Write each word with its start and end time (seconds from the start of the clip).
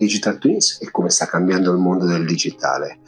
Digital 0.00 0.38
Twins 0.38 0.78
e 0.80 0.90
come 0.90 1.10
sta 1.10 1.26
cambiando 1.26 1.70
il 1.70 1.76
mondo 1.76 2.06
del 2.06 2.24
digitale, 2.24 3.00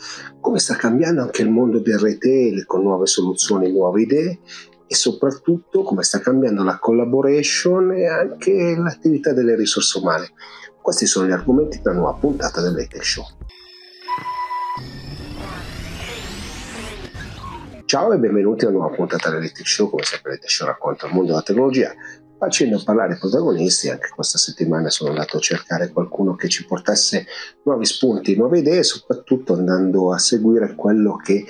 come 0.43 0.59
sta 0.59 0.77
cambiando 0.77 1.23
anche 1.23 1.41
il 1.41 1.49
mondo 1.49 1.79
del 1.81 1.99
retail 1.99 2.67
con 2.67 2.83
nuove 2.83 3.07
soluzioni, 3.07 3.73
nuove 3.73 4.03
idee 4.03 4.41
e 4.87 4.95
soprattutto 4.95 5.85
come 5.85 6.03
sta 6.03 6.19
cambiando 6.19 6.63
la 6.63 6.79
collaboration 6.79 7.93
e 7.93 8.07
anche 8.07 8.77
l'attività 8.77 9.33
delle 9.33 9.57
risorse 9.57 9.99
umane. 10.01 10.33
Questi 10.83 11.07
sono 11.07 11.27
gli 11.27 11.31
argomenti 11.31 11.81
della 11.81 11.97
nuova 11.97 12.13
puntata 12.13 12.61
del 12.61 12.75
Late 12.75 13.03
Show. 13.03 13.25
Ciao 17.87 18.13
e 18.13 18.19
benvenuti 18.19 18.67
alla 18.67 18.75
nuova 18.75 18.95
puntata 18.95 19.31
del 19.31 19.41
Late 19.41 19.63
Show, 19.65 19.89
come 19.89 20.03
sempre 20.03 20.33
Late 20.33 20.49
Show 20.49 20.67
racconta 20.67 21.07
il 21.07 21.15
mondo 21.15 21.31
della 21.31 21.43
tecnologia 21.43 21.91
facendo 22.43 22.83
parlare 22.83 23.15
i 23.15 23.19
protagonisti. 23.19 23.89
Anche 23.89 24.09
questa 24.13 24.37
settimana 24.37 24.91
sono 24.91 25.11
andato 25.11 25.37
a 25.37 25.41
cercare 25.41 25.93
qualcuno 25.93 26.35
che 26.35 26.49
ci 26.49 26.67
portasse 26.67 27.25
nuovi 27.63 27.85
spunti, 27.85 28.35
nuove 28.35 28.59
idee 28.59 28.83
soprattutto 28.83 29.53
andando 29.53 30.13
a 30.13 30.19
seguire 30.19 30.75
quello 30.75 31.15
che 31.15 31.45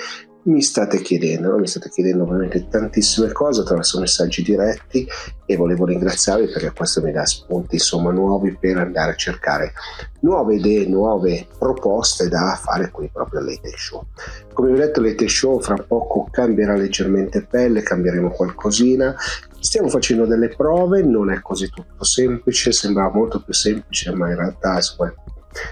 mi 0.45 0.61
state 0.61 1.01
chiedendo, 1.01 1.51
no? 1.51 1.59
mi 1.59 1.67
state 1.67 1.89
chiedendo 1.89 2.25
ovviamente 2.25 2.67
tantissime 2.69 3.31
cose 3.31 3.61
attraverso 3.61 4.01
messaggi 4.01 4.43
diretti 4.43 5.07
e 5.47 5.57
volevo 5.57 5.85
ringraziarvi 5.85 6.47
perché 6.47 6.73
questo 6.73 7.01
mi 7.03 7.13
dà 7.13 7.25
spunti 7.25 7.77
insomma 7.77 8.11
nuovi 8.11 8.57
per 8.59 8.79
andare 8.79 9.13
a 9.13 9.17
cercare 9.17 9.73
nuove 10.21 10.57
idee, 10.57 10.87
nuove 10.87 11.47
proposte 11.59 12.29
da 12.29 12.59
fare 12.61 12.91
qui 12.91 13.09
proprio 13.13 13.41
al 13.41 13.47
Late 13.47 13.73
Show. 13.77 14.05
Come 14.53 14.73
vi 14.73 14.75
ho 14.75 14.79
detto, 14.79 15.01
il 15.01 15.07
Late 15.07 15.29
Show 15.29 15.61
fra 15.61 15.77
poco 15.77 16.29
cambierà 16.31 16.75
leggermente 16.75 17.43
pelle, 17.45 17.83
cambieremo 17.83 18.31
qualcosina. 18.31 19.15
Stiamo 19.59 19.89
facendo 19.89 20.27
delle 20.27 20.49
prove, 20.49 21.03
non 21.03 21.31
è 21.31 21.41
così 21.41 21.69
tutto 21.69 22.05
semplice, 22.05 22.73
sembrava 22.73 23.15
molto 23.15 23.41
più 23.43 23.53
semplice, 23.53 24.13
ma 24.13 24.29
in 24.29 24.37
realtà 24.37 24.75
insomma, 24.75 25.13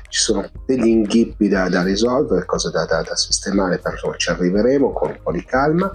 ci 0.08 0.20
sono 0.20 0.48
degli 0.66 0.86
inghippi 0.86 1.48
da, 1.48 1.68
da 1.68 1.82
risolvere, 1.82 2.44
cose 2.44 2.70
da, 2.70 2.84
da, 2.84 3.02
da 3.02 3.16
sistemare, 3.16 3.78
però 3.78 4.14
ci 4.16 4.30
arriveremo 4.30 4.92
con 4.92 5.10
un 5.10 5.18
po' 5.22 5.32
di 5.32 5.44
calma. 5.44 5.92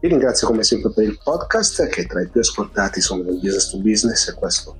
Vi 0.00 0.08
ringrazio 0.08 0.46
come 0.46 0.62
sempre 0.62 0.92
per 0.92 1.04
il 1.04 1.18
podcast 1.22 1.86
che 1.88 2.06
tra 2.06 2.22
i 2.22 2.28
più 2.28 2.40
ascoltati 2.40 3.00
sono 3.00 3.22
del 3.22 3.38
business 3.40 3.70
to 3.70 3.78
business 3.78 4.28
e 4.28 4.34
questo 4.34 4.76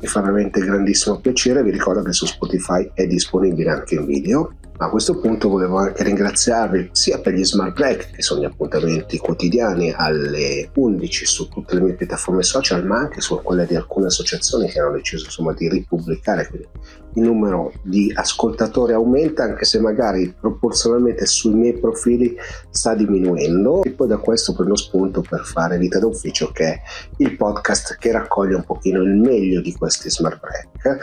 mi 0.00 0.06
fa 0.06 0.20
veramente 0.20 0.60
grandissimo 0.60 1.18
piacere. 1.18 1.62
Vi 1.62 1.70
ricordo 1.70 2.02
che 2.02 2.12
su 2.12 2.26
Spotify 2.26 2.90
è 2.94 3.06
disponibile 3.06 3.70
anche 3.70 3.96
in 3.96 4.06
video 4.06 4.54
a 4.82 4.88
questo 4.88 5.18
punto 5.18 5.50
volevo 5.50 5.76
anche 5.76 6.02
ringraziarvi 6.02 6.88
sia 6.92 7.18
per 7.20 7.34
gli 7.34 7.44
smart 7.44 7.74
break, 7.74 8.12
che 8.12 8.22
sono 8.22 8.40
gli 8.40 8.46
appuntamenti 8.46 9.18
quotidiani 9.18 9.92
alle 9.94 10.70
11 10.74 11.26
su 11.26 11.48
tutte 11.48 11.74
le 11.74 11.82
mie 11.82 11.92
piattaforme 11.92 12.42
social, 12.42 12.86
ma 12.86 12.96
anche 12.96 13.20
su 13.20 13.38
quelle 13.42 13.66
di 13.66 13.76
alcune 13.76 14.06
associazioni 14.06 14.70
che 14.70 14.80
hanno 14.80 14.92
deciso 14.92 15.26
insomma, 15.26 15.52
di 15.52 15.68
ripubblicare. 15.68 16.48
Quindi 16.48 16.68
il 17.16 17.22
numero 17.22 17.72
di 17.82 18.10
ascoltatori 18.14 18.94
aumenta, 18.94 19.42
anche 19.42 19.66
se 19.66 19.80
magari 19.80 20.34
proporzionalmente 20.40 21.26
sui 21.26 21.52
miei 21.52 21.78
profili 21.78 22.34
sta 22.70 22.94
diminuendo. 22.94 23.82
E 23.82 23.90
poi 23.90 24.08
da 24.08 24.16
questo 24.16 24.54
prendo 24.54 24.76
spunto 24.76 25.20
per 25.20 25.44
fare 25.44 25.76
Vita 25.76 25.98
d'Ufficio, 25.98 26.52
che 26.52 26.64
è 26.64 26.80
il 27.18 27.36
podcast 27.36 27.98
che 27.98 28.12
raccoglie 28.12 28.54
un 28.54 28.64
pochino 28.64 29.02
il 29.02 29.14
meglio 29.14 29.60
di 29.60 29.74
questi 29.74 30.08
smart 30.08 30.40
break 30.40 30.98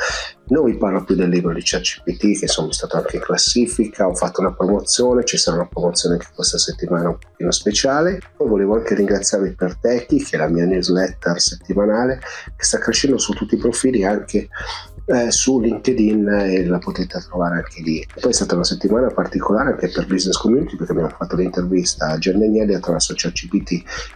non 0.50 0.66
vi 0.66 0.78
parlo 0.78 1.04
più 1.04 1.16
del 1.16 1.30
libro 1.30 1.54
di 1.54 1.62
ChatGPT 1.64 2.40
che 2.40 2.48
sono 2.48 2.72
stato 2.72 2.98
anche 2.98 3.18
in 3.18 3.22
classifica, 3.22 3.67
ho 4.00 4.14
fatto 4.14 4.42
una 4.42 4.54
promozione, 4.54 5.24
ci 5.24 5.38
sarà 5.38 5.58
una 5.58 5.68
promozione 5.68 6.16
anche 6.16 6.28
questa 6.34 6.58
settimana 6.58 7.10
un 7.10 7.18
pochino 7.18 7.52
speciale. 7.52 8.20
Poi 8.36 8.48
volevo 8.48 8.76
anche 8.76 8.96
ringraziarvi 8.96 9.54
per 9.54 9.78
Techi, 9.78 10.24
che 10.24 10.36
è 10.36 10.40
la 10.40 10.48
mia 10.48 10.66
newsletter 10.66 11.40
settimanale, 11.40 12.20
che 12.56 12.64
sta 12.64 12.78
crescendo 12.78 13.18
su 13.18 13.34
tutti 13.34 13.56
i 13.56 13.60
profili, 13.60 14.04
anche 14.04 14.48
eh, 15.08 15.32
su 15.32 15.60
LinkedIn 15.60 16.28
e 16.28 16.66
la 16.66 16.80
potete 16.80 17.20
trovare 17.28 17.56
anche 17.56 17.82
lì. 17.82 18.06
Poi 18.20 18.32
è 18.32 18.34
stata 18.34 18.56
una 18.56 18.66
settimana 18.66 19.08
particolare 19.08 19.72
anche 19.72 19.90
per 19.90 20.06
Business 20.06 20.38
Community 20.38 20.76
perché 20.76 20.92
abbiamo 20.92 21.10
fatto 21.10 21.36
l'intervista 21.38 22.08
a 22.08 22.18
Gianni 22.18 22.44
Agnelli 22.46 22.74
attraverso 22.74 23.14
ChatGPT 23.16 23.72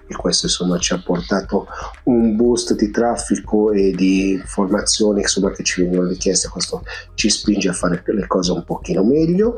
e 0.07 0.15
questo 0.15 0.47
insomma 0.47 0.77
ci 0.77 0.93
ha 0.93 1.01
portato 1.01 1.67
un 2.03 2.35
boost 2.35 2.75
di 2.75 2.91
traffico 2.91 3.71
e 3.71 3.91
di 3.91 4.31
informazioni 4.31 5.21
insomma, 5.21 5.51
che 5.51 5.63
ci 5.63 5.81
vengono 5.81 6.07
richieste. 6.07 6.49
Questo 6.49 6.83
ci 7.13 7.29
spinge 7.29 7.69
a 7.69 7.73
fare 7.73 8.03
le 8.05 8.27
cose 8.27 8.51
un 8.51 8.63
pochino 8.65 9.03
meglio, 9.03 9.55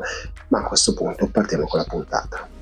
ma 0.48 0.60
a 0.60 0.64
questo 0.64 0.94
punto 0.94 1.26
partiamo 1.26 1.66
con 1.66 1.80
la 1.80 1.86
puntata. 1.86 2.53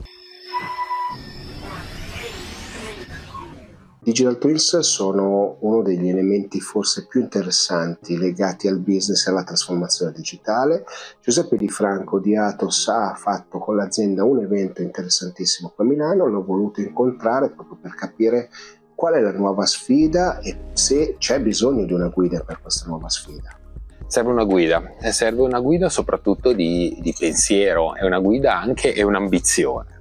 Digital 4.04 4.36
Twins 4.36 4.80
sono 4.80 5.58
uno 5.60 5.80
degli 5.80 6.08
elementi 6.08 6.58
forse 6.58 7.06
più 7.06 7.20
interessanti 7.20 8.18
legati 8.18 8.66
al 8.66 8.80
business 8.80 9.24
e 9.24 9.30
alla 9.30 9.44
trasformazione 9.44 10.10
digitale. 10.10 10.84
Giuseppe 11.20 11.56
Di 11.56 11.68
Franco 11.68 12.18
di 12.18 12.36
Atos 12.36 12.88
ha 12.88 13.14
fatto 13.14 13.60
con 13.60 13.76
l'azienda 13.76 14.24
un 14.24 14.40
evento 14.40 14.82
interessantissimo 14.82 15.70
qua 15.72 15.84
a 15.84 15.86
Milano, 15.86 16.26
l'ho 16.26 16.42
voluto 16.42 16.80
incontrare 16.80 17.50
proprio 17.50 17.78
per 17.80 17.94
capire 17.94 18.50
qual 18.92 19.14
è 19.14 19.20
la 19.20 19.30
nuova 19.30 19.66
sfida 19.66 20.40
e 20.40 20.56
se 20.72 21.14
c'è 21.16 21.40
bisogno 21.40 21.84
di 21.84 21.92
una 21.92 22.08
guida 22.08 22.40
per 22.40 22.60
questa 22.60 22.88
nuova 22.88 23.08
sfida. 23.08 23.56
Serve 24.08 24.32
una 24.32 24.42
guida, 24.44 24.82
serve 25.12 25.42
una 25.42 25.60
guida 25.60 25.88
soprattutto 25.88 26.52
di, 26.52 26.98
di 27.00 27.14
pensiero, 27.16 27.94
è 27.94 28.04
una 28.04 28.18
guida 28.18 28.58
anche 28.58 28.94
e 28.94 29.04
un'ambizione 29.04 30.00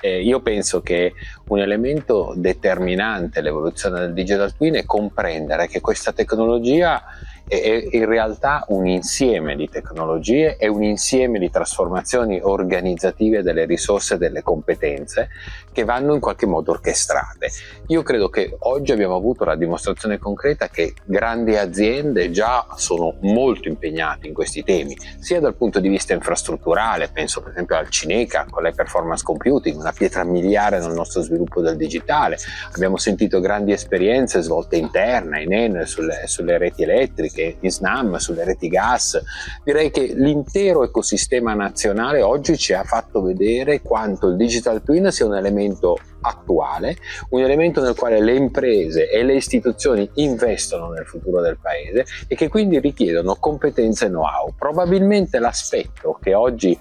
eh, 0.00 0.22
io 0.22 0.40
penso 0.40 0.80
che 0.80 1.14
un 1.48 1.58
elemento 1.58 2.32
determinante 2.36 3.40
dell'evoluzione 3.40 4.00
del 4.00 4.12
digital 4.12 4.54
twin 4.54 4.74
è 4.74 4.84
comprendere 4.84 5.66
che 5.66 5.80
questa 5.80 6.12
tecnologia 6.12 7.02
è 7.48 7.88
in 7.90 8.04
realtà 8.04 8.64
un 8.68 8.86
insieme 8.86 9.56
di 9.56 9.68
tecnologie 9.68 10.56
e 10.58 10.68
un 10.68 10.82
insieme 10.82 11.38
di 11.38 11.50
trasformazioni 11.50 12.40
organizzative 12.42 13.42
delle 13.42 13.64
risorse 13.64 14.14
e 14.14 14.18
delle 14.18 14.42
competenze 14.42 15.30
che 15.72 15.84
vanno 15.84 16.14
in 16.14 16.20
qualche 16.20 16.46
modo 16.46 16.72
orchestrate. 16.72 17.50
Io 17.86 18.02
credo 18.02 18.28
che 18.28 18.54
oggi 18.60 18.92
abbiamo 18.92 19.14
avuto 19.14 19.44
la 19.44 19.56
dimostrazione 19.56 20.18
concreta 20.18 20.68
che 20.68 20.94
grandi 21.04 21.56
aziende 21.56 22.30
già 22.30 22.66
sono 22.76 23.14
molto 23.20 23.68
impegnate 23.68 24.26
in 24.26 24.34
questi 24.34 24.62
temi, 24.62 24.96
sia 25.18 25.40
dal 25.40 25.54
punto 25.54 25.80
di 25.80 25.88
vista 25.88 26.12
infrastrutturale, 26.12 27.08
penso 27.12 27.40
per 27.40 27.52
esempio 27.52 27.76
al 27.76 27.88
Cineca 27.88 28.46
con 28.50 28.62
l'high 28.62 28.74
performance 28.74 29.22
computing, 29.22 29.78
una 29.78 29.92
pietra 29.92 30.24
miliare 30.24 30.80
nel 30.80 30.92
nostro 30.92 31.22
sviluppo 31.22 31.60
del 31.60 31.76
digitale. 31.76 32.36
Abbiamo 32.74 32.96
sentito 32.96 33.40
grandi 33.40 33.72
esperienze 33.72 34.42
svolte 34.42 34.76
interne, 34.76 35.42
in 35.42 35.52
Enel, 35.52 35.86
sulle, 35.86 36.26
sulle 36.26 36.58
reti 36.58 36.82
elettriche 36.82 37.37
anche 37.38 37.56
SNAM, 37.70 38.16
sulle 38.16 38.44
reti 38.44 38.68
gas. 38.68 39.20
Direi 39.62 39.90
che 39.90 40.12
l'intero 40.14 40.84
ecosistema 40.84 41.54
nazionale 41.54 42.22
oggi 42.22 42.56
ci 42.56 42.72
ha 42.72 42.82
fatto 42.82 43.22
vedere 43.22 43.80
quanto 43.80 44.28
il 44.28 44.36
digital 44.36 44.82
twin 44.82 45.10
sia 45.10 45.26
un 45.26 45.36
elemento 45.36 45.98
attuale, 46.20 46.96
un 47.30 47.40
elemento 47.40 47.80
nel 47.80 47.94
quale 47.94 48.20
le 48.20 48.34
imprese 48.34 49.08
e 49.08 49.22
le 49.22 49.34
istituzioni 49.34 50.08
investono 50.14 50.88
nel 50.88 51.06
futuro 51.06 51.40
del 51.40 51.58
paese 51.60 52.04
e 52.26 52.34
che 52.34 52.48
quindi 52.48 52.80
richiedono 52.80 53.36
competenze 53.36 54.06
e 54.06 54.08
know-how. 54.08 54.52
Probabilmente 54.56 55.38
l'aspetto 55.38 56.18
che 56.20 56.34
oggi 56.34 56.78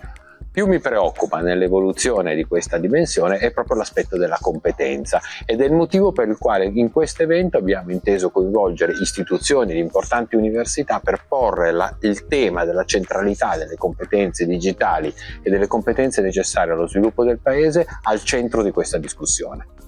più 0.57 0.65
mi 0.65 0.79
preoccupa 0.79 1.39
nell'evoluzione 1.39 2.33
di 2.33 2.43
questa 2.43 2.79
dimensione 2.79 3.37
è 3.37 3.51
proprio 3.51 3.77
l'aspetto 3.77 4.17
della 4.17 4.39
competenza 4.41 5.21
ed 5.45 5.61
è 5.61 5.65
il 5.65 5.71
motivo 5.71 6.11
per 6.11 6.27
il 6.29 6.37
quale 6.39 6.65
in 6.65 6.91
questo 6.91 7.21
evento 7.21 7.57
abbiamo 7.57 7.91
inteso 7.91 8.31
coinvolgere 8.31 8.93
istituzioni 8.93 9.73
di 9.73 9.79
importanti 9.79 10.35
università 10.35 10.99
per 10.99 11.25
porre 11.27 11.71
la, 11.71 11.95
il 12.01 12.25
tema 12.25 12.65
della 12.65 12.85
centralità 12.85 13.55
delle 13.55 13.75
competenze 13.75 14.47
digitali 14.47 15.13
e 15.43 15.51
delle 15.51 15.67
competenze 15.67 16.23
necessarie 16.23 16.73
allo 16.73 16.87
sviluppo 16.87 17.23
del 17.23 17.37
paese 17.37 17.85
al 18.05 18.23
centro 18.23 18.63
di 18.63 18.71
questa 18.71 18.97
discussione. 18.97 19.86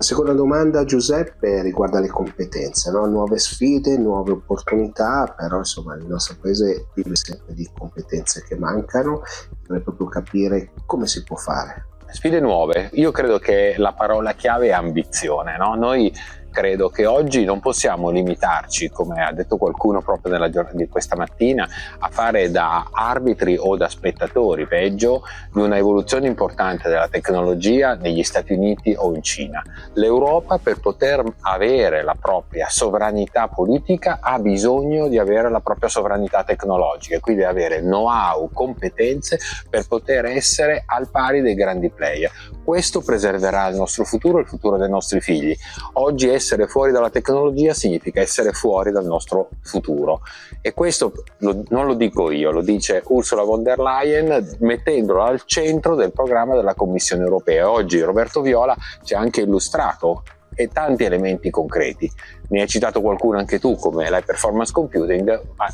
La 0.00 0.06
seconda 0.06 0.32
domanda, 0.32 0.86
Giuseppe, 0.86 1.60
riguarda 1.60 2.00
le 2.00 2.08
competenze, 2.08 2.90
no? 2.90 3.04
nuove 3.04 3.36
sfide, 3.36 3.98
nuove 3.98 4.30
opportunità, 4.30 5.34
però 5.36 5.58
insomma 5.58 5.94
il 5.94 6.06
nostro 6.06 6.36
paese 6.40 6.86
vive 6.94 7.14
sempre 7.16 7.52
di 7.52 7.68
competenze 7.76 8.42
che 8.48 8.56
mancano, 8.56 9.20
deve 9.66 9.80
proprio 9.80 10.06
capire 10.06 10.70
come 10.86 11.06
si 11.06 11.22
può 11.22 11.36
fare. 11.36 11.84
Sfide 12.06 12.40
nuove, 12.40 12.88
io 12.94 13.10
credo 13.10 13.38
che 13.38 13.74
la 13.76 13.92
parola 13.92 14.32
chiave 14.32 14.68
è 14.68 14.72
ambizione, 14.72 15.58
no? 15.58 15.74
noi 15.74 16.10
credo 16.50 16.88
che 16.90 17.06
oggi 17.06 17.44
non 17.44 17.60
possiamo 17.60 18.10
limitarci, 18.10 18.90
come 18.90 19.24
ha 19.24 19.32
detto 19.32 19.56
qualcuno 19.56 20.02
proprio 20.02 20.32
nella 20.32 20.50
giornata 20.50 20.76
di 20.76 20.88
questa 20.88 21.16
mattina, 21.16 21.68
a 21.98 22.08
fare 22.08 22.50
da 22.50 22.88
arbitri 22.92 23.56
o 23.58 23.76
da 23.76 23.88
spettatori, 23.88 24.66
peggio, 24.66 25.22
di 25.52 25.60
una 25.60 25.76
evoluzione 25.76 26.26
importante 26.26 26.88
della 26.88 27.08
tecnologia 27.08 27.94
negli 27.94 28.22
Stati 28.22 28.52
Uniti 28.52 28.94
o 28.96 29.14
in 29.14 29.22
Cina. 29.22 29.62
L'Europa 29.94 30.58
per 30.58 30.80
poter 30.80 31.22
avere 31.42 32.02
la 32.02 32.16
propria 32.18 32.68
sovranità 32.68 33.48
politica 33.48 34.18
ha 34.20 34.38
bisogno 34.38 35.08
di 35.08 35.18
avere 35.18 35.50
la 35.50 35.60
propria 35.60 35.88
sovranità 35.88 36.42
tecnologica, 36.44 37.20
quindi 37.20 37.44
avere 37.44 37.80
know-how, 37.80 38.50
competenze 38.52 39.38
per 39.68 39.86
poter 39.86 40.24
essere 40.24 40.82
al 40.86 41.08
pari 41.10 41.40
dei 41.40 41.54
grandi 41.54 41.90
player. 41.90 42.30
Questo 42.64 43.00
preserverà 43.00 43.66
il 43.68 43.76
nostro 43.76 44.04
futuro 44.04 44.38
e 44.38 44.42
il 44.42 44.46
futuro 44.46 44.76
dei 44.76 44.88
nostri 44.88 45.20
figli. 45.20 45.56
Oggi 45.94 46.28
è 46.28 46.38
essere 46.40 46.66
fuori 46.66 46.90
dalla 46.90 47.10
tecnologia 47.10 47.74
significa 47.74 48.20
essere 48.20 48.52
fuori 48.52 48.90
dal 48.90 49.04
nostro 49.04 49.50
futuro. 49.62 50.22
E 50.62 50.72
questo 50.72 51.12
lo, 51.38 51.62
non 51.68 51.86
lo 51.86 51.94
dico 51.94 52.30
io, 52.30 52.50
lo 52.50 52.62
dice 52.62 53.02
Ursula 53.06 53.42
von 53.42 53.62
der 53.62 53.78
Leyen 53.78 54.56
mettendolo 54.60 55.22
al 55.22 55.42
centro 55.44 55.94
del 55.94 56.12
programma 56.12 56.56
della 56.56 56.74
Commissione 56.74 57.22
europea. 57.22 57.70
Oggi 57.70 58.00
Roberto 58.00 58.40
Viola 58.40 58.74
ci 59.04 59.14
ha 59.14 59.20
anche 59.20 59.42
illustrato 59.42 60.22
e 60.54 60.68
tanti 60.68 61.04
elementi 61.04 61.50
concreti. 61.50 62.10
Ne 62.50 62.62
hai 62.62 62.66
citato 62.66 63.00
qualcuno 63.00 63.38
anche 63.38 63.60
tu 63.60 63.76
come 63.76 64.10
l'high 64.10 64.24
performance 64.24 64.72
computing, 64.72 65.40
ma 65.54 65.66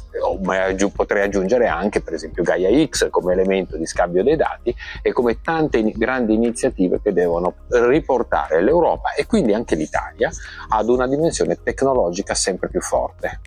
potrei 0.95 1.23
aggiungere 1.23 1.69
anche 1.69 2.03
per 2.03 2.13
esempio 2.13 2.43
Gaia 2.43 2.87
X 2.87 3.09
come 3.09 3.33
elemento 3.33 3.79
di 3.79 3.87
scambio 3.87 4.23
dei 4.23 4.37
dati 4.37 4.75
e 5.01 5.11
come 5.13 5.41
tante 5.41 5.83
grandi 5.93 6.35
iniziative 6.35 7.01
che 7.01 7.15
devono 7.15 7.55
riportare 7.69 8.63
l'Europa 8.63 9.15
e 9.15 9.25
quindi 9.25 9.55
anche 9.55 9.75
l'Italia 9.75 10.31
ad 10.69 10.89
una 10.91 11.07
dimensione 11.09 11.59
tecnologica 11.63 12.35
sempre 12.35 12.69
più 12.69 12.83
forte. 12.83 13.27
A 13.27 13.41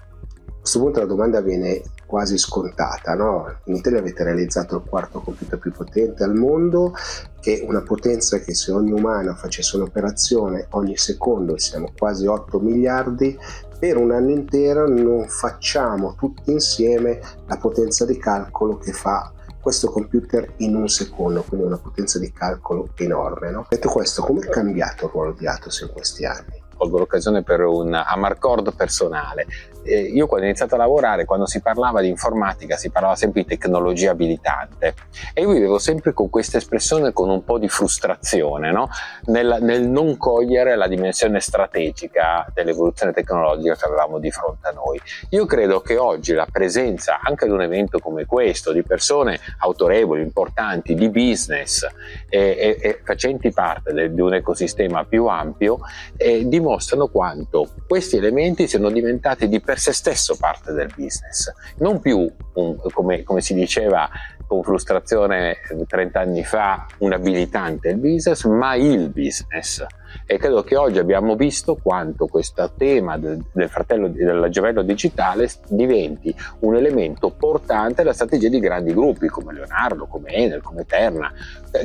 questo 0.59 0.79
punto 0.79 0.99
la 0.99 1.05
domanda 1.05 1.39
viene 1.39 1.83
quasi 2.09 2.39
scontata, 2.39 3.13
no? 3.13 3.59
In 3.65 3.75
Italia 3.75 3.99
avete 3.99 4.23
realizzato 4.23 4.77
il 4.77 4.81
quarto 4.89 5.21
computer 5.21 5.59
più 5.59 5.71
potente 5.71 6.23
al 6.23 6.33
mondo, 6.33 6.95
che 7.39 7.63
una 7.67 7.83
potenza 7.83 8.39
che 8.39 8.55
se 8.55 8.71
ogni 8.71 8.91
umano 8.91 9.35
facesse 9.35 9.75
un'operazione 9.75 10.65
ogni 10.71 10.97
secondo, 10.97 11.59
siamo 11.59 11.91
quasi 11.95 12.25
8 12.25 12.59
miliardi, 12.61 13.37
per 13.77 13.97
un 13.97 14.11
anno 14.11 14.31
intero 14.31 14.87
non 14.87 15.27
facciamo 15.27 16.15
tutti 16.17 16.51
insieme 16.51 17.21
la 17.45 17.57
potenza 17.57 18.05
di 18.05 18.17
calcolo 18.17 18.79
che 18.79 18.91
fa 18.91 19.31
questo 19.61 19.91
computer 19.91 20.53
in 20.57 20.75
un 20.75 20.89
secondo, 20.89 21.43
quindi 21.43 21.67
una 21.67 21.77
potenza 21.77 22.17
di 22.17 22.31
calcolo 22.31 22.89
enorme. 22.95 23.51
No? 23.51 23.67
Detto 23.69 23.87
questo, 23.87 24.23
come 24.23 24.41
è 24.41 24.49
cambiato 24.49 25.05
il 25.05 25.11
ruolo 25.11 25.33
di 25.33 25.45
Atos 25.45 25.81
in 25.81 25.91
questi 25.93 26.25
anni? 26.25 26.59
colgo 26.79 26.99
l'occasione 26.99 27.43
per 27.43 27.59
un 27.59 27.93
amarcord 27.93 28.73
personale. 28.73 29.45
Eh, 29.83 30.01
io 30.01 30.27
quando 30.27 30.45
ho 30.45 30.49
iniziato 30.49 30.75
a 30.75 30.77
lavorare, 30.77 31.25
quando 31.25 31.45
si 31.45 31.61
parlava 31.61 32.01
di 32.01 32.07
informatica, 32.07 32.75
si 32.75 32.89
parlava 32.89 33.15
sempre 33.15 33.41
di 33.41 33.47
tecnologia 33.47 34.11
abilitante 34.11 34.93
e 35.33 35.41
io 35.41 35.49
vivevo 35.51 35.77
sempre 35.79 36.13
con 36.13 36.29
questa 36.29 36.57
espressione 36.57 37.13
con 37.13 37.29
un 37.29 37.43
po' 37.43 37.57
di 37.57 37.67
frustrazione 37.67 38.71
no? 38.71 38.89
nel, 39.25 39.57
nel, 39.61 39.87
non 39.87 40.17
cogliere 40.17 40.75
la 40.75 40.87
dimensione 40.87 41.39
strategica 41.39 42.45
dell'evoluzione 42.53 43.13
tecnologica 43.13 43.75
che 43.75 43.85
avevamo 43.85 44.19
di 44.19 44.31
fronte 44.31 44.67
a 44.67 44.71
noi. 44.71 44.99
Io 45.29 45.45
credo 45.45 45.81
che 45.81 45.97
oggi 45.97 46.33
la 46.33 46.47
presenza 46.51 47.19
anche 47.21 47.45
di 47.45 47.51
un 47.51 47.61
evento 47.61 47.99
come 47.99 48.25
questo, 48.25 48.71
di 48.71 48.83
persone 48.83 49.39
autorevoli, 49.59 50.21
importanti, 50.21 50.95
di 50.95 51.09
business 51.09 51.87
e, 52.29 52.39
e, 52.39 52.77
e 52.81 52.99
facenti 53.03 53.51
parte 53.51 53.93
de, 53.93 54.13
di 54.13 54.21
un 54.21 54.33
ecosistema 54.33 55.05
più 55.05 55.25
ampio, 55.25 55.79
eh, 56.17 56.47
dimostra 56.47 56.67
dimostrano 56.69 57.07
quanto 57.07 57.69
questi 57.87 58.17
elementi 58.17 58.67
siano 58.67 58.89
diventati 58.89 59.47
di 59.47 59.59
per 59.69 59.77
sé 59.77 59.93
stesso 59.93 60.35
parte 60.35 60.73
del 60.73 60.91
business, 60.95 61.53
non 61.77 61.99
più 61.99 62.27
un, 62.55 62.75
come, 62.91 63.21
come 63.21 63.39
si 63.39 63.53
diceva 63.53 64.09
con 64.47 64.63
frustrazione 64.63 65.57
30 65.85 66.19
anni 66.19 66.43
fa 66.43 66.87
un 66.97 67.13
abilitante 67.13 67.89
il 67.89 67.97
business, 67.97 68.45
ma 68.45 68.73
il 68.73 69.11
business. 69.11 69.85
E 70.25 70.37
credo 70.37 70.63
che 70.63 70.75
oggi 70.75 70.99
abbiamo 70.99 71.35
visto 71.35 71.77
quanto 71.81 72.27
questo 72.27 72.71
tema 72.77 73.17
del, 73.17 73.43
del 73.51 73.69
fratello 73.69 74.07
del 74.09 74.47
giovello 74.49 74.81
digitale 74.81 75.49
diventi 75.67 76.35
un 76.59 76.75
elemento 76.75 77.29
portante 77.31 78.01
della 78.01 78.13
strategia 78.13 78.49
di 78.49 78.59
grandi 78.59 78.93
gruppi 78.93 79.27
come 79.27 79.53
Leonardo, 79.53 80.05
come 80.05 80.29
Enel, 80.29 80.61
come 80.61 80.85
Terna, 80.85 81.31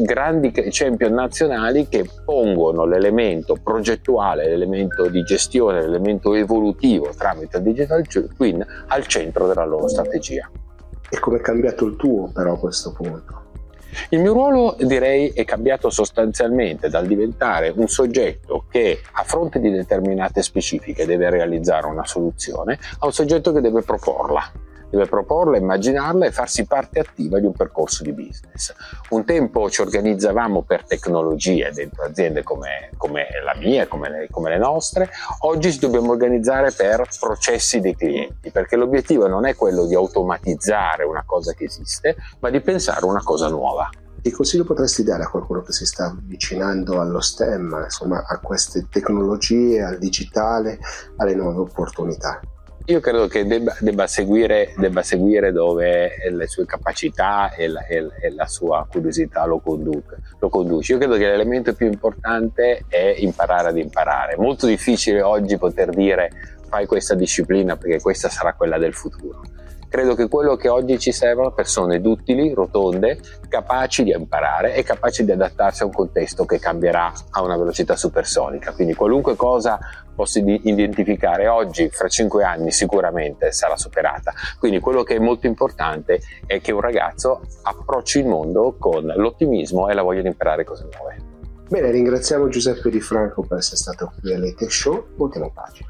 grandi 0.00 0.52
champion 0.70 1.12
nazionali 1.12 1.88
che 1.88 2.08
pongono 2.24 2.84
l'elemento 2.84 3.56
progettuale, 3.62 4.48
l'elemento 4.48 5.08
di 5.08 5.22
gestione, 5.22 5.80
l'elemento 5.80 6.34
evolutivo 6.34 7.10
tramite 7.16 7.58
il 7.58 7.62
digital 7.62 8.06
twin 8.06 8.64
al 8.88 9.06
centro 9.06 9.46
della 9.46 9.64
loro 9.64 9.88
strategia. 9.88 10.50
E 11.08 11.18
come 11.20 11.38
è 11.38 11.40
cambiato 11.40 11.86
il 11.86 11.96
tuo 11.96 12.30
però 12.32 12.54
a 12.54 12.58
questo 12.58 12.92
punto? 12.92 13.43
Il 14.10 14.20
mio 14.20 14.32
ruolo 14.32 14.76
direi 14.78 15.28
è 15.30 15.44
cambiato 15.44 15.90
sostanzialmente 15.90 16.88
dal 16.88 17.06
diventare 17.06 17.72
un 17.74 17.88
soggetto 17.88 18.64
che 18.70 19.00
a 19.12 19.22
fronte 19.24 19.60
di 19.60 19.70
determinate 19.70 20.42
specifiche 20.42 21.06
deve 21.06 21.30
realizzare 21.30 21.86
una 21.86 22.04
soluzione 22.04 22.78
a 22.98 23.06
un 23.06 23.12
soggetto 23.12 23.52
che 23.52 23.60
deve 23.60 23.82
proporla 23.82 24.52
deve 24.94 25.06
proporla, 25.06 25.56
immaginarla 25.56 26.26
e 26.26 26.30
farsi 26.30 26.64
parte 26.66 27.00
attiva 27.00 27.38
di 27.38 27.46
un 27.46 27.52
percorso 27.52 28.02
di 28.02 28.12
business. 28.12 28.72
Un 29.10 29.24
tempo 29.24 29.68
ci 29.68 29.80
organizzavamo 29.80 30.62
per 30.62 30.84
tecnologie 30.84 31.70
dentro 31.72 32.04
aziende 32.04 32.42
come, 32.42 32.90
come 32.96 33.26
la 33.44 33.54
mia, 33.56 33.86
come 33.88 34.08
le, 34.08 34.28
come 34.30 34.50
le 34.50 34.58
nostre, 34.58 35.10
oggi 35.40 35.72
ci 35.72 35.80
dobbiamo 35.80 36.12
organizzare 36.12 36.70
per 36.70 37.06
processi 37.18 37.80
dei 37.80 37.96
clienti, 37.96 38.50
perché 38.50 38.76
l'obiettivo 38.76 39.26
non 39.26 39.46
è 39.46 39.54
quello 39.54 39.86
di 39.86 39.94
automatizzare 39.94 41.04
una 41.04 41.24
cosa 41.26 41.52
che 41.52 41.64
esiste, 41.64 42.16
ma 42.40 42.50
di 42.50 42.60
pensare 42.60 43.04
una 43.04 43.22
cosa 43.22 43.48
nuova. 43.48 43.88
Che 44.22 44.30
consiglio 44.30 44.64
potresti 44.64 45.02
dare 45.02 45.24
a 45.24 45.28
qualcuno 45.28 45.60
che 45.60 45.72
si 45.72 45.84
sta 45.84 46.06
avvicinando 46.06 46.98
allo 46.98 47.20
STEM, 47.20 47.82
insomma, 47.84 48.24
a 48.26 48.38
queste 48.38 48.86
tecnologie, 48.88 49.82
al 49.82 49.98
digitale, 49.98 50.78
alle 51.16 51.34
nuove 51.34 51.58
opportunità? 51.60 52.40
Io 52.86 53.00
credo 53.00 53.28
che 53.28 53.46
debba, 53.46 53.74
debba, 53.80 54.06
seguire, 54.06 54.74
debba 54.76 55.02
seguire, 55.02 55.52
dove 55.52 56.16
le 56.30 56.46
sue 56.46 56.66
capacità 56.66 57.54
e 57.54 57.66
la, 57.66 57.86
e 57.86 58.30
la 58.30 58.46
sua 58.46 58.86
curiosità 58.86 59.46
lo, 59.46 59.58
conduca, 59.58 60.16
lo 60.38 60.50
conduce. 60.50 60.92
Io 60.92 60.98
credo 60.98 61.14
che 61.14 61.26
l'elemento 61.26 61.72
più 61.72 61.86
importante 61.86 62.84
è 62.86 63.14
imparare 63.18 63.68
ad 63.68 63.78
imparare. 63.78 64.36
Molto 64.36 64.66
difficile 64.66 65.22
oggi 65.22 65.56
poter 65.56 65.88
dire 65.90 66.30
fai 66.68 66.84
questa 66.84 67.14
disciplina 67.14 67.76
perché 67.76 68.02
questa 68.02 68.28
sarà 68.28 68.52
quella 68.52 68.76
del 68.76 68.92
futuro 68.92 69.40
credo 69.94 70.16
che 70.16 70.26
quello 70.26 70.56
che 70.56 70.68
oggi 70.68 70.98
ci 70.98 71.12
servono 71.12 71.52
persone 71.52 72.00
duttili, 72.00 72.52
rotonde, 72.52 73.16
capaci 73.48 74.02
di 74.02 74.10
imparare 74.10 74.74
e 74.74 74.82
capaci 74.82 75.24
di 75.24 75.30
adattarsi 75.30 75.82
a 75.82 75.86
un 75.86 75.92
contesto 75.92 76.44
che 76.44 76.58
cambierà 76.58 77.12
a 77.30 77.42
una 77.42 77.56
velocità 77.56 77.94
supersonica. 77.94 78.72
Quindi 78.72 78.94
qualunque 78.94 79.36
cosa 79.36 79.78
posso 80.12 80.40
identificare 80.40 81.46
oggi, 81.46 81.90
fra 81.90 82.08
cinque 82.08 82.42
anni 82.42 82.72
sicuramente 82.72 83.52
sarà 83.52 83.76
superata. 83.76 84.32
Quindi 84.58 84.80
quello 84.80 85.04
che 85.04 85.14
è 85.14 85.20
molto 85.20 85.46
importante 85.46 86.20
è 86.44 86.60
che 86.60 86.72
un 86.72 86.80
ragazzo 86.80 87.42
approcci 87.62 88.18
il 88.18 88.26
mondo 88.26 88.74
con 88.76 89.04
l'ottimismo 89.04 89.88
e 89.88 89.94
la 89.94 90.02
voglia 90.02 90.22
di 90.22 90.26
imparare 90.26 90.64
cose 90.64 90.88
nuove. 90.92 91.18
Bene, 91.68 91.92
ringraziamo 91.92 92.48
Giuseppe 92.48 92.90
Di 92.90 93.00
Franco 93.00 93.42
per 93.42 93.58
essere 93.58 93.76
stato 93.76 94.12
qui 94.20 94.34
all'Etech 94.34 94.72
Show. 94.72 95.06
Ultima 95.18 95.48
pagina. 95.50 95.88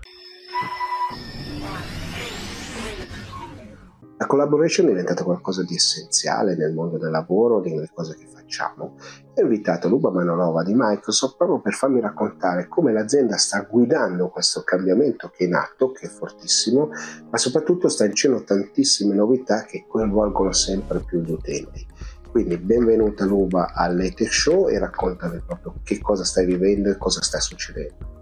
La 4.16 4.26
collaboration 4.26 4.86
è 4.86 4.90
diventata 4.90 5.24
qualcosa 5.24 5.64
di 5.64 5.74
essenziale 5.74 6.54
nel 6.54 6.72
mondo 6.72 6.98
del 6.98 7.10
lavoro, 7.10 7.60
nelle 7.60 7.90
cose 7.92 8.16
che 8.16 8.28
facciamo. 8.28 8.94
Ho 9.34 9.40
invitato 9.40 9.88
Luba 9.88 10.10
Manolova 10.10 10.62
di 10.62 10.72
Microsoft 10.72 11.36
proprio 11.36 11.60
per 11.60 11.72
farmi 11.72 12.00
raccontare 12.00 12.68
come 12.68 12.92
l'azienda 12.92 13.36
sta 13.36 13.66
guidando 13.68 14.28
questo 14.28 14.62
cambiamento 14.62 15.30
che 15.30 15.44
è 15.44 15.46
in 15.48 15.54
atto, 15.54 15.90
che 15.90 16.06
è 16.06 16.08
fortissimo, 16.08 16.90
ma 17.28 17.36
soprattutto 17.38 17.88
sta 17.88 18.06
dicendo 18.06 18.44
tantissime 18.44 19.16
novità 19.16 19.64
che 19.64 19.84
coinvolgono 19.88 20.52
sempre 20.52 21.00
più 21.00 21.20
gli 21.20 21.32
utenti. 21.32 21.84
Quindi 22.30 22.56
benvenuta 22.58 23.24
Luba 23.24 23.72
all'Etech 23.74 24.32
Show 24.32 24.68
e 24.68 24.78
raccontami 24.78 25.42
proprio 25.44 25.74
che 25.82 26.00
cosa 26.00 26.22
stai 26.22 26.46
vivendo 26.46 26.88
e 26.88 26.96
cosa 26.96 27.20
sta 27.20 27.40
succedendo. 27.40 28.13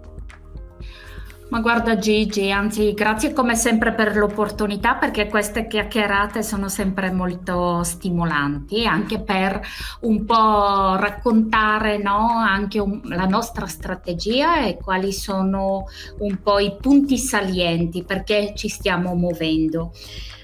Ma 1.53 1.59
guarda 1.59 1.99
Gigi, 1.99 2.51
anzi 2.51 2.95
grazie 2.95 3.31
come 3.31 3.53
sempre 3.55 3.93
per 3.93 4.17
l'opportunità 4.17 4.95
perché 4.95 5.27
queste 5.27 5.67
chiacchierate 5.67 6.41
sono 6.41 6.67
sempre 6.67 7.11
molto 7.11 7.83
stimolanti 7.83 8.87
anche 8.87 9.19
per 9.21 9.61
un 9.99 10.25
po' 10.25 10.95
raccontare 10.95 11.99
no, 11.99 12.27
anche 12.39 12.79
un, 12.79 13.01
la 13.03 13.27
nostra 13.27 13.67
strategia 13.67 14.65
e 14.65 14.77
quali 14.77 15.13
sono 15.13 15.85
un 16.17 16.41
po' 16.41 16.57
i 16.57 16.75
punti 16.81 17.19
salienti 17.19 18.01
perché 18.03 18.53
ci 18.55 18.67
stiamo 18.67 19.13
muovendo 19.13 19.91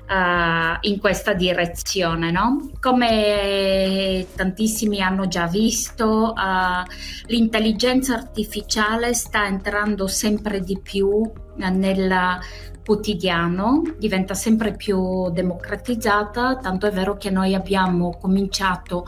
uh, 0.09 0.77
in 0.81 0.99
questa 0.99 1.33
direzione. 1.33 2.31
No? 2.31 2.71
Come 2.79 4.25
tantissimi 4.35 5.01
hanno 5.01 5.27
già 5.27 5.47
visto, 5.47 6.33
uh, 6.35 6.83
l'intelligenza 7.27 8.15
artificiale 8.15 9.13
sta 9.13 9.45
entrando 9.45 10.07
sempre 10.07 10.59
di 10.61 10.79
più 10.81 11.31
nel 11.55 12.39
quotidiano, 12.83 13.83
diventa 13.99 14.33
sempre 14.33 14.73
più 14.73 15.29
democratizzata, 15.29 16.55
tanto 16.55 16.87
è 16.87 16.91
vero 16.91 17.17
che 17.17 17.29
noi 17.29 17.53
abbiamo 17.53 18.17
cominciato 18.17 19.05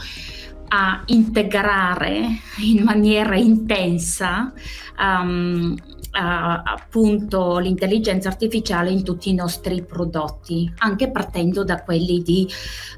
a 0.74 1.04
integrare 1.08 2.40
in 2.60 2.84
maniera 2.84 3.36
intensa 3.36 4.54
um, 4.98 5.76
uh, 5.78 6.62
appunto 6.64 7.58
l'intelligenza 7.58 8.30
artificiale 8.30 8.90
in 8.90 9.04
tutti 9.04 9.30
i 9.30 9.34
nostri 9.34 9.84
prodotti, 9.84 10.72
anche 10.78 11.12
partendo 11.12 11.66
da 11.66 11.82
quelli 11.82 12.22
di 12.22 12.48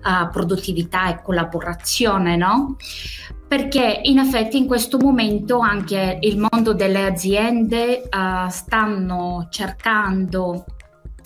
uh, 0.03 0.29
produttività 0.31 1.09
e 1.09 1.21
collaborazione, 1.23 2.35
no? 2.35 2.75
perché 3.47 4.01
in 4.03 4.17
effetti 4.17 4.57
in 4.57 4.65
questo 4.65 4.97
momento 4.97 5.59
anche 5.59 6.17
il 6.21 6.39
mondo 6.49 6.73
delle 6.73 7.05
aziende 7.05 8.07
uh, 8.09 8.49
stanno 8.49 9.47
cercando 9.51 10.65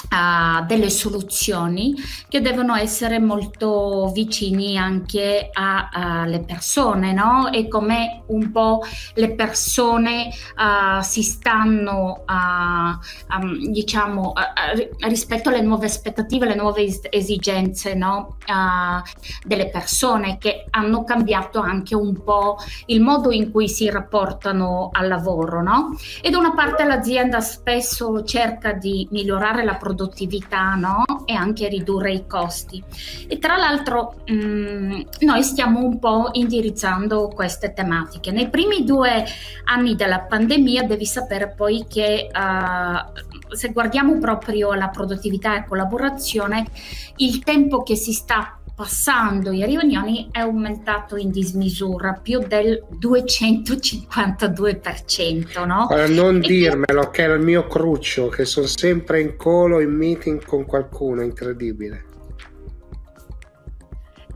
uh, 0.10 0.66
delle 0.66 0.90
soluzioni 0.90 1.96
che 2.28 2.42
devono 2.42 2.76
essere 2.76 3.20
molto 3.20 4.12
vicini 4.14 4.78
anche 4.78 5.50
alle 5.52 6.42
persone, 6.42 7.14
no? 7.14 7.52
E 7.52 7.68
come 7.68 8.24
un 8.28 8.52
po' 8.52 8.82
le 9.16 9.34
persone 9.34 10.30
uh, 10.58 11.02
si 11.02 11.24
stanno, 11.24 12.24
um, 12.28 13.70
diciamo, 13.70 14.34
rispetto 15.08 15.50
alle 15.50 15.62
nuove 15.62 15.86
aspettative, 15.86 16.46
alle 16.46 16.56
nuove 16.56 17.00
esigenze, 17.10 17.94
no? 17.94 18.36
delle 19.44 19.70
persone 19.70 20.38
che 20.38 20.66
hanno 20.70 21.04
cambiato 21.04 21.60
anche 21.60 21.96
un 21.96 22.24
po' 22.24 22.58
il 22.86 23.02
modo 23.02 23.32
in 23.32 23.52
cui 23.52 23.68
si 23.68 23.90
rapportano 23.90 24.90
al 24.92 25.08
lavoro, 25.08 25.62
no? 25.62 25.98
E 26.22 26.30
da 26.30 26.38
una 26.38 26.54
parte 26.54 26.86
l'azienda 26.86 27.42
spesso 27.42 28.24
cerca 28.24 28.72
di 28.74 29.08
migliorare 29.12 29.64
la 29.64 29.76
produzione 29.76 29.97
produttività 29.98 30.76
no? 30.76 31.04
e 31.26 31.34
anche 31.34 31.68
ridurre 31.68 32.14
i 32.14 32.28
costi. 32.28 32.82
E 33.28 33.40
tra 33.40 33.58
l'altro 33.58 34.22
mh, 34.26 34.34
mm, 34.34 35.02
noi 35.22 35.44
stiamo 35.44 35.84
un 35.84 35.98
po' 35.98 36.30
indirizzando 36.34 37.30
queste 37.30 37.74
tematiche. 37.74 38.32
Nei 38.32 38.50
primi 38.50 38.84
due 38.84 39.26
anni 39.66 39.96
della 39.96 40.20
pandemia 40.20 40.84
devi 40.84 41.06
sapere 41.06 41.50
poi 41.50 41.86
che 41.90 42.30
uh, 42.32 43.56
se 43.56 43.72
guardiamo 43.72 44.20
proprio 44.20 44.74
la 44.74 44.90
produttività 44.90 45.56
e 45.56 45.66
collaborazione, 45.66 46.66
il 47.18 47.44
tempo 47.44 47.82
che 47.82 47.96
si 47.96 48.14
sta 48.14 48.60
passando 48.78 49.52
i 49.52 49.66
riunioni 49.66 50.30
è 50.32 50.38
aumentato 50.38 51.16
in 51.16 51.32
dismisura, 51.32 52.14
più 52.14 52.46
del 52.46 52.86
252%. 53.02 55.66
No? 55.66 55.88
Allora, 55.88 56.08
non 56.08 56.36
e 56.36 56.42
dirmelo, 56.42 57.10
che... 57.10 57.10
che 57.10 57.26
è 57.26 57.34
il 57.34 57.42
mio 57.42 57.66
cruccio, 57.66 58.28
che 58.28 58.46
sono 58.46 58.68
sempre 58.68 59.20
in 59.20 59.36
colo 59.36 59.80
in 59.80 59.90
meeting 59.90 60.46
con 60.46 60.66
qualcuno, 60.66 61.24
incredibile. 61.24 62.04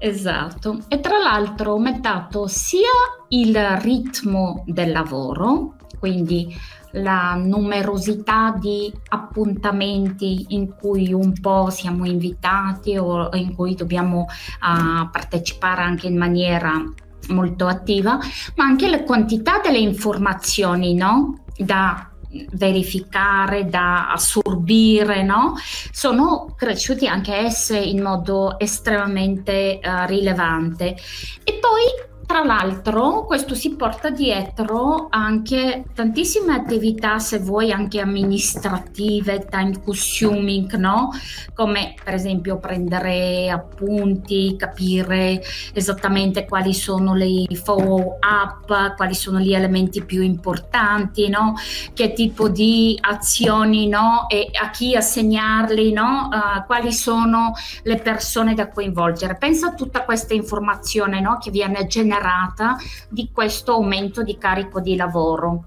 Esatto, 0.03 0.79
e 0.87 0.99
tra 0.99 1.19
l'altro 1.19 1.69
ho 1.69 1.75
aumentato 1.75 2.47
sia 2.47 2.89
il 3.27 3.55
ritmo 3.81 4.63
del 4.65 4.91
lavoro, 4.91 5.75
quindi 5.99 6.51
la 6.93 7.35
numerosità 7.35 8.55
di 8.59 8.91
appuntamenti 9.09 10.47
in 10.49 10.73
cui 10.75 11.13
un 11.13 11.39
po' 11.39 11.69
siamo 11.69 12.05
invitati 12.05 12.97
o 12.97 13.29
in 13.35 13.53
cui 13.53 13.75
dobbiamo 13.75 14.21
uh, 14.21 15.07
partecipare 15.11 15.83
anche 15.83 16.07
in 16.07 16.17
maniera 16.17 16.83
molto 17.27 17.67
attiva, 17.67 18.17
ma 18.55 18.63
anche 18.63 18.89
la 18.89 19.03
quantità 19.03 19.59
delle 19.59 19.77
informazioni 19.77 20.95
no? 20.95 21.43
da 21.55 22.10
verificare, 22.51 23.65
da 23.65 24.11
assorbire, 24.11 25.23
no? 25.23 25.55
sono 25.91 26.53
cresciuti 26.57 27.07
anche 27.07 27.35
esse 27.35 27.77
in 27.77 28.01
modo 28.01 28.59
estremamente 28.59 29.79
uh, 29.83 30.05
rilevante. 30.05 30.95
E 31.43 31.53
poi 31.59 32.09
tra 32.31 32.45
l'altro 32.45 33.25
questo 33.25 33.55
si 33.55 33.75
porta 33.75 34.09
dietro 34.09 35.07
anche 35.09 35.83
tantissime 35.93 36.53
attività, 36.53 37.19
se 37.19 37.39
vuoi 37.39 37.73
anche 37.73 37.99
amministrative, 37.99 39.47
time 39.49 39.81
consuming, 39.83 40.73
no? 40.75 41.09
Come 41.53 41.93
per 42.01 42.13
esempio 42.13 42.57
prendere 42.57 43.49
appunti, 43.49 44.55
capire 44.57 45.43
esattamente 45.73 46.45
quali 46.45 46.73
sono 46.73 47.15
le 47.15 47.47
follow 47.51 48.17
up, 48.21 48.95
quali 48.95 49.13
sono 49.13 49.41
gli 49.41 49.53
elementi 49.53 50.01
più 50.01 50.21
importanti, 50.21 51.27
no? 51.27 51.55
Che 51.93 52.13
tipo 52.13 52.47
di 52.47 52.97
azioni, 53.01 53.89
no? 53.89 54.29
E 54.29 54.51
a 54.53 54.69
chi 54.69 54.95
assegnarli, 54.95 55.91
no? 55.91 56.29
Uh, 56.31 56.65
quali 56.65 56.93
sono 56.93 57.51
le 57.83 57.97
persone 57.97 58.53
da 58.53 58.69
coinvolgere. 58.69 59.35
Pensa 59.35 59.67
a 59.67 59.73
tutta 59.73 60.05
questa 60.05 60.33
informazione, 60.33 61.19
no? 61.19 61.37
Che 61.37 61.51
viene 61.51 61.87
generata 61.87 62.19
generata 62.21 62.77
di 63.09 63.29
questo 63.33 63.73
aumento 63.73 64.21
di 64.23 64.37
carico 64.37 64.79
di 64.79 64.95
lavoro. 64.95 65.65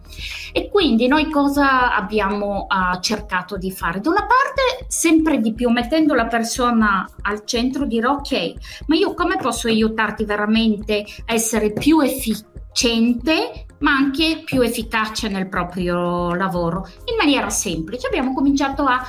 E 0.53 0.69
quindi 0.71 1.09
noi 1.09 1.29
cosa 1.29 1.95
abbiamo 1.95 2.67
uh, 2.69 3.01
cercato 3.01 3.57
di 3.57 3.73
fare? 3.73 4.01
Da 4.01 4.11
una 4.11 4.27
parte, 4.27 4.87
sempre 4.89 5.41
di 5.41 5.53
più 5.53 5.69
mettendo 5.71 6.15
la 6.15 6.27
persona 6.27 7.09
al 7.23 7.45
centro, 7.45 7.85
dire 7.85 8.07
ok, 8.07 8.53
ma 8.87 8.95
io 8.95 9.15
come 9.15 9.37
posso 9.37 9.67
aiutarti 9.67 10.25
veramente 10.25 11.05
a 11.27 11.35
essere 11.35 11.73
più 11.73 12.01
efficiente 12.01 13.67
ma 13.79 13.93
anche 13.93 14.43
più 14.45 14.63
efficace 14.63 15.29
nel 15.29 15.49
proprio 15.49 16.35
lavoro 16.35 16.89
in 17.05 17.17
maniera 17.17 17.51
semplice. 17.51 18.07
Abbiamo 18.07 18.33
cominciato 18.33 18.85
a 18.85 19.05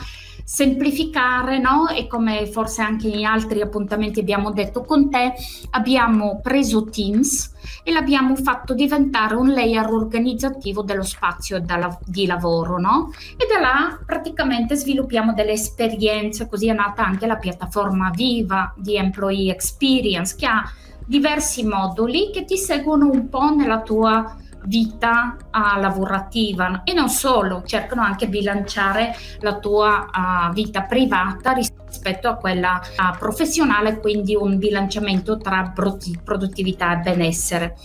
semplificare, 0.46 1.58
no? 1.58 1.90
E 1.90 2.06
come 2.06 2.46
forse 2.46 2.84
anche 2.84 3.08
in 3.08 3.26
altri 3.26 3.62
appuntamenti 3.62 4.20
abbiamo 4.20 4.52
detto 4.52 4.84
con 4.84 5.10
te, 5.10 5.34
abbiamo 5.72 6.40
preso 6.42 6.86
Teams 6.86 7.54
e 7.84 7.92
l'abbiamo 7.92 8.36
fatto 8.36 8.76
diventare 8.76 9.34
un 9.36 9.50
layer 9.50 9.88
organizzativo 9.88 10.84
dello 10.84 11.02
spazio 11.04 11.60
di 12.06 12.26
lavoro, 12.28 12.80
no? 12.80 13.12
E 13.36 13.48
da 13.52 13.60
là 13.60 14.00
praticamente 14.06 14.76
sviluppiamo 14.76 15.34
delle 15.34 15.54
esperienze, 15.54 16.48
così 16.48 16.68
è 16.68 16.74
nata 16.74 17.04
anche 17.04 17.26
la 17.26 17.38
piattaforma 17.38 18.12
viva 18.12 18.72
di 18.78 18.96
Employee 18.96 19.52
Experience 19.52 20.36
che 20.38 20.46
ha 20.46 20.64
diversi 21.08 21.64
moduli 21.66 22.30
che 22.32 22.46
ti 22.46 22.58
seguono 22.58 23.10
un 23.10 23.30
po' 23.30 23.54
nella 23.54 23.82
tua 23.82 24.38
vita 24.66 25.38
uh, 25.40 25.80
lavorativa 25.80 26.82
e 26.84 26.94
non 26.94 27.10
solo, 27.10 27.64
cercano 27.66 28.02
anche 28.02 28.26
di 28.26 28.40
bilanciare 28.40 29.16
la 29.40 29.58
tua 29.58 30.10
uh, 30.12 30.54
vita 30.54 30.84
privata 30.84 31.52
rispetto 31.52 32.28
a 32.28 32.36
quella 32.36 32.82
uh, 32.82 33.18
professionale, 33.18 34.00
quindi 34.00 34.36
un 34.36 34.58
bilanciamento 34.58 35.38
tra 35.38 35.74
produttività 35.74 36.94
e 36.94 36.98
benessere. 36.98 37.76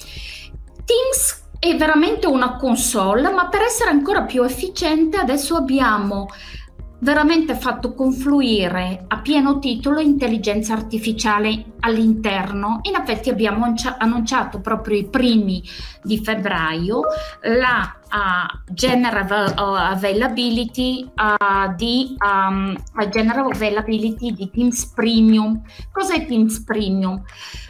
Teams 0.85 1.49
è 1.59 1.77
veramente 1.77 2.27
una 2.27 2.57
console, 2.57 3.31
ma 3.31 3.49
per 3.49 3.63
essere 3.63 3.91
ancora 3.91 4.23
più 4.23 4.43
efficiente 4.43 5.19
adesso 5.19 5.57
abbiamo 5.57 6.29
veramente 7.01 7.55
fatto 7.55 7.95
confluire 7.95 9.05
a 9.09 9.19
pieno 9.21 9.59
titolo 9.59 10.01
intelligenza 10.01 10.75
artificiale 10.75 11.65
all'interno. 11.81 12.81
In 12.83 12.95
effetti 12.95 13.31
abbiamo 13.31 13.67
annunciato 13.99 14.61
proprio 14.61 14.99
i 14.99 15.09
primi 15.09 15.63
di 16.03 16.19
febbraio 16.19 17.01
la 17.43 17.97
uh, 18.11 18.73
general 18.73 19.53
availability 19.57 21.05
uh, 21.05 21.75
di 21.75 22.17
um, 22.19 22.77
general 23.11 23.51
availability 23.51 24.33
di 24.33 24.51
Teams 24.51 24.87
Premium. 24.87 25.63
Cos'è 25.91 26.27
Teams 26.27 26.63
Premium? 26.63 27.23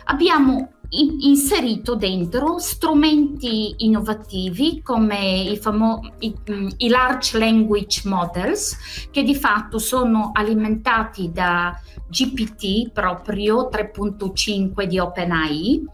Abbiamo 0.04 0.70
inserito 0.92 1.94
dentro 1.94 2.58
strumenti 2.58 3.74
innovativi 3.78 4.82
come 4.82 5.42
i, 5.42 5.56
famo- 5.56 6.00
i, 6.18 6.34
mm, 6.50 6.68
i, 6.78 6.88
large 6.88 7.38
language 7.38 8.08
models 8.08 8.76
che 9.10 9.22
di 9.22 9.36
fatto 9.36 9.78
sono 9.78 10.30
alimentati 10.34 11.30
da 11.30 11.80
GPT 12.08 12.90
proprio 12.90 13.68
3.5 13.72 14.84
di 14.84 14.98
OpenAI. 14.98 15.84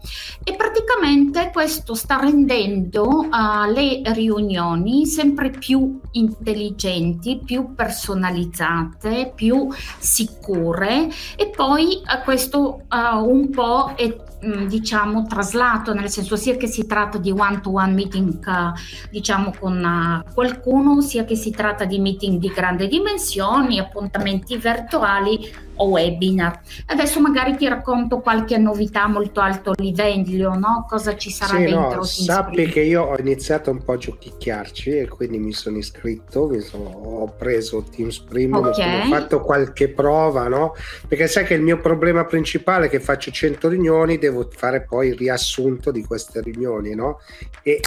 E 0.43 0.55
praticamente 0.77 1.49
questo 1.51 1.95
sta 1.95 2.19
rendendo 2.19 3.07
uh, 3.07 3.71
le 3.73 4.01
riunioni 4.13 5.07
sempre 5.07 5.49
più 5.49 5.99
intelligenti, 6.11 7.41
più 7.43 7.73
personalizzate, 7.73 9.31
più 9.33 9.69
sicure 9.97 11.09
e 11.35 11.49
poi 11.49 12.01
uh, 12.03 12.23
questo 12.23 12.83
uh, 12.89 13.27
un 13.27 13.49
po' 13.49 13.93
è 13.95 14.25
Mm, 14.45 14.67
diciamo 14.67 15.25
traslato 15.25 15.95
nel 15.95 16.11
senso 16.11 16.35
sia 16.35 16.57
che 16.57 16.67
si 16.67 16.85
tratta 16.85 17.17
di 17.17 17.31
one 17.31 17.59
to 17.59 17.71
one 17.71 17.91
meeting 17.91 18.39
diciamo 19.09 19.51
con 19.59 20.23
qualcuno 20.31 21.01
sia 21.01 21.25
che 21.25 21.35
si 21.35 21.49
tratta 21.49 21.85
di 21.85 21.97
meeting 21.97 22.39
di 22.39 22.49
grandi 22.49 22.87
dimensioni 22.87 23.79
appuntamenti 23.79 24.55
virtuali 24.57 25.51
o 25.77 25.87
webinar. 25.87 26.61
Adesso 26.87 27.19
magari 27.19 27.55
ti 27.55 27.67
racconto 27.67 28.19
qualche 28.19 28.57
novità 28.57 29.07
molto 29.07 29.39
alto 29.39 29.73
livello, 29.77 30.55
no? 30.55 30.85
Cosa 30.87 31.15
ci 31.15 31.31
sarà 31.31 31.57
sì, 31.57 31.63
dentro? 31.63 31.95
No, 31.95 32.03
sappi 32.03 32.67
che 32.67 32.81
io 32.81 33.03
ho 33.03 33.17
iniziato 33.17 33.71
un 33.71 33.83
po' 33.83 33.93
a 33.93 33.97
giochicchiarci 33.97 34.97
e 34.97 35.07
quindi 35.07 35.37
mi 35.37 35.53
sono 35.53 35.77
iscritto, 35.77 36.47
mi 36.47 36.61
sono, 36.61 36.85
ho 36.85 37.27
preso 37.37 37.83
Teams 37.83 38.19
Premium, 38.19 38.65
okay. 38.65 39.01
ho 39.01 39.13
fatto 39.13 39.41
qualche 39.41 39.89
prova, 39.89 40.47
no? 40.47 40.73
Perché 41.07 41.27
sai 41.27 41.45
che 41.45 41.53
il 41.53 41.61
mio 41.61 41.79
problema 41.79 42.25
principale 42.25 42.87
è 42.87 42.89
che 42.89 42.99
faccio 42.99 43.31
100 43.31 43.69
riunioni, 43.69 44.17
devo 44.17 44.47
fare 44.51 44.83
poi 44.83 45.09
il 45.09 45.15
riassunto 45.15 45.91
di 45.91 46.03
queste 46.03 46.41
riunioni, 46.41 46.95
no? 46.95 47.19
E 47.63 47.81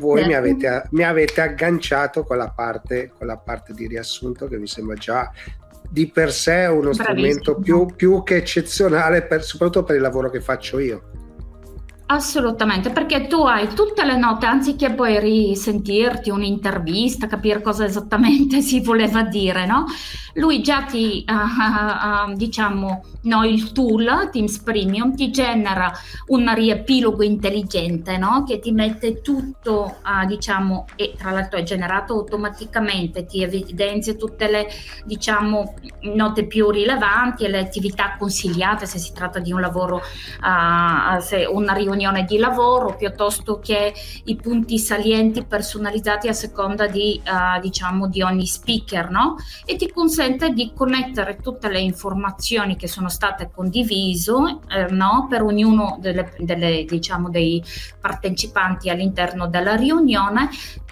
voi 0.00 0.26
mi 0.26 0.34
avete, 0.34 0.84
mi 0.90 1.04
avete, 1.04 1.40
agganciato 1.42 2.24
con 2.24 2.38
la, 2.38 2.50
parte, 2.50 3.12
con 3.16 3.26
la 3.26 3.36
parte 3.36 3.74
di 3.74 3.86
riassunto 3.86 4.48
che 4.48 4.56
mi 4.56 4.66
sembra 4.66 4.94
già 4.94 5.30
di 5.90 6.06
per 6.08 6.32
sé 6.32 6.66
uno 6.66 6.90
Bravissimo. 6.90 7.04
strumento 7.04 7.56
più, 7.56 7.86
più 7.94 8.22
che 8.22 8.36
eccezionale, 8.36 9.22
per, 9.22 9.42
soprattutto 9.42 9.82
per 9.82 9.96
il 9.96 10.02
lavoro 10.02 10.30
che 10.30 10.40
faccio 10.40 10.78
io. 10.78 11.09
Assolutamente, 12.12 12.90
perché 12.90 13.28
tu 13.28 13.42
hai 13.42 13.68
tutte 13.72 14.04
le 14.04 14.16
note, 14.16 14.44
anziché 14.44 14.92
poi 14.94 15.20
risentirti 15.20 16.28
un'intervista, 16.28 17.28
capire 17.28 17.62
cosa 17.62 17.84
esattamente 17.84 18.62
si 18.62 18.80
voleva 18.80 19.22
dire, 19.22 19.64
no? 19.64 19.84
Lui 20.34 20.60
già 20.60 20.82
ti, 20.82 21.24
uh, 21.28 21.32
uh, 21.32 22.30
uh, 22.30 22.36
diciamo, 22.36 23.04
no, 23.22 23.44
il 23.44 23.70
tool 23.70 24.28
Teams 24.32 24.58
Premium 24.58 25.14
ti 25.14 25.30
genera 25.30 25.92
un 26.28 26.52
riepilogo 26.52 27.22
intelligente, 27.22 28.16
no? 28.16 28.42
Che 28.42 28.58
ti 28.58 28.72
mette 28.72 29.20
tutto, 29.20 29.98
diciamo, 30.26 30.86
e 30.96 31.14
tra 31.16 31.30
l'altro 31.30 31.60
è 31.60 31.62
generato 31.62 32.14
automaticamente, 32.14 33.24
ti 33.24 33.44
evidenzia 33.44 34.14
tutte 34.14 34.50
le, 34.50 34.66
diciamo, 35.04 35.74
note 36.00 36.44
più 36.46 36.70
rilevanti 36.70 37.44
e 37.44 37.48
le 37.48 37.60
attività 37.60 38.16
consigliate 38.18 38.84
se 38.86 38.98
si 38.98 39.12
tratta 39.12 39.38
di 39.38 39.52
un 39.52 39.60
lavoro, 39.60 40.02
se 41.20 41.44
una 41.48 41.72
riunione 41.72 41.98
riunione 42.00 42.24
di 42.24 42.38
lavoro 42.38 42.96
piuttosto 42.96 43.58
che 43.58 43.92
i 44.24 44.36
punti 44.36 44.78
salienti 44.78 45.44
personalizzati 45.44 46.28
a 46.28 46.32
seconda 46.32 46.86
di, 46.86 47.20
uh, 47.24 47.60
diciamo, 47.60 48.08
di 48.08 48.22
ogni 48.22 48.46
speaker, 48.46 49.10
no? 49.10 49.36
E 49.66 49.76
ti 49.76 49.90
consente 49.90 50.50
di 50.50 50.72
connettere 50.74 51.36
tutte 51.36 51.68
le 51.68 51.80
informazioni 51.80 52.76
che 52.76 52.88
sono 52.88 53.10
state 53.10 53.50
condivise, 53.54 54.32
eh, 54.68 54.86
no? 54.90 55.26
Per 55.28 55.42
ognuno 55.42 55.98
delle, 56.00 56.32
delle, 56.38 56.84
diciamo, 56.88 57.28
dei 57.28 57.62
partecipanti 58.00 58.88
all'interno 58.88 59.46
della 59.46 59.76
riunione 59.76 60.48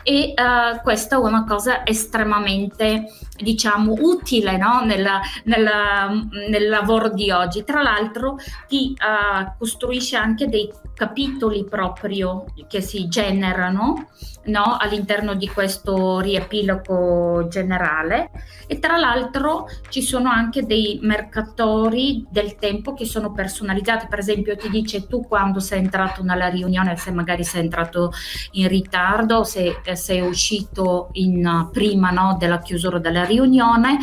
e 0.09 0.33
uh, 0.35 0.81
questa 0.81 1.17
è 1.17 1.19
una 1.19 1.45
cosa 1.45 1.85
estremamente 1.85 3.13
diciamo 3.37 3.95
utile 3.99 4.57
no? 4.57 4.81
nella, 4.83 5.21
nella, 5.45 6.09
nel 6.49 6.69
lavoro 6.69 7.11
di 7.11 7.31
oggi 7.31 7.63
tra 7.63 7.83
l'altro 7.83 8.37
ti 8.67 8.97
uh, 8.97 9.53
costruisce 9.59 10.17
anche 10.17 10.49
dei 10.49 10.73
capitoli 10.99 11.65
proprio 11.65 12.47
che 12.67 12.81
si 12.81 13.07
generano 13.07 14.09
no, 14.47 14.77
all'interno 14.79 15.35
di 15.35 15.47
questo 15.47 16.19
riepilogo 16.19 17.47
generale. 17.49 18.31
E 18.67 18.81
tra 18.81 18.97
l'altro 18.97 19.67
ci 19.91 20.03
sono 20.03 20.29
anche 20.29 20.67
dei 20.67 20.99
mercatori 21.03 22.27
del 22.29 22.57
tempo 22.57 22.95
che 22.95 23.05
sono 23.05 23.33
personalizzati, 23.33 24.07
per 24.09 24.19
esempio 24.19 24.57
ti 24.57 24.69
dice 24.69 25.07
tu 25.07 25.25
quando 25.27 25.61
sei 25.61 25.79
entrato 25.79 26.25
nella 26.25 26.49
riunione, 26.49 26.97
se 26.97 27.13
magari 27.13 27.45
sei 27.45 27.63
entrato 27.63 28.13
in 28.53 28.67
ritardo, 28.67 29.45
se 29.45 29.77
sei 29.93 30.21
uscito 30.21 31.11
in, 31.13 31.69
prima 31.73 32.11
no, 32.11 32.37
della 32.39 32.59
chiusura 32.59 32.99
della 32.99 33.25
riunione, 33.25 33.99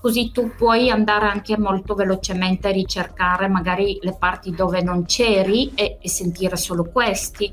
così 0.00 0.32
tu 0.32 0.52
puoi 0.56 0.90
andare 0.90 1.26
anche 1.26 1.58
molto 1.58 1.94
velocemente 1.94 2.68
a 2.68 2.72
ricercare 2.72 3.48
magari 3.48 3.98
le 4.00 4.16
parti 4.18 4.52
dove 4.52 4.82
non 4.82 5.04
c'eri 5.04 5.72
e, 5.74 5.98
e 6.00 6.08
sentire 6.08 6.37
solo 6.56 6.84
questi. 6.84 7.52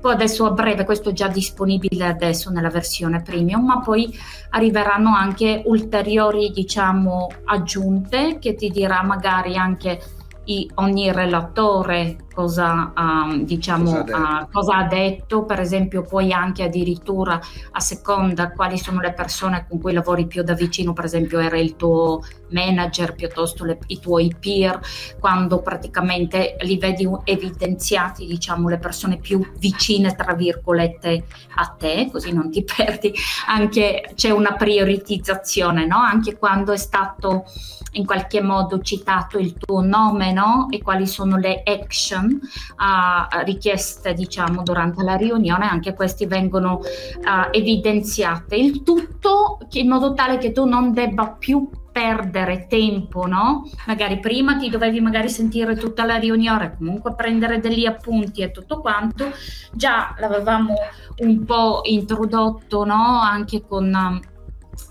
Poi 0.00 0.12
adesso 0.12 0.44
a 0.44 0.50
breve 0.50 0.84
questo 0.84 1.10
è 1.10 1.12
già 1.12 1.28
disponibile 1.28 2.06
adesso 2.06 2.50
nella 2.50 2.68
versione 2.68 3.22
premium, 3.22 3.64
ma 3.64 3.80
poi 3.80 4.14
arriveranno 4.50 5.14
anche 5.14 5.62
ulteriori 5.64 6.50
diciamo 6.50 7.30
aggiunte 7.44 8.38
che 8.38 8.54
ti 8.54 8.68
dirà 8.68 9.02
magari 9.02 9.56
anche 9.56 9.98
i, 10.44 10.70
ogni 10.74 11.10
relatore 11.10 12.26
cosa, 12.34 12.92
um, 12.96 13.44
diciamo, 13.44 14.02
cosa, 14.02 14.16
ha 14.16 14.42
uh, 14.42 14.48
cosa, 14.50 14.76
ha 14.76 14.84
detto, 14.84 15.44
per 15.44 15.60
esempio 15.60 16.02
poi 16.02 16.32
anche 16.32 16.64
addirittura 16.64 17.40
a 17.70 17.80
seconda 17.80 18.50
quali 18.50 18.76
sono 18.76 19.00
le 19.00 19.12
persone 19.12 19.66
con 19.68 19.80
cui 19.80 19.92
lavori 19.92 20.26
più 20.26 20.42
da 20.42 20.54
vicino, 20.54 20.92
per 20.92 21.04
esempio 21.04 21.38
era 21.38 21.58
il 21.58 21.76
tuo 21.76 22.20
manager 22.50 23.14
piuttosto 23.14 23.64
le, 23.64 23.78
i 23.86 24.00
tuoi 24.00 24.34
peer, 24.38 24.80
quando 25.18 25.62
praticamente 25.62 26.56
li 26.60 26.76
vedi 26.78 27.08
evidenziati, 27.24 28.26
diciamo, 28.26 28.68
le 28.68 28.78
persone 28.78 29.18
più 29.18 29.40
vicine, 29.58 30.14
tra 30.14 30.34
virgolette, 30.34 31.24
a 31.56 31.66
te, 31.66 32.08
così 32.10 32.32
non 32.32 32.50
ti 32.50 32.64
perdi, 32.76 33.14
anche 33.46 34.10
c'è 34.14 34.30
una 34.30 34.54
prioritizzazione, 34.54 35.86
no? 35.86 35.98
Anche 35.98 36.36
quando 36.36 36.72
è 36.72 36.76
stato 36.76 37.44
in 37.92 38.04
qualche 38.04 38.40
modo 38.40 38.80
citato 38.80 39.38
il 39.38 39.54
tuo 39.54 39.80
nome, 39.80 40.32
no? 40.32 40.68
E 40.70 40.82
quali 40.82 41.06
sono 41.06 41.36
le 41.36 41.62
action 41.64 42.23
uh, 42.28 43.44
richieste 43.44 44.14
diciamo 44.14 44.62
durante 44.62 45.02
la 45.02 45.16
riunione, 45.16 45.66
anche 45.66 45.94
questi 45.94 46.26
vengono 46.26 46.80
uh, 46.80 47.48
evidenziate. 47.50 48.56
Il 48.56 48.82
tutto 48.82 49.58
in 49.72 49.88
modo 49.88 50.14
tale 50.14 50.38
che 50.38 50.52
tu 50.52 50.64
non 50.64 50.92
debba 50.92 51.28
più 51.28 51.68
perdere 51.94 52.66
tempo, 52.68 53.26
no? 53.26 53.70
Magari 53.86 54.18
prima 54.18 54.56
ti 54.56 54.68
dovevi 54.68 55.00
magari 55.00 55.28
sentire 55.28 55.76
tutta 55.76 56.04
la 56.04 56.16
riunione, 56.16 56.74
comunque 56.76 57.14
prendere 57.14 57.60
degli 57.60 57.86
appunti 57.86 58.42
e 58.42 58.50
tutto 58.50 58.80
quanto. 58.80 59.30
Già 59.72 60.12
l'avevamo 60.18 60.74
un 61.18 61.44
po' 61.44 61.82
introdotto, 61.84 62.84
no? 62.84 63.20
Anche 63.20 63.64
con 63.64 64.20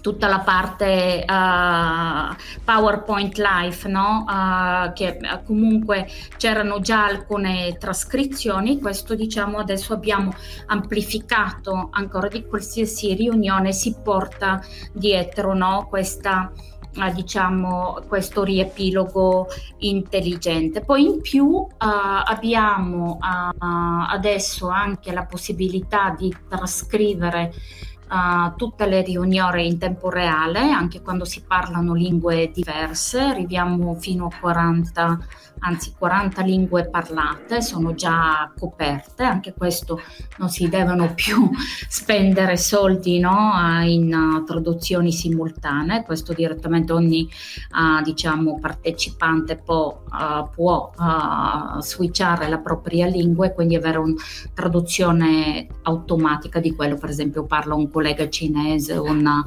tutta 0.02 0.28
la 0.28 0.40
parte 0.40 1.26
uh, 1.28 2.36
PowerPoint 2.64 3.38
Live, 3.38 3.88
no? 3.90 4.26
uh, 4.28 4.94
che 4.94 5.18
uh, 5.22 5.44
comunque 5.46 6.08
c'erano 6.38 6.80
già 6.80 7.06
alcune 7.06 7.78
trascrizioni, 7.78 8.80
questo 8.80 9.16
diciamo 9.16 9.58
adesso 9.58 9.94
abbiamo 9.94 10.34
amplificato 10.68 11.90
ancora 11.92 12.28
di 12.28 12.46
qualsiasi 12.46 13.14
riunione 13.14 13.72
si 13.72 13.96
porta 14.02 14.62
dietro 14.92 15.54
no? 15.54 15.88
questa 15.90 16.52
diciamo 17.16 18.04
questo 18.08 18.44
riepilogo 18.44 19.48
intelligente 19.80 20.82
poi 20.82 21.06
in 21.06 21.22
più 21.22 21.66
abbiamo 21.78 23.18
adesso 23.20 24.68
anche 24.68 25.12
la 25.12 25.26
possibilità 25.26 26.16
di 26.16 26.32
trascrivere 26.48 27.52
tutte 28.56 28.86
le 28.86 29.02
riunioni 29.02 29.68
in 29.68 29.78
tempo 29.78 30.10
reale, 30.10 30.60
anche 30.60 31.02
quando 31.02 31.26
si 31.26 31.44
parlano 31.44 31.94
lingue 31.94 32.52
diverse, 32.54 33.20
arriviamo 33.20 33.96
fino 33.96 34.28
a 34.28 34.40
40 34.40 35.20
anzi 35.66 35.94
40 35.98 36.42
lingue 36.42 36.90
parlate 36.90 37.62
sono 37.62 37.94
già 37.94 38.52
coperte, 38.58 39.24
anche 39.24 39.54
questo 39.54 40.02
non 40.38 40.50
si 40.50 40.68
devono 40.68 41.14
più 41.14 41.50
spendere 41.88 42.58
soldi 42.58 43.20
no, 43.20 43.54
in 43.84 44.14
uh, 44.14 44.44
traduzioni 44.44 45.12
simultanee, 45.12 46.04
questo 46.04 46.34
direttamente 46.34 46.92
ogni 46.92 47.30
uh, 47.72 48.04
diciamo, 48.04 48.60
partecipante 48.60 49.58
può, 49.58 50.02
può 50.54 50.92
switchare 51.80 52.48
la 52.48 52.60
propria 52.60 53.08
lingua 53.08 53.48
e 53.48 53.54
quindi 53.54 53.76
avere 53.76 53.98
una 53.98 54.16
traduzione 54.54 55.68
automatica 55.84 56.60
di 56.60 56.76
quello, 56.76 56.98
per 56.98 57.10
esempio 57.10 57.46
parla 57.46 57.74
un 57.74 57.90
collega 57.90 58.03
cinese, 58.30 58.94
un 58.94 59.44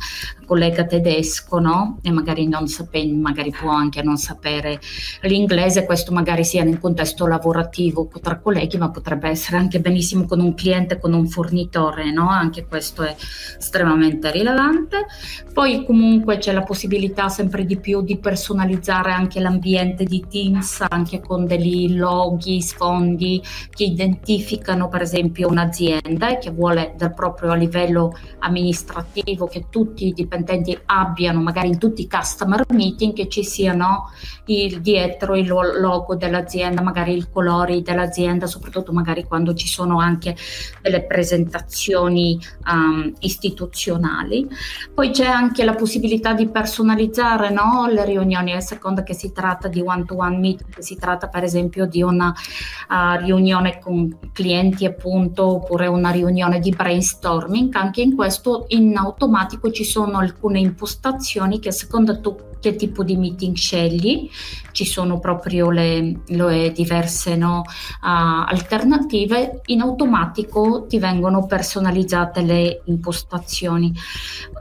collega 0.47 0.85
tedesco 0.85 1.59
no? 1.59 1.99
e 2.03 2.11
magari, 2.11 2.47
non 2.47 2.69
sapendo, 2.69 3.21
magari 3.21 3.51
può 3.51 3.71
anche 3.71 4.03
non 4.03 4.16
sapere 4.16 4.81
l'inglese, 5.23 5.85
questo 5.85 6.12
magari 6.12 6.45
sia 6.45 6.62
nel 6.64 6.79
contesto 6.79 7.27
lavorativo 7.27 8.09
tra 8.23 8.38
colleghi, 8.38 8.79
ma 8.79 8.90
potrebbe 8.90 9.29
essere 9.29 9.59
anche 9.59 9.81
benissimo 9.81 10.25
con 10.25 10.40
un 10.40 10.55
cliente, 10.55 10.99
con 10.99 11.12
un 11.12 11.27
fornitore, 11.27 12.11
no? 12.12 12.29
Anche 12.29 12.64
questo 12.66 13.03
è 13.03 13.14
estremamente 13.59 14.31
rilevante. 14.31 15.07
Poi 15.53 15.85
comunque 15.85 16.38
c'è 16.38 16.53
la 16.53 16.62
possibilità 16.62 17.29
sempre 17.29 17.64
di 17.64 17.77
più 17.79 18.03
di 18.03 18.19
personalizzare 18.19 19.12
anche 19.12 19.40
l'ambiente 19.40 20.05
di 20.05 20.25
Teams, 20.29 20.85
anche 20.88 21.21
con 21.21 21.47
degli 21.47 21.97
loghi, 21.97 22.62
sfondi 22.62 23.42
che 23.71 23.85
identificano 23.85 24.88
per 24.88 25.03
esempio 25.03 25.49
un'azienda 25.49 26.29
e 26.29 26.38
che 26.38 26.51
vuole 26.51 26.95
dal 26.97 27.14
proprio 27.14 27.55
livello 27.55 28.16
amministrativo 28.46 29.46
che 29.46 29.66
tutti 29.68 30.06
i 30.06 30.12
dipendenti 30.12 30.78
abbiano 30.87 31.40
magari 31.40 31.68
in 31.68 31.78
tutti 31.78 32.02
i 32.02 32.09
customer 32.09 32.64
meeting 32.68 33.12
che 33.12 33.28
ci 33.28 33.44
siano 33.44 34.11
il, 34.46 34.80
dietro 34.80 35.35
il 35.35 35.48
logo 35.48 36.14
dell'azienda, 36.14 36.82
magari 36.82 37.16
i 37.16 37.26
colori 37.30 37.82
dell'azienda, 37.82 38.46
soprattutto 38.46 38.92
magari 38.92 39.24
quando 39.24 39.54
ci 39.54 39.66
sono 39.66 39.98
anche 39.98 40.37
delle 40.80 41.02
presentazioni 41.02 42.38
um, 42.66 43.12
istituzionali. 43.20 44.48
Poi 44.94 45.11
c'è 45.11 45.26
anche 45.26 45.64
la 45.64 45.74
possibilità 45.74 46.32
di 46.32 46.48
personalizzare 46.48 47.50
no, 47.50 47.87
le 47.88 48.04
riunioni, 48.04 48.52
a 48.52 48.61
seconda 48.61 49.02
che 49.02 49.14
si 49.14 49.32
tratta 49.32 49.68
di 49.68 49.80
one-to-one 49.80 50.38
meeting, 50.38 50.74
che 50.74 50.82
si 50.82 50.96
tratta 50.96 51.28
per 51.28 51.42
esempio 51.42 51.87
di 51.87 52.02
una 52.02 52.28
uh, 52.28 53.24
riunione 53.24 53.78
con 53.80 54.16
clienti 54.32 54.85
appunto, 54.85 55.46
oppure 55.46 55.87
una 55.87 56.11
riunione 56.11 56.61
di 56.61 56.70
brainstorming, 56.70 57.74
anche 57.74 58.02
in 58.02 58.14
questo 58.14 58.26
in 58.69 58.97
automatico 58.97 59.71
ci 59.71 59.85
sono 59.85 60.19
alcune 60.19 60.59
impostazioni 60.59 61.59
che 61.59 61.69
a 61.69 61.73
seconda 61.73 62.19
tu 62.19 62.37
che 62.61 62.75
tipo 62.75 63.05
di 63.05 63.17
meeting 63.17 63.55
scegli, 63.55 64.29
ci 64.73 64.85
sono 64.85 65.21
proprio 65.21 65.71
le, 65.71 66.23
le 66.27 66.73
diverse 66.73 67.37
no, 67.37 67.61
uh, 67.61 67.65
alternative, 68.01 69.61
in 69.67 69.83
automatico 69.83 70.87
ti 70.89 70.99
vengono 70.99 71.47
personalizzate 71.47 72.43
le 72.43 72.83
impostazioni. 72.87 73.93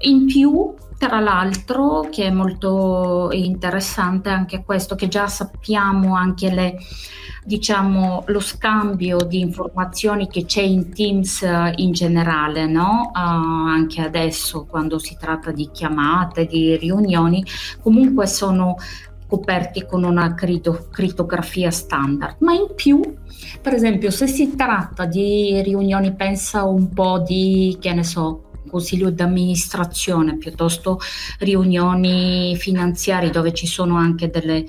In 0.01 0.25
più 0.25 0.73
tra 0.97 1.19
l'altro, 1.19 2.08
che 2.10 2.25
è 2.25 2.31
molto 2.31 3.29
interessante 3.31 4.29
anche 4.29 4.63
questo, 4.63 4.95
che 4.95 5.08
già 5.08 5.27
sappiamo 5.27 6.15
anche 6.15 6.49
le, 6.49 6.77
diciamo, 7.43 8.23
lo 8.27 8.39
scambio 8.39 9.17
di 9.17 9.39
informazioni 9.39 10.27
che 10.27 10.45
c'è 10.45 10.62
in 10.62 10.93
Teams 10.93 11.41
uh, 11.41 11.71
in 11.75 11.91
generale, 11.91 12.65
no? 12.65 13.12
uh, 13.13 13.17
anche 13.17 14.01
adesso 14.01 14.65
quando 14.65 14.97
si 14.97 15.15
tratta 15.19 15.51
di 15.51 15.69
chiamate, 15.71 16.45
di 16.45 16.75
riunioni, 16.75 17.45
comunque 17.81 18.25
sono 18.25 18.75
coperti 19.27 19.86
con 19.86 20.03
una 20.03 20.34
crito- 20.34 20.88
crittografia 20.91 21.71
standard, 21.71 22.38
ma 22.39 22.53
in 22.53 22.67
più, 22.75 23.01
per 23.62 23.73
esempio, 23.73 24.12
se 24.12 24.27
si 24.27 24.55
tratta 24.55 25.05
di 25.05 25.62
riunioni, 25.62 26.13
pensa 26.13 26.63
un 26.63 26.89
po' 26.89 27.19
di, 27.19 27.77
che 27.79 27.93
ne 27.93 28.03
so, 28.03 28.45
consiglio 28.75 29.09
d'amministrazione 29.09 30.38
piuttosto 30.38 30.99
riunioni 31.39 32.57
finanziarie 32.57 33.29
dove 33.29 33.53
ci 33.53 33.67
sono 33.67 33.95
anche 33.95 34.29
delle 34.29 34.65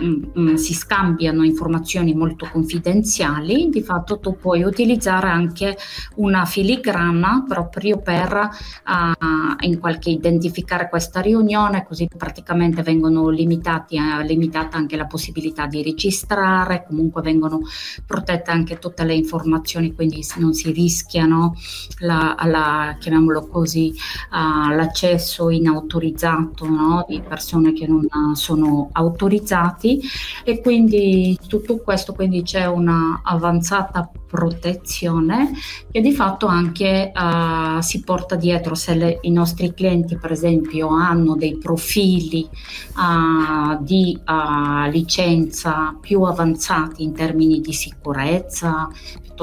Mm, 0.00 0.24
mm, 0.36 0.54
si 0.54 0.74
scambiano 0.74 1.44
informazioni 1.44 2.14
molto 2.14 2.48
confidenziali, 2.50 3.68
di 3.68 3.80
fatto 3.80 4.18
tu 4.18 4.36
puoi 4.36 4.62
utilizzare 4.64 5.28
anche 5.28 5.76
una 6.16 6.44
filigrana 6.44 7.44
proprio 7.46 7.98
per 8.00 8.32
uh, 8.34 9.64
in 9.64 9.78
qualche 9.78 10.10
identificare 10.10 10.88
questa 10.88 11.20
riunione, 11.20 11.84
così 11.86 12.08
praticamente 12.16 12.82
vengono 12.82 13.28
limitati, 13.28 13.96
uh, 13.96 14.24
limitata 14.24 14.76
anche 14.76 14.96
la 14.96 15.06
possibilità 15.06 15.66
di 15.66 15.82
registrare, 15.84 16.84
comunque 16.88 17.22
vengono 17.22 17.60
protette 18.04 18.50
anche 18.50 18.80
tutte 18.80 19.04
le 19.04 19.14
informazioni, 19.14 19.94
quindi 19.94 20.24
non 20.38 20.54
si 20.54 20.72
rischiano 20.72 21.54
la, 21.98 22.34
la 22.46 22.96
chiamiamolo 23.34 23.46
così, 23.48 23.94
uh, 24.30 24.74
l'accesso 24.74 25.50
inautorizzato 25.50 26.66
no? 26.66 27.04
di 27.08 27.20
persone 27.20 27.72
che 27.72 27.86
non 27.86 28.06
sono 28.34 28.88
autorizzate 28.92 29.64
stati 29.64 30.00
e 30.44 30.60
quindi 30.60 31.38
tutto 31.48 31.78
questo 31.78 32.12
quindi 32.12 32.42
c'è 32.42 32.66
una 32.66 33.20
avanzata 33.24 34.10
protezione 34.26 35.52
che 35.90 36.00
di 36.00 36.12
fatto 36.12 36.46
anche 36.46 37.12
uh, 37.14 37.80
si 37.80 38.02
porta 38.02 38.34
dietro 38.34 38.74
se 38.74 38.94
le, 38.94 39.18
i 39.22 39.30
nostri 39.30 39.72
clienti 39.72 40.16
per 40.16 40.32
esempio 40.32 40.88
hanno 40.88 41.36
dei 41.36 41.56
profili 41.56 42.48
uh, 42.96 43.82
di 43.82 44.18
uh, 44.26 44.90
licenza 44.90 45.96
più 46.00 46.22
avanzati 46.22 47.02
in 47.02 47.14
termini 47.14 47.60
di 47.60 47.72
sicurezza 47.72 48.88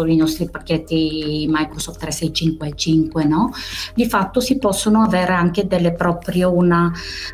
i 0.08 0.16
nostri 0.16 0.50
pacchetti 0.50 1.48
Microsoft 1.50 2.00
365 2.00 3.26
no? 3.26 3.52
Di 3.94 4.06
fatto 4.06 4.40
si 4.40 4.58
possono 4.58 5.02
avere 5.02 5.34
anche 5.34 5.68
delle 5.68 5.94
proprio 5.94 6.54
una 6.54 6.92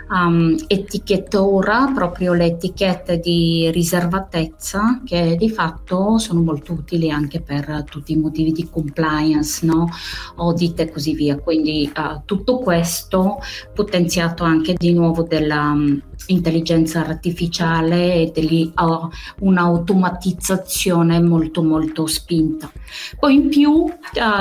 um, 0.09 0.55
etichettura 0.67 1.91
proprio 1.93 2.33
le 2.33 2.45
etichette 2.45 3.19
di 3.19 3.69
riservatezza 3.71 5.01
che 5.05 5.35
di 5.37 5.49
fatto 5.49 6.17
sono 6.17 6.41
molto 6.41 6.73
utili 6.73 7.09
anche 7.09 7.41
per 7.41 7.83
tutti 7.89 8.13
i 8.13 8.17
motivi 8.17 8.51
di 8.51 8.69
compliance 8.69 9.65
no? 9.65 9.89
audit 10.35 10.79
e 10.79 10.91
così 10.91 11.13
via 11.13 11.37
quindi 11.37 11.91
uh, 11.95 12.21
tutto 12.25 12.59
questo 12.59 13.39
potenziato 13.73 14.43
anche 14.43 14.73
di 14.73 14.93
nuovo 14.93 15.23
della 15.23 15.71
um, 15.71 16.01
intelligenza 16.27 16.99
artificiale 16.99 18.13
e 18.15 18.31
di 18.33 18.71
uh, 18.75 19.09
un'automatizzazione 19.45 21.21
molto 21.21 21.63
molto 21.63 22.07
spinta. 22.07 22.71
Poi 23.19 23.35
in 23.35 23.49
più 23.49 23.71
uh, 23.71 23.93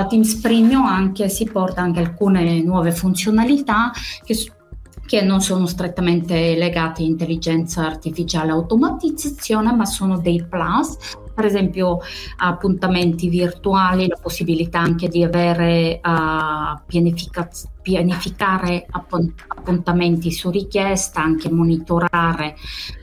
Teams 0.08 0.34
Premium 0.36 0.84
anche, 0.84 1.28
si 1.28 1.44
porta 1.44 1.82
anche 1.86 2.00
alcune 2.00 2.62
nuove 2.62 2.92
funzionalità 2.92 3.90
che 4.24 4.34
che 5.06 5.22
non 5.22 5.40
sono 5.40 5.66
strettamente 5.66 6.56
legate 6.56 7.02
a 7.02 7.06
intelligenza 7.06 7.86
artificiale 7.86 8.48
e 8.48 8.54
automatizzazione, 8.54 9.72
ma 9.72 9.84
sono 9.86 10.18
dei 10.18 10.44
plus. 10.44 10.96
Per 11.32 11.44
esempio 11.44 12.00
appuntamenti 12.38 13.28
virtuali, 13.28 14.08
la 14.08 14.18
possibilità 14.20 14.80
anche 14.80 15.08
di 15.08 15.22
avere 15.22 16.00
uh, 16.02 16.80
pianifica- 16.86 17.48
pianificare 17.82 18.86
appuntamenti 18.90 20.32
su 20.32 20.50
richiesta, 20.50 21.22
anche 21.22 21.50
monitorare. 21.50 22.56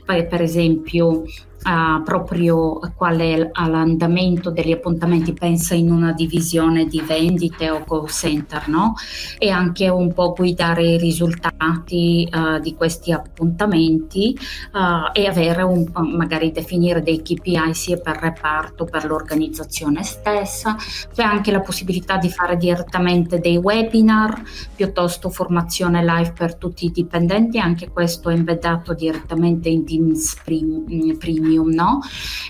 Per 0.04 0.42
esempio 0.42 1.22
uh, 1.64 2.02
proprio 2.02 2.78
qual 2.94 3.18
è 3.18 3.50
l'andamento 3.52 4.50
degli 4.50 4.72
appuntamenti, 4.72 5.32
pensa 5.32 5.74
in 5.74 5.90
una 5.90 6.12
divisione 6.12 6.86
di 6.86 7.00
vendite 7.00 7.70
o 7.70 7.84
call 7.84 8.06
center, 8.06 8.68
no? 8.68 8.94
E 9.38 9.50
anche 9.50 9.88
un 9.88 10.12
po' 10.12 10.32
guidare 10.32 10.84
i 10.84 10.98
risultati 10.98 12.28
uh, 12.30 12.60
di 12.60 12.74
questi 12.74 13.12
appuntamenti 13.12 14.36
uh, 14.72 15.10
e 15.12 15.26
avere 15.26 15.62
un, 15.62 15.90
magari 15.94 16.52
definire 16.52 17.02
dei 17.02 17.22
KPI 17.22 17.72
sia 17.72 17.96
per 17.96 18.16
reparto, 18.16 18.84
per 18.84 19.04
l'organizzazione 19.04 20.02
stessa. 20.02 20.76
C'è 21.14 21.22
anche 21.22 21.50
la 21.50 21.60
possibilità 21.60 22.16
di 22.16 22.30
fare 22.30 22.56
direttamente 22.56 23.38
dei 23.38 23.56
webinar 23.56 24.42
piuttosto 24.74 25.30
formazione 25.30 26.04
live 26.04 26.32
per 26.32 26.56
tutti 26.56 26.86
i 26.86 26.90
dipendenti, 26.90 27.58
anche 27.58 27.88
questo 27.88 28.28
è 28.28 28.34
embeddato 28.34 28.92
direttamente 28.94 29.68
in 29.68 29.84
Teams 29.84 30.36
Premium 30.44 31.53
premium, 31.54 31.72
no? 31.72 32.00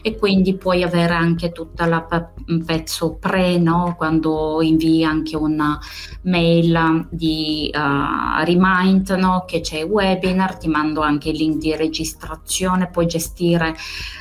E 0.03 0.17
quindi 0.17 0.57
puoi 0.57 0.83
avere 0.83 1.15
anche 1.15 1.53
tutta 1.53 1.87
la 1.87 2.07
pezzo 2.65 3.15
pre, 3.15 3.59
no? 3.59 3.95
Quando 3.97 4.61
invii 4.63 5.05
anche 5.05 5.37
una 5.37 5.79
mail 6.23 7.07
di 7.11 7.71
uh, 7.73 8.45
remind, 8.45 9.11
no? 9.11 9.45
Che 9.47 9.61
c'è 9.61 9.79
il 9.79 9.85
webinar, 9.85 10.57
ti 10.57 10.69
mando 10.69 11.01
anche 11.03 11.31
il 11.31 11.37
link 11.37 11.59
di 11.59 11.77
registrazione, 11.77 12.91
puoi 12.91 13.07
gestire 13.07 13.75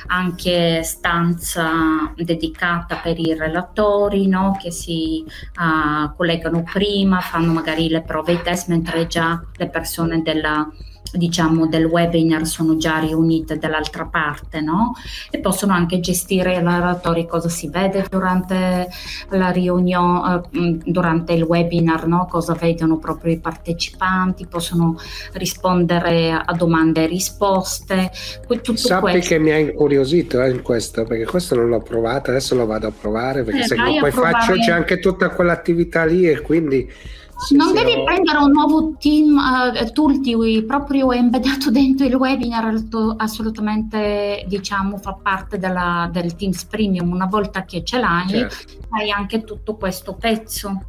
anche 0.06 0.82
stanza 0.82 2.12
dedicata 2.16 2.96
per 2.96 3.18
i 3.18 3.34
relatori, 3.34 4.26
no? 4.26 4.56
Che 4.60 4.70
si 4.70 5.24
uh, 5.26 6.14
collegano 6.14 6.62
prima, 6.62 7.20
fanno 7.20 7.52
magari 7.52 7.88
le 7.88 8.02
prove 8.02 8.32
e 8.32 8.42
test, 8.42 8.68
mentre 8.68 9.06
già 9.06 9.42
le 9.56 9.68
persone 9.68 10.22
della 10.22 10.68
diciamo 11.16 11.66
del 11.66 11.86
webinar 11.86 12.46
sono 12.46 12.76
già 12.76 12.98
riunite 12.98 13.58
dall'altra 13.58 14.04
parte 14.04 14.60
no? 14.60 14.92
e 15.30 15.38
possono 15.38 15.72
anche 15.72 16.00
gestire 16.00 16.60
l'oratori 16.60 17.26
cosa 17.26 17.48
si 17.48 17.68
vede 17.68 18.06
durante 18.08 18.88
la 19.30 19.50
riunione 19.50 20.42
eh, 20.52 20.78
durante 20.84 21.32
il 21.32 21.42
webinar 21.42 22.06
no? 22.06 22.26
cosa 22.28 22.54
vedono 22.54 22.98
proprio 22.98 23.32
i 23.32 23.38
partecipanti 23.38 24.46
possono 24.46 24.96
rispondere 25.32 26.32
a 26.32 26.52
domande 26.54 27.04
e 27.04 27.06
risposte 27.06 28.10
tutto 28.46 28.76
Sappi 28.76 29.12
questo. 29.12 29.34
che 29.34 29.38
mi 29.38 29.52
ha 29.52 29.58
incuriosito 29.58 30.42
eh, 30.42 30.50
in 30.50 30.62
questo 30.62 31.04
perché 31.04 31.24
questo 31.24 31.54
non 31.54 31.68
l'ho 31.68 31.80
provato 31.80 32.30
adesso 32.30 32.54
lo 32.54 32.66
vado 32.66 32.88
a 32.88 32.92
provare 32.92 33.42
perché 33.42 33.60
eh, 33.60 33.66
se 33.66 33.76
poi 33.76 34.10
faccio 34.10 34.54
c'è 34.54 34.72
anche 34.72 34.98
tutta 34.98 35.30
quell'attività 35.30 36.04
lì 36.04 36.28
e 36.28 36.40
quindi 36.40 36.90
sì, 37.38 37.56
non 37.56 37.72
devi 37.72 37.92
ho... 37.92 38.04
prendere 38.04 38.38
un 38.38 38.50
nuovo 38.50 38.94
team 38.98 39.36
uh, 39.36 39.92
tool 39.92 40.20
di 40.20 40.64
proprio 40.66 41.12
embeddato 41.12 41.70
dentro 41.72 42.06
il 42.06 42.14
webinar, 42.14 42.74
assolutamente 43.16 44.44
diciamo 44.46 44.98
fa 44.98 45.14
parte 45.14 45.58
della, 45.58 46.08
del 46.12 46.34
Teams 46.36 46.64
Premium. 46.64 47.10
Una 47.10 47.26
volta 47.26 47.64
che 47.64 47.84
ce 47.84 47.98
l'hai, 47.98 48.28
certo. 48.28 48.72
hai 48.90 49.10
anche 49.10 49.44
tutto 49.44 49.76
questo 49.76 50.14
pezzo 50.14 50.86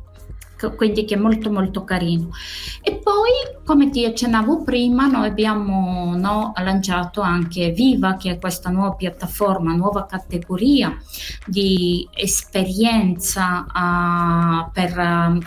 quindi 0.75 1.05
che 1.05 1.15
è 1.15 1.17
molto 1.17 1.51
molto 1.51 1.83
carino. 1.83 2.29
E 2.81 2.95
poi, 2.95 3.63
come 3.63 3.89
ti 3.89 4.05
accennavo 4.05 4.63
prima, 4.63 5.07
noi 5.07 5.27
abbiamo 5.27 6.15
no, 6.15 6.53
lanciato 6.55 7.21
anche 7.21 7.71
Viva, 7.71 8.15
che 8.15 8.31
è 8.31 8.39
questa 8.39 8.69
nuova 8.69 8.93
piattaforma, 8.93 9.73
nuova 9.73 10.05
categoria 10.05 10.97
di 11.45 12.07
esperienza 12.13 13.65
uh, 13.67 14.71
per 14.71 14.97
uh, 14.97 15.39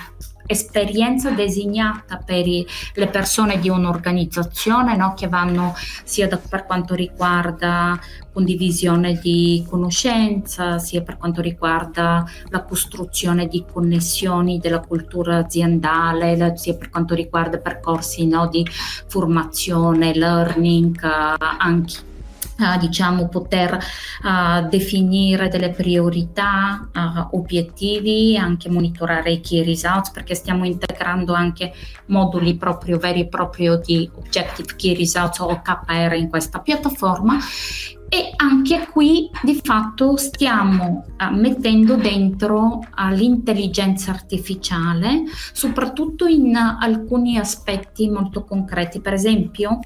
esperienza 0.48 1.30
designata 1.30 2.16
per 2.24 2.46
i, 2.46 2.66
le 2.94 3.08
persone 3.08 3.60
di 3.60 3.68
un'organizzazione 3.68 4.96
no? 4.96 5.12
che 5.14 5.28
vanno 5.28 5.74
sia 6.04 6.26
da, 6.26 6.38
per 6.38 6.64
quanto 6.64 6.94
riguarda 6.94 8.00
condivisione 8.32 9.18
di 9.20 9.64
conoscenza, 9.68 10.78
sia 10.78 11.02
per 11.02 11.18
quanto 11.18 11.40
riguarda 11.40 12.24
la 12.48 12.62
costruzione 12.62 13.46
di 13.46 13.64
connessioni 13.70 14.58
della 14.58 14.80
cultura 14.80 15.38
aziendale, 15.38 16.54
sia 16.56 16.74
per 16.74 16.88
quanto 16.88 17.14
riguarda 17.14 17.58
percorsi 17.58 18.26
no? 18.26 18.48
di 18.48 18.66
formazione, 19.06 20.14
learning, 20.14 20.96
uh, 21.02 21.44
anche 21.58 22.06
Uh, 22.58 22.76
diciamo 22.76 23.28
poter 23.28 23.74
uh, 23.74 24.68
definire 24.68 25.48
delle 25.48 25.70
priorità, 25.70 26.88
obiettivi, 27.30 28.36
anche 28.36 28.68
monitorare 28.68 29.30
i 29.30 29.40
key 29.40 29.62
results 29.62 30.10
perché 30.10 30.34
stiamo 30.34 30.64
integrando 30.66 31.34
anche 31.34 31.72
moduli 32.06 32.56
proprio 32.56 32.98
veri 32.98 33.20
e 33.20 33.28
propri 33.28 33.68
di 33.84 34.10
Objective 34.12 34.74
Key 34.76 34.96
Results 34.96 35.38
o 35.38 35.50
OKR 35.50 36.14
in 36.14 36.28
questa 36.28 36.58
piattaforma 36.58 37.38
e 38.10 38.32
anche 38.36 38.88
qui 38.90 39.30
di 39.42 39.60
fatto 39.62 40.16
stiamo 40.16 41.04
uh, 41.18 41.34
mettendo 41.34 41.96
dentro 41.96 42.78
uh, 42.78 43.12
l'intelligenza 43.12 44.12
artificiale, 44.12 45.24
soprattutto 45.52 46.24
in 46.24 46.56
uh, 46.56 46.82
alcuni 46.82 47.36
aspetti 47.36 48.08
molto 48.08 48.44
concreti. 48.44 49.00
Per 49.00 49.12
esempio, 49.12 49.80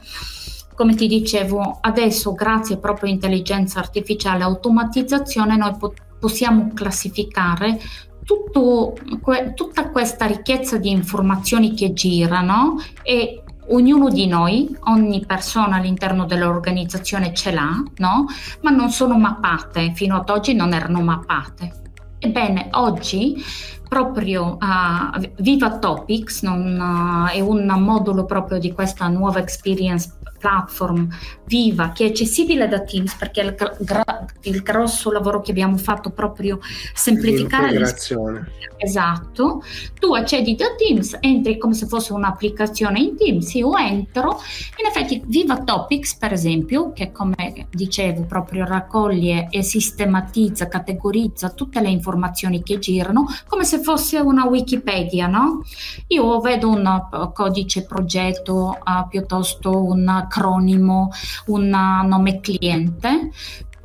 come 0.75 0.95
ti 0.95 1.07
dicevo, 1.07 1.79
adesso 1.81 2.33
grazie 2.33 2.79
proprio 2.79 3.09
all'intelligenza 3.09 3.79
artificiale 3.79 4.41
e 4.41 4.45
automatizzazione 4.45 5.57
noi 5.57 5.77
po- 5.77 5.95
possiamo 6.19 6.71
classificare 6.75 7.81
tutto, 8.25 8.95
que- 9.21 9.53
tutta 9.55 9.91
questa 9.91 10.27
ricchezza 10.27 10.79
di 10.79 10.91
informazioni 10.91 11.75
che 11.75 11.93
girano 11.93 12.77
e 13.03 13.43
ognuno 13.69 14.09
di 14.09 14.27
noi, 14.27 14.77
ogni 14.85 15.25
persona 15.27 15.77
all'interno 15.77 16.25
dell'organizzazione 16.25 17.33
ce 17.35 17.53
l'ha, 17.53 17.83
no? 17.97 18.27
ma 18.63 18.71
non 18.71 18.91
sono 18.91 19.19
mappate, 19.19 19.93
fino 19.95 20.17
ad 20.17 20.29
oggi 20.31 20.55
non 20.55 20.73
erano 20.73 21.01
mappate. 21.01 21.81
Ebbene, 22.19 22.69
oggi 22.73 23.43
proprio 23.89 24.57
uh, 24.61 25.21
Viva 25.39 25.79
Topics 25.79 26.43
non, 26.43 26.79
uh, 26.79 27.31
è 27.31 27.41
un 27.41 27.67
modulo 27.79 28.25
proprio 28.25 28.59
di 28.59 28.73
questa 28.73 29.09
nuova 29.09 29.41
experience 29.41 30.15
platform 30.43 31.09
viva 31.47 31.93
che 31.93 32.07
è 32.07 32.09
accessibile 32.09 32.67
da 32.67 32.81
Teams 32.81 33.15
perché 33.15 33.43
il, 33.43 33.55
gra- 33.55 34.27
il 34.43 34.63
grosso 34.63 35.13
lavoro 35.13 35.41
che 35.41 35.53
abbiamo 35.53 35.77
fatto 35.77 36.11
proprio 36.11 36.59
semplificare 36.93 37.67
l'integrazione. 37.69 38.51
Esatto. 38.77 39.63
Tu 39.99 40.13
accedi 40.13 40.57
da 40.57 40.75
Teams, 40.77 41.17
entri 41.21 41.57
come 41.57 41.75
se 41.75 41.87
fosse 41.87 42.13
un'applicazione 42.13 42.99
in 42.99 43.17
Teams, 43.17 43.55
io 43.55 43.77
entro, 43.77 44.41
in 44.81 44.87
effetti 44.87 45.23
Viva 45.25 45.63
Topics 45.63 46.17
per 46.17 46.33
esempio, 46.33 46.93
che 46.93 47.13
come 47.13 47.69
dicevo 47.71 48.23
proprio 48.23 48.65
raccoglie 48.65 49.47
e 49.51 49.63
sistematizza, 49.63 50.67
categorizza 50.67 51.51
tutte 51.51 51.81
le 51.81 51.91
informazioni 51.91 52.63
che 52.65 52.81
girano 52.81 53.27
come 53.47 53.65
se 53.65 53.79
fosse 53.79 54.19
una 54.19 54.47
Wikipedia, 54.47 55.29
no? 55.29 55.63
Io 56.09 56.41
vedo 56.41 56.69
un 56.71 57.31
codice 57.33 57.85
progetto 57.85 58.79
uh, 58.83 59.07
piuttosto 59.09 59.85
un 59.85 60.27
acronimo, 60.33 61.11
un 61.47 61.69
nome 61.69 62.41
cliente, 62.41 63.31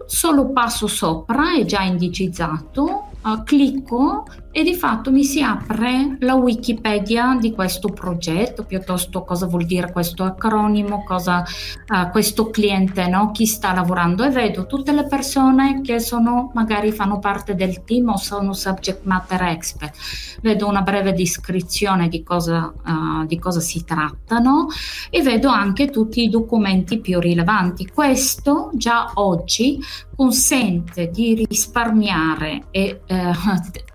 solo 0.06 0.52
passo 0.52 0.88
sopra, 0.88 1.58
è 1.58 1.66
già 1.66 1.82
indicizzato, 1.82 3.10
uh, 3.22 3.44
clicco 3.44 4.26
e 4.58 4.64
di 4.64 4.74
fatto 4.74 5.12
mi 5.12 5.24
si 5.24 5.44
apre 5.44 6.18
la 6.22 6.34
Wikipedia 6.34 7.38
di 7.40 7.52
questo 7.52 7.90
progetto, 7.90 8.64
piuttosto 8.64 9.24
cosa 9.24 9.46
vuol 9.46 9.66
dire 9.66 9.92
questo 9.92 10.24
acronimo, 10.24 11.04
cosa 11.04 11.44
uh, 11.90 12.10
questo 12.10 12.50
cliente, 12.50 13.06
no? 13.08 13.30
chi 13.30 13.46
sta 13.46 13.72
lavorando 13.72 14.24
e 14.24 14.32
vedo 14.32 14.66
tutte 14.66 14.94
le 14.94 15.06
persone 15.06 15.82
che 15.82 16.00
sono 16.00 16.50
magari 16.56 16.92
fanno 16.92 17.20
parte 17.20 17.54
del 17.54 17.84
team 17.84 18.10
o 18.10 18.18
sono 18.18 18.54
subject 18.54 19.02
matter 19.04 19.44
expert. 19.44 19.96
Vedo 20.42 20.68
una 20.68 20.82
breve 20.82 21.14
descrizione 21.14 22.08
di 22.08 22.24
cosa, 22.24 22.74
uh, 22.84 23.28
di 23.28 23.38
cosa 23.38 23.60
si 23.60 23.84
trattano 23.84 24.70
e 25.12 25.22
vedo 25.22 25.50
anche 25.50 25.92
tutti 25.92 26.24
i 26.24 26.30
documenti 26.30 27.00
più 27.00 27.20
rilevanti. 27.20 27.92
Questo 27.94 28.72
già 28.74 29.12
oggi 29.14 29.78
consente 30.18 31.12
di 31.12 31.46
risparmiare 31.48 32.64
e, 32.72 33.02
eh, 33.06 33.32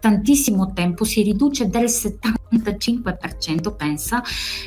tantissimo 0.52 0.72
tempo, 0.72 1.04
si 1.04 1.22
riduce 1.22 1.68
del 1.68 1.84
75%, 1.84 3.74
pensa, 3.74 4.22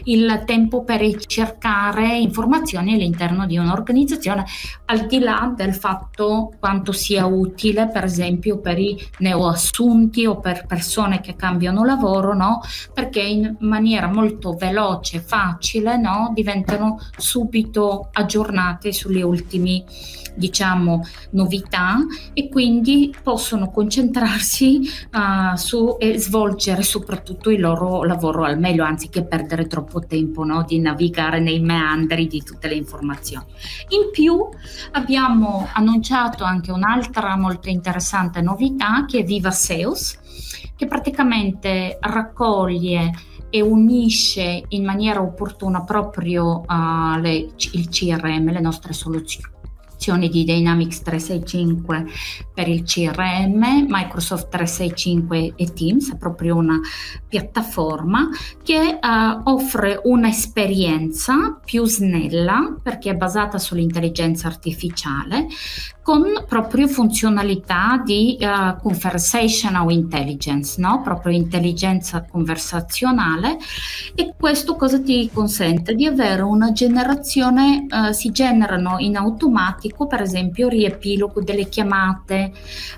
il 0.06 0.44
tempo 0.46 0.84
per 0.84 1.00
ricercare 1.00 2.18
informazioni 2.18 2.94
all'interno 2.94 3.46
di 3.46 3.58
un'organizzazione, 3.58 4.46
al 4.86 5.06
di 5.06 5.20
là 5.20 5.54
del 5.56 5.76
fatto 5.76 6.52
quanto 6.60 6.92
sia 6.92 7.26
utile, 7.26 7.88
per 7.88 8.04
esempio, 8.04 8.60
per 8.60 8.80
i 8.80 8.98
neoassunti 9.20 10.26
o 10.26 10.40
per 10.40 10.66
persone 10.66 11.22
che 11.22 11.36
cambiano 11.36 11.86
lavoro, 11.86 12.34
no? 12.34 12.62
perché 12.94 13.22
in 13.22 13.56
maniera 13.60 14.08
molto 14.08 14.54
veloce, 14.54 15.20
facile, 15.20 15.98
no? 15.98 16.32
diventano 16.34 17.00
subito 17.18 18.10
aggiornate 18.12 18.92
sulle 18.92 19.22
ultime 19.22 19.84
diciamo 20.36 21.02
novità 21.32 21.98
e 22.34 22.50
quindi 22.50 23.16
possono 23.24 23.72
concentrarsi 23.72 24.82
uh, 25.12 25.56
su 25.56 25.75
e 26.00 26.18
svolgere 26.18 26.84
soprattutto 26.84 27.50
il 27.50 27.60
loro 27.60 28.04
lavoro 28.04 28.44
al 28.44 28.60
meglio 28.60 28.84
anziché 28.84 29.24
perdere 29.24 29.68
troppo 29.68 30.00
tempo 30.00 30.44
no? 30.44 30.64
di 30.64 30.80
navigare 30.80 31.40
nei 31.40 31.60
meandri 31.60 32.28
di 32.28 32.44
tutte 32.44 32.68
le 32.68 32.76
informazioni. 32.76 33.46
In 33.90 34.10
più 34.12 34.48
abbiamo 34.92 35.68
annunciato 35.74 36.44
anche 36.44 36.72
un'altra 36.72 37.36
molto 37.36 37.70
interessante 37.70 38.42
novità 38.42 39.06
che 39.06 39.20
è 39.20 39.24
Viva 39.24 39.52
Sales 39.52 40.20
che 40.76 40.88
praticamente 40.88 41.98
raccoglie 42.02 43.12
e 43.50 43.62
unisce 43.62 44.64
in 44.68 44.84
maniera 44.84 45.22
opportuna 45.22 45.84
proprio 45.84 46.62
uh, 46.68 47.20
le, 47.20 47.34
il 47.72 47.88
CRM, 47.90 48.52
le 48.52 48.60
nostre 48.60 48.92
soluzioni 48.92 49.54
di 50.14 50.44
Dynamics 50.44 51.02
365 51.02 52.06
per 52.54 52.68
il 52.68 52.84
CRM, 52.84 53.88
Microsoft 53.90 54.50
365 54.50 55.54
e 55.56 55.74
Teams, 55.74 56.14
è 56.14 56.18
proprio 56.18 56.56
una 56.56 56.80
piattaforma 57.28 58.30
che 58.64 59.00
uh, 59.02 59.50
offre 59.50 60.00
un'esperienza 60.04 61.60
più 61.64 61.86
snella 61.86 62.78
perché 62.82 63.12
è 63.12 63.16
basata 63.16 63.58
sull'intelligenza 63.58 64.48
artificiale 64.48 65.48
con 66.06 66.46
proprio 66.48 66.88
funzionalità 66.88 68.00
di 68.06 68.38
uh, 68.40 68.80
conversational 68.80 69.92
intelligence, 69.92 70.80
no? 70.80 71.02
proprio 71.02 71.34
intelligenza 71.34 72.24
conversazionale 72.24 73.58
e 74.14 74.36
questo 74.38 74.76
cosa 74.76 75.02
ti 75.02 75.32
consente? 75.34 75.96
Di 75.96 76.06
avere 76.06 76.44
una 76.44 76.72
generazione, 76.74 77.88
uh, 77.90 78.12
si 78.12 78.30
generano 78.30 78.98
in 79.00 79.18
automatico 79.18 79.95
per 80.04 80.22
esempio 80.22 80.68
riepilogo 80.68 81.42
delle 81.42 81.70
chiamate, 81.70 82.52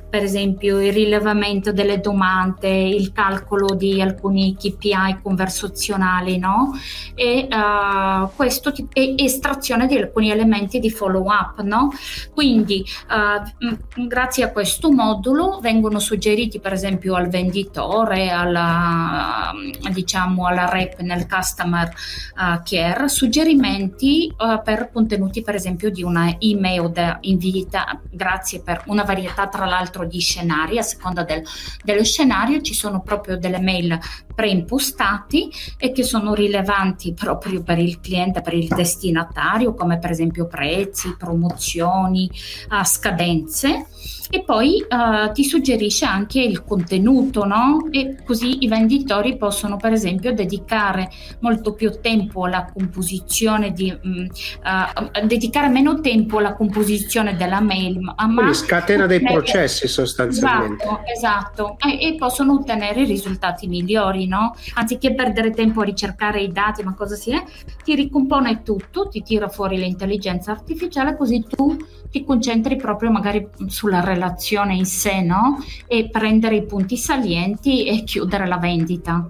per 0.10 0.24
esempio 0.24 0.82
il 0.82 0.92
rilevamento 0.92 1.72
delle 1.72 2.00
domande, 2.00 2.70
il 2.70 3.12
calcolo 3.12 3.76
di 3.76 4.02
alcuni 4.02 4.56
KPI 4.56 5.20
conversazionali 5.22 6.38
no? 6.40 6.72
e 7.14 7.48
uh, 7.50 8.30
questo 8.36 8.74
e 8.94 9.16
estrazione 9.18 9.86
di 9.86 9.98
alcuni 9.98 10.32
elementi 10.32 10.80
di 10.80 10.90
follow 10.90 11.28
up. 11.28 11.62
No? 11.62 11.92
Quindi 12.34 12.86
Uh, 13.08 14.08
grazie 14.08 14.44
a 14.44 14.52
questo 14.52 14.92
modulo 14.92 15.60
vengono 15.62 16.00
suggeriti 16.00 16.60
per 16.60 16.74
esempio 16.74 17.16
al 17.16 17.28
venditore, 17.28 18.30
alla, 18.30 19.54
diciamo 19.92 20.46
alla 20.46 20.70
rep 20.70 21.00
nel 21.00 21.28
customer 21.28 21.88
uh, 21.88 22.62
care, 22.64 23.08
suggerimenti 23.08 24.34
per 24.64 24.90
contenuti 24.92 25.42
per 25.42 25.56
esempio 25.56 25.90
di 25.90 26.04
una 26.04 26.36
email 26.40 26.77
da 26.86 27.18
invita, 27.22 28.00
grazie 28.10 28.62
per 28.62 28.84
una 28.86 29.04
varietà 29.04 29.48
tra 29.48 29.66
l'altro 29.66 30.06
di 30.06 30.20
scenari, 30.20 30.78
a 30.78 30.84
seconda 30.84 31.24
del, 31.24 31.44
dello 31.84 32.04
scenario 32.04 32.62
ci 32.62 32.76
sono 32.76 33.02
proprio 33.02 33.38
delle 33.38 33.60
mail 33.60 34.00
preimpostati 34.36 35.52
e 35.78 35.92
che 35.92 36.04
sono 36.04 36.36
rilevanti 36.36 37.14
proprio 37.14 37.64
per 37.64 37.80
il 37.80 38.00
cliente, 38.00 38.42
per 38.42 38.54
il 38.54 38.68
destinatario, 38.68 39.74
come 39.74 39.98
per 39.98 40.12
esempio 40.12 40.46
prezzi, 40.46 41.16
promozioni, 41.18 42.30
uh, 42.70 42.84
scadenze 42.84 43.88
e 44.30 44.44
poi 44.44 44.84
uh, 44.88 45.32
ti 45.32 45.44
suggerisce 45.44 46.06
anche 46.06 46.42
il 46.42 46.64
contenuto, 46.64 47.46
no? 47.46 47.88
E 47.92 48.18
così 48.26 48.64
i 48.64 48.68
venditori 48.68 49.38
possono 49.38 49.78
per 49.78 49.94
esempio 49.94 50.34
dedicare 50.34 51.10
molto 51.40 51.74
più 51.74 52.00
tempo 52.02 52.44
alla 52.44 52.70
composizione 52.72 53.72
di 53.72 53.96
um, 54.04 54.28
uh, 54.28 55.26
dedicare 55.26 55.70
meno 55.70 56.02
tempo 56.02 56.40
alla 56.40 56.54
composizione 56.54 57.36
della 57.36 57.62
mail, 57.62 58.00
ma 58.00 58.54
scatena 58.54 59.06
dei 59.06 59.22
processi 59.22 59.88
sostanzialmente. 59.88 60.84
Esatto, 60.84 61.76
esatto. 61.76 61.78
E, 61.80 62.08
e, 62.08 62.16
possono 62.16 62.54
ottenere 62.54 63.06
risultati 63.06 63.68
migliori, 63.68 64.28
no? 64.28 64.56
Anziché 64.74 65.14
perdere 65.14 65.52
tempo 65.52 65.82
a 65.82 65.86
ricercare 65.86 66.42
i 66.42 66.52
dati, 66.52 66.84
ma 66.84 66.94
cosa 66.94 67.16
si 67.16 67.32
è, 67.32 67.42
ti 67.84 67.96
ricompone 67.96 68.62
tutto, 68.64 69.08
ti 69.08 69.22
tira 69.24 69.48
fuori 69.48 69.78
l'intelligenza 69.78 70.52
artificiale 70.52 71.16
così 71.16 71.46
tu 71.48 71.78
ti 72.10 72.24
concentri 72.24 72.76
proprio 72.78 73.12
magari 73.12 73.48
sulla 73.68 74.00
relazione 74.00 74.17
in 74.74 74.86
sé, 74.86 75.22
no? 75.22 75.64
E 75.88 76.10
prendere 76.10 76.56
i 76.58 76.66
punti 76.66 76.98
salienti 76.98 77.86
e 77.86 78.04
chiudere 78.04 78.48
la 78.48 78.58
vendita. 78.58 79.26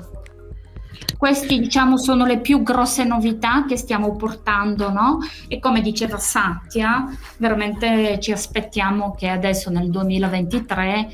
queste 1.17 1.57
diciamo 1.57 1.97
sono 1.97 2.25
le 2.25 2.39
più 2.39 2.61
grosse 2.61 3.03
novità 3.03 3.65
che 3.65 3.75
stiamo 3.75 4.15
portando, 4.15 4.91
no? 4.91 5.19
E 5.47 5.59
come 5.59 5.81
diceva 5.81 6.17
Satya, 6.17 7.05
veramente 7.37 8.19
ci 8.19 8.31
aspettiamo 8.31 9.15
che 9.15 9.27
adesso 9.27 9.69
nel 9.69 9.89
2023 9.89 10.93
è 10.93 11.07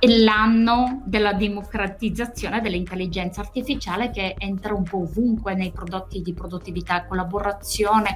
l'anno 0.00 1.02
della 1.04 1.32
democratizzazione 1.32 2.60
dell'intelligenza 2.60 3.40
artificiale 3.40 4.10
che 4.10 4.34
entra 4.38 4.74
un 4.74 4.84
po' 4.84 5.02
ovunque 5.02 5.54
nei 5.54 5.72
prodotti 5.72 6.22
di 6.22 6.32
produttività 6.32 7.02
e 7.02 7.08
collaborazione, 7.08 8.14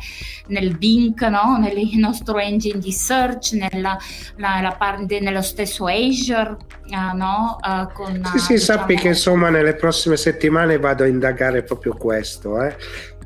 nel 0.48 0.76
Bing, 0.76 1.26
no? 1.28 1.58
nel 1.58 1.74
nostro 1.98 2.38
engine 2.38 2.78
di 2.78 2.92
search, 2.92 3.52
nella, 3.52 3.98
la, 4.36 4.60
la 4.60 4.74
parte, 4.78 5.20
nello 5.20 5.42
stesso 5.42 5.86
Azure. 5.86 6.56
Uh, 6.92 7.16
no? 7.16 7.58
uh, 7.62 7.90
con, 7.92 8.22
sì, 8.32 8.38
sì, 8.38 8.52
diciamo... 8.54 8.80
sappi 8.80 8.96
che 8.96 9.08
insomma 9.08 9.48
nelle 9.48 9.74
prossime 9.74 10.16
settimane 10.16 10.78
vado 10.78 11.04
a 11.04 11.06
indagare 11.06 11.62
proprio 11.62 11.96
questo. 11.96 12.60
Eh. 12.62 12.76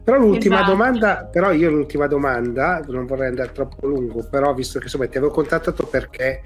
Però 0.07 0.19
l'ultima 0.19 0.59
esatto. 0.59 0.71
domanda, 0.71 1.25
però 1.25 1.51
io 1.51 1.69
l'ultima 1.69 2.07
domanda, 2.07 2.81
non 2.87 3.07
vorrei 3.07 3.27
andare 3.27 3.51
troppo 3.51 3.89
lungo, 3.89 4.25
però 4.31 4.55
visto 4.55 4.79
che 4.79 4.85
insomma 4.85 5.09
ti 5.09 5.17
avevo 5.17 5.33
contattato 5.33 5.85
perché 5.85 6.43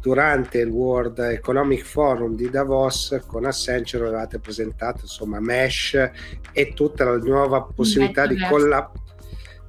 durante 0.00 0.58
il 0.58 0.70
World 0.70 1.20
Economic 1.20 1.84
Forum 1.84 2.34
di 2.34 2.50
Davos 2.50 3.16
con 3.28 3.44
Accenture 3.44 4.08
avevate 4.08 4.40
presentato 4.40 5.02
insomma 5.02 5.38
Mesh 5.38 5.94
e 6.50 6.72
tutta 6.74 7.04
la 7.04 7.16
nuova 7.18 7.62
possibilità 7.62 8.26
di, 8.26 8.44
colla- 8.44 8.90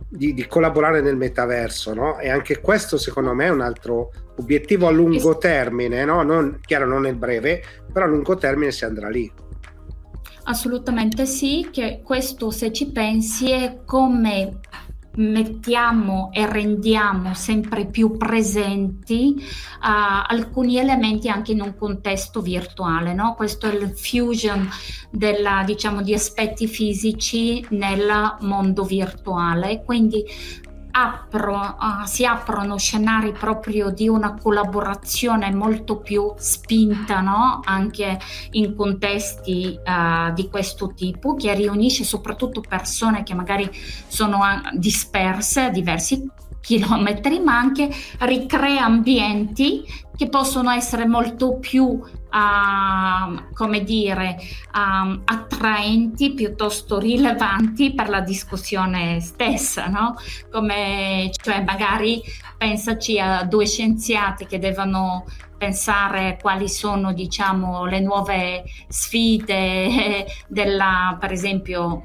di, 0.10 0.34
di, 0.34 0.47
collaborare 0.47 1.02
nel 1.02 1.15
metaverso, 1.15 1.93
no? 1.93 2.17
E 2.17 2.32
anche 2.32 2.60
questo 2.60 2.97
secondo 2.97 3.36
me 3.36 3.45
è 3.45 3.50
un 3.50 3.62
altro 3.62 4.13
obiettivo 4.38 4.88
a 4.88 4.91
lungo 4.91 5.38
termine, 5.38 6.04
no? 6.06 6.23
Non, 6.23 6.58
chiaro 6.65 6.88
non 6.88 7.04
nel 7.04 7.15
breve, 7.15 7.62
però 7.93 8.06
a 8.06 8.10
lungo 8.10 8.36
termine 8.36 8.71
si 8.71 8.84
andrà 8.84 9.10
lì. 9.10 9.32
Assolutamente 10.50 11.26
sì, 11.26 11.68
che 11.72 12.02
questo 12.02 12.52
se 12.52 12.72
ci 12.72 12.90
pensi 12.92 13.52
è 13.52 13.82
come 13.84 14.60
mettiamo 15.18 16.30
e 16.32 16.46
rendiamo 16.46 17.34
sempre 17.34 17.86
più 17.86 18.16
presenti 18.16 19.36
uh, 19.36 20.24
alcuni 20.26 20.78
elementi 20.78 21.28
anche 21.28 21.52
in 21.52 21.60
un 21.60 21.76
contesto 21.76 22.42
virtuale. 22.42 23.14
No? 23.14 23.34
Questo 23.36 23.68
è 23.68 23.74
il 23.74 23.90
fusion 23.90 24.70
della, 25.12 25.64
diciamo, 25.66 26.02
di 26.02 26.14
aspetti 26.14 26.66
fisici 26.66 27.66
nel 27.72 28.38
mondo 28.40 28.84
virtuale. 28.84 29.84
Quindi 29.84 30.24
apro, 30.98 31.56
uh, 31.56 32.06
si 32.06 32.26
aprono 32.26 32.78
scenari 32.78 33.32
proprio 33.32 33.92
di 33.92 34.08
una 34.08 34.34
collaborazione 34.34 35.54
molto 35.54 35.98
più 35.98 36.34
spinta 36.38 37.22
no? 37.22 37.62
anche 37.64 38.20
in 38.52 38.76
contesti 38.76 39.78
uh, 39.78 40.34
di 40.34 40.50
questo 40.50 40.94
tipo 40.96 41.36
che 41.36 41.54
riunisce 41.54 42.04
soprattutto 42.04 42.62
persone 42.62 43.24
che 43.24 43.36
magari 43.36 43.70
sono 44.08 44.40
disperse 44.74 45.62
a 45.62 45.70
diversi 45.70 46.30
chilometri 46.60 47.40
ma 47.40 47.58
anche 47.58 47.90
ricrea 48.20 48.84
ambienti 48.84 49.86
che 50.17 50.27
possono 50.30 50.71
essere 50.71 51.06
molto 51.06 51.58
più, 51.60 51.84
uh, 51.84 53.53
come 53.53 53.84
dire, 53.84 54.36
um, 54.73 55.21
attraenti 55.23 56.34
piuttosto 56.34 56.97
rilevanti 56.97 57.93
per 57.93 58.10
la 58.10 58.21
discussione 58.21 59.19
stessa, 59.19 59.88
no? 59.88 60.15
Come, 60.51 61.30
cioè 61.41 61.63
magari 61.63 62.21
pensaci 62.58 63.19
a 63.19 63.43
due 63.43 63.67
scienziati 63.67 64.47
che 64.47 64.58
devono 64.58 65.25
pensare 65.58 66.38
quali 66.39 66.69
sono 66.69 67.13
diciamo, 67.13 67.86
le 67.86 67.99
nuove 67.99 68.63
sfide 68.88 70.25
della, 70.47 71.17
per 71.19 71.32
esempio 71.32 72.03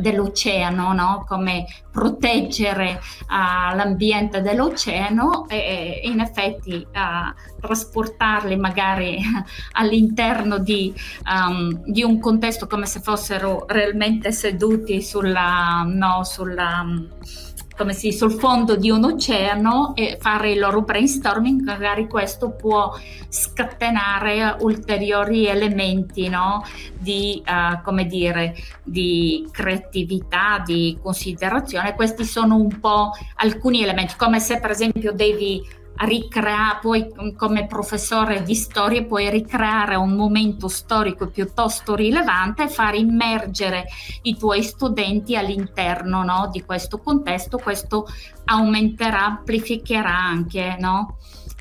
dell'oceano, 0.00 0.92
no? 0.92 1.24
come 1.28 1.66
proteggere 1.90 3.00
uh, 3.28 3.76
l'ambiente 3.76 4.40
dell'oceano 4.40 5.48
e, 5.48 6.00
in 6.04 6.20
effetti 6.20 6.74
uh, 6.74 7.37
trasportarli 7.60 8.56
magari 8.56 9.18
all'interno 9.72 10.58
di, 10.58 10.94
um, 11.28 11.82
di, 11.84 12.02
un 12.02 12.18
contesto 12.18 12.66
come 12.66 12.86
se 12.86 13.00
fossero 13.00 13.64
realmente 13.66 14.32
seduti 14.32 15.02
sulla, 15.02 15.82
no, 15.86 16.24
sulla 16.24 16.84
come 17.78 17.92
si 17.92 18.10
sul 18.10 18.32
fondo 18.32 18.74
di 18.74 18.90
un 18.90 19.04
oceano 19.04 19.94
e 19.94 20.18
fare 20.20 20.50
il 20.50 20.58
loro 20.58 20.82
brainstorming, 20.82 21.62
magari 21.62 22.08
questo 22.08 22.50
può 22.50 22.92
scatenare 23.28 24.56
ulteriori 24.58 25.46
elementi 25.46 26.28
no? 26.28 26.64
di, 26.98 27.40
uh, 27.46 28.04
dire, 28.04 28.56
di 28.82 29.48
creatività, 29.52 30.60
di 30.66 30.98
considerazione. 31.00 31.94
Questi 31.94 32.24
sono 32.24 32.56
un 32.56 32.80
po' 32.80 33.12
alcuni 33.36 33.84
elementi, 33.84 34.14
come 34.16 34.40
se 34.40 34.58
per 34.58 34.70
esempio 34.70 35.12
devi 35.12 35.64
ricreare, 36.00 36.78
poi 36.80 37.34
come 37.36 37.66
professore 37.66 38.42
di 38.42 38.54
storia 38.54 39.02
puoi 39.04 39.30
ricreare 39.30 39.94
un 39.94 40.14
momento 40.14 40.68
storico 40.68 41.28
piuttosto 41.28 41.94
rilevante 41.94 42.64
e 42.64 42.68
far 42.68 42.94
immergere 42.94 43.86
i 44.22 44.36
tuoi 44.36 44.62
studenti 44.62 45.36
all'interno 45.36 46.22
no, 46.22 46.48
di 46.52 46.62
questo 46.64 46.98
contesto, 46.98 47.58
questo 47.58 48.06
aumenterà, 48.44 49.24
amplificherà 49.24 50.16
anche 50.16 50.76
no, 50.78 51.16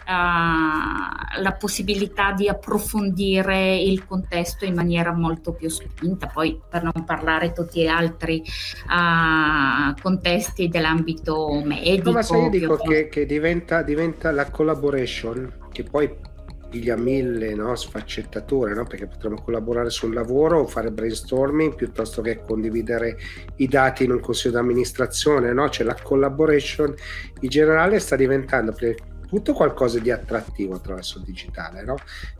uh, 0.07 1.41
la 1.41 1.55
possibilità 1.59 2.31
di 2.31 2.47
approfondire 2.47 3.75
il 3.75 4.05
contesto 4.05 4.65
in 4.65 4.73
maniera 4.73 5.11
molto 5.11 5.51
più 5.53 5.69
spinta, 5.69 6.27
poi 6.27 6.59
per 6.69 6.83
non 6.83 7.03
parlare 7.05 7.51
tutti 7.51 7.81
gli 7.81 7.87
altri 7.87 8.41
uh, 8.87 9.93
contesti 10.01 10.69
dell'ambito 10.69 11.61
medico. 11.63 12.11
Ma 12.11 12.21
se 12.21 12.37
io 12.37 12.49
dico 12.49 12.77
che, 12.77 13.09
che 13.09 13.25
diventa, 13.25 13.81
diventa 13.81 14.31
la 14.31 14.49
collaboration, 14.49 15.65
che 15.71 15.83
poi 15.83 16.09
piglia 16.69 16.95
mille 16.95 17.53
no, 17.53 17.75
sfaccettature, 17.75 18.73
no? 18.73 18.85
perché 18.85 19.07
potremmo 19.07 19.41
collaborare 19.41 19.89
sul 19.89 20.13
lavoro 20.13 20.59
o 20.59 20.67
fare 20.67 20.91
brainstorming 20.91 21.75
piuttosto 21.75 22.21
che 22.21 22.41
condividere 22.45 23.17
i 23.57 23.67
dati 23.67 24.03
in 24.03 24.11
un 24.11 24.19
consiglio 24.19 24.55
d'amministrazione, 24.55 25.53
no? 25.53 25.69
cioè 25.69 25.85
la 25.85 25.95
collaboration 26.01 26.93
in 27.41 27.49
generale 27.49 27.99
sta 27.99 28.15
diventando 28.15 28.73
tutto 29.27 29.53
qualcosa 29.53 29.99
di 29.99 30.09
attrattivo 30.09 30.75
attraverso 30.75 31.19
il 31.19 31.25
digitale, 31.25 31.83
no? 31.83 31.95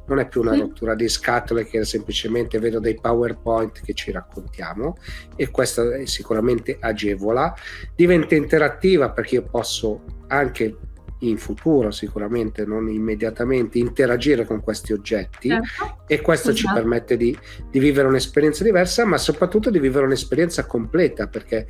Non 0.08 0.20
è 0.20 0.28
più 0.28 0.42
una 0.42 0.56
rottura 0.56 0.96
di 0.96 1.08
scatole 1.10 1.66
che 1.66 1.84
semplicemente 1.84 2.60
vedo 2.60 2.80
dei 2.80 2.96
PowerPoint 3.00 3.82
che 3.82 3.94
ci 3.94 4.12
raccontiamo 4.12 4.98
e 5.36 5.52
questo 5.52 6.06
sicuramente 6.06 6.78
agevola, 6.80 7.54
diventa 7.96 8.36
interattiva 8.36 9.12
perché 9.12 9.36
io 9.36 9.44
posso 9.44 10.04
anche 10.28 10.78
in 11.20 11.38
futuro 11.38 11.90
sicuramente, 11.92 12.66
non 12.66 12.90
immediatamente, 12.90 13.80
interagire 13.80 14.46
con 14.46 14.62
questi 14.62 14.94
oggetti 14.94 15.50
certo. 15.50 16.04
e 16.06 16.22
questo 16.22 16.52
esatto. 16.52 16.68
ci 16.68 16.74
permette 16.74 17.18
di, 17.18 17.38
di, 17.70 17.80
vivere 17.80 18.08
un'esperienza 18.08 18.64
diversa, 18.64 19.06
ma 19.06 19.18
soprattutto 19.18 19.70
di 19.70 19.80
vivere 19.80 20.06
un'esperienza 20.06 20.66
completa 20.66 21.28
perché 21.28 21.68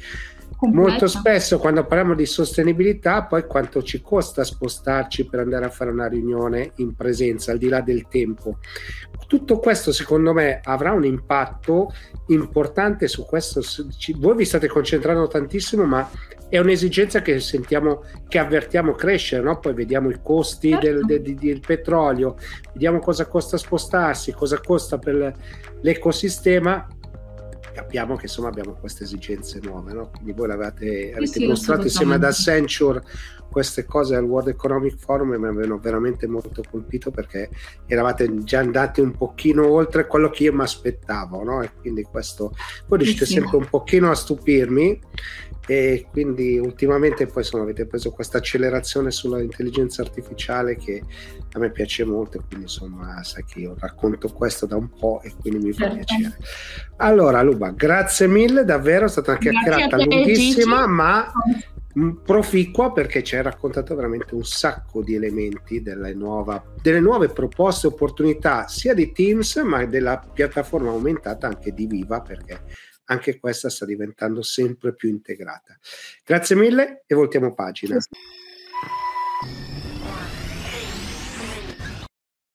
Completa. 0.55 0.89
Molto 0.89 1.07
spesso 1.07 1.59
quando 1.59 1.85
parliamo 1.85 2.15
di 2.15 2.25
sostenibilità, 2.25 3.23
poi 3.23 3.45
quanto 3.45 3.83
ci 3.83 4.01
costa 4.01 4.43
spostarci 4.43 5.25
per 5.25 5.41
andare 5.41 5.65
a 5.65 5.69
fare 5.69 5.91
una 5.91 6.07
riunione 6.07 6.71
in 6.77 6.95
presenza, 6.95 7.51
al 7.51 7.59
di 7.59 7.67
là 7.67 7.81
del 7.81 8.07
tempo. 8.07 8.57
Tutto 9.27 9.59
questo 9.59 9.91
secondo 9.91 10.33
me 10.33 10.59
avrà 10.63 10.93
un 10.93 11.05
impatto 11.05 11.93
importante 12.27 13.07
su 13.07 13.25
questo. 13.25 13.61
Voi 14.15 14.35
vi 14.35 14.45
state 14.45 14.67
concentrando 14.67 15.27
tantissimo, 15.27 15.83
ma 15.83 16.09
è 16.49 16.57
un'esigenza 16.59 17.21
che 17.21 17.39
sentiamo, 17.39 18.03
che 18.27 18.39
avvertiamo 18.39 18.93
crescere, 18.93 19.43
no? 19.43 19.59
poi 19.59 19.73
vediamo 19.73 20.09
i 20.09 20.19
costi 20.23 20.69
certo. 20.69 20.85
del, 20.85 21.05
del, 21.05 21.35
del, 21.35 21.59
petrolio, 21.59 22.37
vediamo 22.71 22.99
cosa 22.99 23.27
costa 23.27 23.57
spostarsi, 23.57 24.31
cosa 24.31 24.59
costa 24.59 24.97
per 24.97 25.35
l'ecosistema 25.81 26.87
capiamo 27.77 28.15
che 28.15 28.25
insomma 28.25 28.47
abbiamo 28.47 28.73
queste 28.73 29.03
esigenze 29.03 29.59
nuove, 29.61 29.93
no? 29.93 30.09
quindi 30.09 30.31
voi 30.31 30.47
l'avete 30.47 31.13
avete 31.15 31.39
sì, 31.39 31.45
mostrato 31.45 31.83
insieme 31.83 32.15
ad 32.15 32.23
Accenture 32.23 33.03
queste 33.49 33.85
cose 33.85 34.15
al 34.15 34.23
World 34.23 34.49
Economic 34.49 34.97
Forum 34.97 35.29
mi 35.29 35.47
avevano 35.47 35.79
veramente 35.79 36.27
molto 36.27 36.61
colpito 36.69 37.11
perché 37.11 37.49
eravate 37.85 38.43
già 38.43 38.59
andati 38.59 39.01
un 39.01 39.11
pochino 39.11 39.67
oltre 39.67 40.07
quello 40.07 40.29
che 40.29 40.43
io 40.43 40.53
mi 40.53 40.61
aspettavo, 40.61 41.43
no? 41.43 41.61
e 41.61 41.71
quindi 41.79 42.03
questo 42.03 42.53
voi 42.87 42.99
riuscite 42.99 43.25
sì, 43.25 43.33
sempre 43.33 43.57
un 43.57 43.67
pochino 43.69 44.09
a 44.09 44.15
stupirmi 44.15 44.99
e 45.69 46.07
quindi 46.09 46.57
ultimamente 46.57 47.25
poi 47.25 47.43
insomma 47.43 47.63
avete 47.63 47.85
preso 47.85 48.11
questa 48.11 48.37
accelerazione 48.37 49.11
sulla 49.11 49.41
intelligenza 49.41 50.01
artificiale 50.01 50.77
che 50.77 51.03
a 51.51 51.59
me 51.59 51.71
piace 51.71 52.05
molto 52.05 52.41
quindi 52.47 52.65
insomma 52.65 53.21
sai 53.23 53.43
che 53.43 53.59
io 53.59 53.75
racconto 53.77 54.29
questo 54.29 54.65
da 54.65 54.77
un 54.77 54.89
po' 54.89 55.19
e 55.23 55.33
quindi 55.37 55.65
mi 55.65 55.73
fa 55.73 55.89
certo. 55.89 55.95
piacere 55.95 56.37
allora 56.97 57.41
Luba 57.41 57.71
grazie 57.71 58.27
mille 58.27 58.63
davvero 58.63 59.07
è 59.07 59.09
stata 59.09 59.31
una 59.31 59.39
chiacchierata 59.39 59.97
lunghissima 59.97 60.87
ma 60.87 61.29
proficua 62.23 62.91
perché 62.91 63.23
ci 63.23 63.35
hai 63.35 63.41
raccontato 63.41 63.95
veramente 63.95 64.35
un 64.35 64.43
sacco 64.43 65.01
di 65.01 65.15
elementi 65.15 65.81
delle, 65.81 66.13
nuova, 66.13 66.63
delle 66.81 66.99
nuove 66.99 67.29
proposte 67.29 67.87
e 67.87 67.89
opportunità 67.89 68.67
sia 68.67 68.93
di 68.93 69.11
Teams 69.11 69.55
ma 69.57 69.85
della 69.85 70.19
piattaforma 70.19 70.89
aumentata 70.89 71.47
anche 71.47 71.73
di 71.73 71.87
Viva 71.87 72.21
perché 72.21 72.63
anche 73.05 73.39
questa 73.39 73.69
sta 73.69 73.85
diventando 73.85 74.41
sempre 74.41 74.93
più 74.93 75.09
integrata. 75.09 75.77
Grazie 76.23 76.55
mille 76.55 77.03
e 77.07 77.15
voltiamo 77.15 77.53
pagina. 77.53 77.97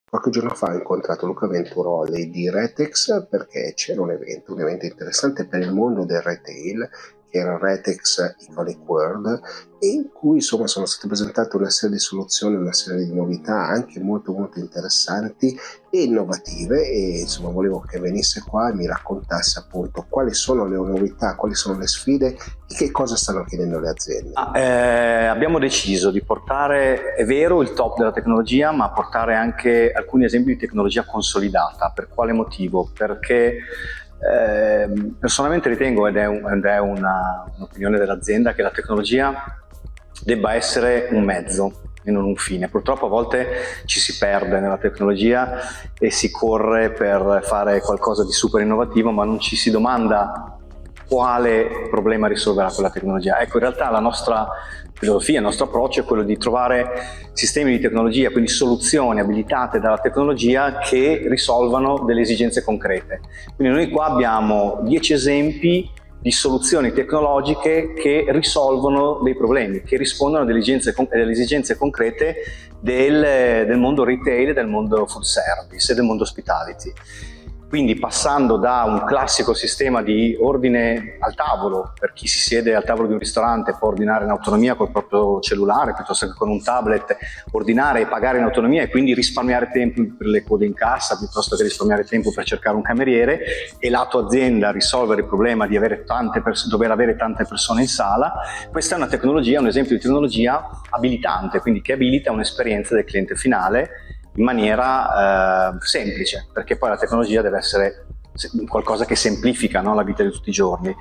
Qualche 0.09 0.29
giorno 0.29 0.55
fa 0.55 0.67
ho 0.67 0.75
incontrato 0.75 1.25
Luca 1.25 1.47
Venturoli 1.47 2.29
di 2.29 2.51
Retex 2.51 3.27
perché 3.31 3.73
c'era 3.75 4.03
un 4.03 4.11
evento, 4.11 4.53
un 4.53 4.61
evento 4.61 4.85
interessante 4.85 5.47
per 5.47 5.63
il 5.63 5.73
mondo 5.73 6.05
del 6.05 6.21
retail 6.21 6.87
che 7.33 7.39
era 7.39 7.57
Retex 7.57 8.35
Iconic 8.47 8.79
World 8.87 9.41
e 9.79 9.87
in 9.87 10.11
cui 10.13 10.37
insomma 10.37 10.67
sono 10.67 10.85
state 10.85 11.09
presentate 11.09 11.57
una 11.57 11.71
serie 11.71 11.97
di 11.97 12.01
soluzioni, 12.01 12.57
una 12.57 12.75
serie 12.75 13.07
di 13.07 13.13
novità 13.13 13.67
anche 13.67 13.99
molto 14.01 14.33
molto 14.33 14.59
interessanti 14.61 15.59
e 15.91 16.03
innovative 16.03 16.87
e 16.87 17.21
insomma 17.21 17.49
volevo 17.49 17.81
che 17.81 17.99
venisse 17.99 18.45
qua 18.47 18.69
e 18.69 18.75
mi 18.75 18.87
raccontasse 18.87 19.61
appunto 19.61 20.05
quali 20.09 20.35
sono 20.35 20.67
le 20.67 20.77
novità, 20.77 21.35
quali 21.35 21.55
sono 21.55 21.79
le 21.79 21.87
sfide 21.87 22.37
e 22.69 22.75
che 22.77 22.91
cosa 22.91 23.17
stanno 23.17 23.45
chiedendo 23.45 23.81
le 23.81 23.89
aziende. 23.89 24.31
Ah, 24.35 24.59
eh, 24.59 25.27
abbiamo 25.27 25.59
deciso 25.59 26.11
di 26.11 26.23
portare, 26.23 27.15
è 27.15 27.25
vero, 27.25 27.63
il 27.63 27.73
top 27.73 27.97
della 27.97 28.13
tecnologia, 28.13 28.73
ma 28.73 28.91
portare 28.91 29.35
anche 29.35 29.91
alcuni 29.91 30.27
esempi 30.27 30.53
di 30.53 30.59
tecnologia 30.59 31.05
consolidata. 31.05 31.91
Per 31.95 32.09
quale 32.09 32.33
motivo? 32.33 32.91
Perché 32.97 33.57
eh, 34.31 34.89
personalmente 35.19 35.69
ritengo, 35.69 36.07
ed 36.07 36.17
è, 36.17 36.27
un, 36.27 36.49
ed 36.51 36.65
è 36.65 36.79
una, 36.79 37.45
un'opinione 37.57 37.99
dell'azienda, 37.99 38.53
che 38.53 38.63
la 38.63 38.71
tecnologia 38.71 39.35
debba 40.23 40.55
essere 40.55 41.09
un 41.11 41.25
mezzo 41.25 41.81
e 42.05 42.11
non 42.11 42.25
un 42.25 42.37
fine. 42.37 42.69
Purtroppo 42.69 43.07
a 43.07 43.09
volte 43.09 43.49
ci 43.87 44.01
si 44.01 44.19
perde 44.19 44.61
nella 44.61 44.79
tecnologia 44.79 45.59
e 45.99 46.11
si 46.11 46.31
corre 46.31 46.91
per 46.91 47.41
fare 47.43 47.81
qualcosa 47.81 48.25
di 48.25 48.33
super 48.33 48.63
innovativo, 48.63 49.11
ma 49.11 49.25
non 49.25 49.41
ci 49.41 49.57
si 49.57 49.71
domanda 49.71 50.59
quale 51.13 51.89
problema 51.91 52.27
risolverà 52.27 52.71
quella 52.71 52.89
tecnologia. 52.89 53.39
Ecco, 53.39 53.59
in 53.59 53.65
realtà 53.65 53.91
la 53.91 54.01
nostra 54.01 54.49
filosofia, 54.95 55.37
il 55.37 55.45
nostro 55.45 55.67
approccio 55.67 56.01
è 56.01 56.05
quello 56.05 56.23
di 56.23 56.39
trovare 56.39 56.89
sistemi 57.35 57.73
di 57.73 57.81
tecnologia, 57.81 58.31
quindi 58.31 58.49
soluzioni 58.49 59.21
abilitate 59.21 59.79
dalla 59.79 59.99
tecnologia 59.99 60.79
che 60.79 61.27
risolvano 61.29 62.05
delle 62.07 62.23
esigenze 62.23 62.65
concrete. 62.65 63.21
Quindi 63.55 63.75
noi 63.75 63.91
qua 63.91 64.07
abbiamo 64.07 64.81
10 64.85 65.13
esempi 65.13 65.91
di 66.19 66.31
soluzioni 66.31 66.93
tecnologiche 66.93 67.93
che 67.93 68.25
risolvono 68.29 69.21
dei 69.23 69.37
problemi, 69.37 69.83
che 69.83 69.99
rispondono 69.99 70.45
alle 70.45 70.57
esigenze, 70.57 70.95
alle 70.97 71.31
esigenze 71.31 71.77
concrete 71.77 72.37
del, 72.81 73.67
del 73.67 73.79
mondo 73.79 74.03
retail, 74.03 74.55
del 74.55 74.67
mondo 74.67 75.05
food 75.07 75.25
service 75.25 75.93
e 75.93 75.95
del 75.95 76.05
mondo 76.05 76.23
hospitality. 76.23 76.91
Quindi 77.73 77.95
passando 77.95 78.59
da 78.59 78.83
un 78.87 79.03
classico 79.07 79.55
sistema 79.55 80.03
di 80.03 80.37
ordine 80.39 81.17
al 81.19 81.35
tavolo, 81.35 81.95
per 81.99 82.13
chi 82.13 82.27
si 82.27 82.39
siede 82.39 82.75
al 82.75 82.85
tavolo 82.85 83.07
di 83.07 83.15
un 83.15 83.19
ristorante 83.19 83.75
può 83.79 83.89
ordinare 83.89 84.25
in 84.25 84.31
autonomia 84.31 84.75
col 84.75 84.91
proprio 84.91 85.41
cellulare 85.41 85.95
piuttosto 85.95 86.27
che 86.27 86.35
con 86.35 86.51
un 86.51 86.63
tablet, 86.63 87.17
ordinare 87.53 88.03
e 88.03 88.07
pagare 88.09 88.37
in 88.37 88.45
autonomia 88.45 88.83
e 88.83 88.91
quindi 88.91 89.15
risparmiare 89.15 89.71
tempo 89.73 90.03
per 90.19 90.27
le 90.27 90.45
code 90.45 90.67
in 90.67 90.75
cassa 90.75 91.17
piuttosto 91.17 91.57
che 91.57 91.63
risparmiare 91.63 92.05
tempo 92.05 92.31
per 92.31 92.45
cercare 92.45 92.77
un 92.77 92.83
cameriere 92.83 93.41
e 93.79 93.89
lato 93.89 94.19
azienda 94.19 94.71
risolvere 94.71 95.23
il 95.23 95.27
problema 95.27 95.67
di 95.67 95.75
avere 95.75 96.05
pers- 96.05 96.69
dover 96.69 96.91
avere 96.91 97.17
tante 97.17 97.47
persone 97.47 97.81
in 97.81 97.89
sala. 97.89 98.35
Questa 98.71 98.97
è 98.97 98.99
una 98.99 99.09
tecnologia, 99.09 99.61
un 99.61 99.69
esempio 99.69 99.97
di 99.97 100.03
tecnologia 100.03 100.69
abilitante, 100.91 101.61
quindi 101.61 101.81
che 101.81 101.95
abilita 101.95 102.33
un'esperienza 102.33 102.95
del 102.95 103.05
cliente 103.05 103.35
finale 103.35 104.13
in 104.35 104.45
maniera 104.45 105.73
eh, 105.73 105.77
semplice, 105.81 106.47
perché 106.53 106.77
poi 106.77 106.91
la 106.91 106.97
tecnologia 106.97 107.43
deve 107.43 107.59
essere 107.59 108.07
qualcosa 108.67 109.05
che 109.05 109.15
semplifica 109.15 109.81
no, 109.81 109.95
la 109.95 110.03
vita 110.03 110.23
di 110.23 110.31
tutti 110.31 110.49
i 110.49 110.53
giorni. 110.53 110.95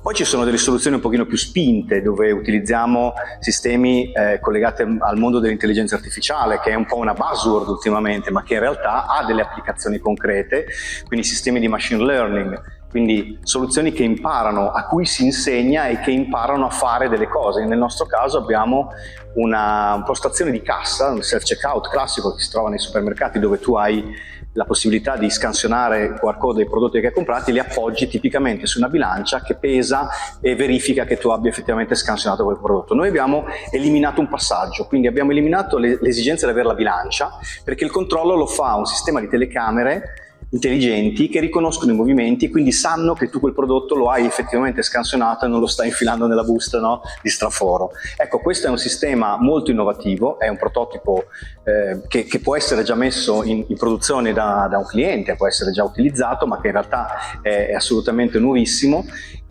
Poi 0.00 0.14
ci 0.14 0.24
sono 0.24 0.44
delle 0.44 0.58
soluzioni 0.58 0.96
un 0.96 1.02
pochino 1.02 1.24
più 1.24 1.38
spinte 1.38 2.02
dove 2.02 2.30
utilizziamo 2.30 3.14
sistemi 3.40 4.12
eh, 4.12 4.38
collegati 4.38 4.82
al 4.82 5.16
mondo 5.16 5.38
dell'intelligenza 5.38 5.94
artificiale 5.94 6.60
che 6.60 6.72
è 6.72 6.74
un 6.74 6.84
po' 6.84 6.98
una 6.98 7.14
buzzword 7.14 7.68
ultimamente 7.68 8.30
ma 8.30 8.42
che 8.42 8.54
in 8.54 8.60
realtà 8.60 9.06
ha 9.06 9.24
delle 9.24 9.40
applicazioni 9.40 9.98
concrete, 9.98 10.66
quindi 11.06 11.24
sistemi 11.26 11.58
di 11.58 11.68
machine 11.68 12.04
learning 12.04 12.62
quindi 12.94 13.40
soluzioni 13.42 13.90
che 13.90 14.04
imparano, 14.04 14.70
a 14.70 14.86
cui 14.86 15.04
si 15.04 15.24
insegna 15.24 15.86
e 15.86 15.98
che 15.98 16.12
imparano 16.12 16.66
a 16.66 16.70
fare 16.70 17.08
delle 17.08 17.26
cose. 17.26 17.64
Nel 17.64 17.76
nostro 17.76 18.06
caso 18.06 18.38
abbiamo 18.38 18.90
una 19.34 20.00
postazione 20.06 20.52
di 20.52 20.62
cassa, 20.62 21.10
un 21.10 21.20
self-checkout 21.20 21.88
classico 21.88 22.32
che 22.32 22.40
si 22.40 22.50
trova 22.52 22.68
nei 22.68 22.78
supermercati 22.78 23.40
dove 23.40 23.58
tu 23.58 23.74
hai 23.74 24.14
la 24.52 24.64
possibilità 24.64 25.16
di 25.16 25.28
scansionare 25.28 26.04
il 26.04 26.14
QR 26.20 26.36
code 26.36 26.58
dei 26.58 26.68
prodotti 26.68 27.00
che 27.00 27.08
hai 27.08 27.12
comprati, 27.12 27.50
li 27.50 27.58
appoggi 27.58 28.06
tipicamente 28.06 28.66
su 28.66 28.78
una 28.78 28.88
bilancia 28.88 29.40
che 29.40 29.56
pesa 29.56 30.08
e 30.40 30.54
verifica 30.54 31.04
che 31.04 31.18
tu 31.18 31.30
abbia 31.30 31.50
effettivamente 31.50 31.96
scansionato 31.96 32.44
quel 32.44 32.60
prodotto. 32.60 32.94
Noi 32.94 33.08
abbiamo 33.08 33.46
eliminato 33.72 34.20
un 34.20 34.28
passaggio, 34.28 34.86
quindi 34.86 35.08
abbiamo 35.08 35.32
eliminato 35.32 35.78
l'esigenza 35.78 36.46
di 36.46 36.52
avere 36.52 36.68
la 36.68 36.74
bilancia 36.74 37.32
perché 37.64 37.82
il 37.82 37.90
controllo 37.90 38.36
lo 38.36 38.46
fa 38.46 38.76
un 38.76 38.86
sistema 38.86 39.18
di 39.18 39.26
telecamere 39.26 40.23
intelligenti 40.54 41.28
che 41.28 41.40
riconoscono 41.40 41.92
i 41.92 41.96
movimenti 41.96 42.46
e 42.46 42.50
quindi 42.50 42.72
sanno 42.72 43.14
che 43.14 43.28
tu 43.28 43.40
quel 43.40 43.52
prodotto 43.52 43.96
lo 43.96 44.08
hai 44.08 44.24
effettivamente 44.24 44.82
scansionato 44.82 45.44
e 45.44 45.48
non 45.48 45.60
lo 45.60 45.66
stai 45.66 45.88
infilando 45.88 46.26
nella 46.26 46.44
busta 46.44 46.78
no? 46.78 47.02
di 47.20 47.28
straforo. 47.28 47.90
Ecco, 48.16 48.38
questo 48.38 48.68
è 48.68 48.70
un 48.70 48.78
sistema 48.78 49.36
molto 49.38 49.72
innovativo, 49.72 50.38
è 50.38 50.48
un 50.48 50.56
prototipo 50.56 51.24
eh, 51.64 52.00
che, 52.06 52.24
che, 52.24 52.38
può 52.38 52.56
essere 52.56 52.84
già 52.84 52.94
messo 52.94 53.42
in, 53.42 53.64
in 53.66 53.76
produzione 53.76 54.32
da, 54.32 54.68
da, 54.70 54.78
un 54.78 54.86
cliente, 54.86 55.34
può 55.34 55.48
essere 55.48 55.72
già 55.72 55.82
utilizzato, 55.82 56.46
ma 56.46 56.60
che 56.60 56.68
in 56.68 56.72
realtà 56.72 57.08
è, 57.42 57.68
è 57.68 57.72
assolutamente 57.74 58.38
nuovissimo, 58.38 59.04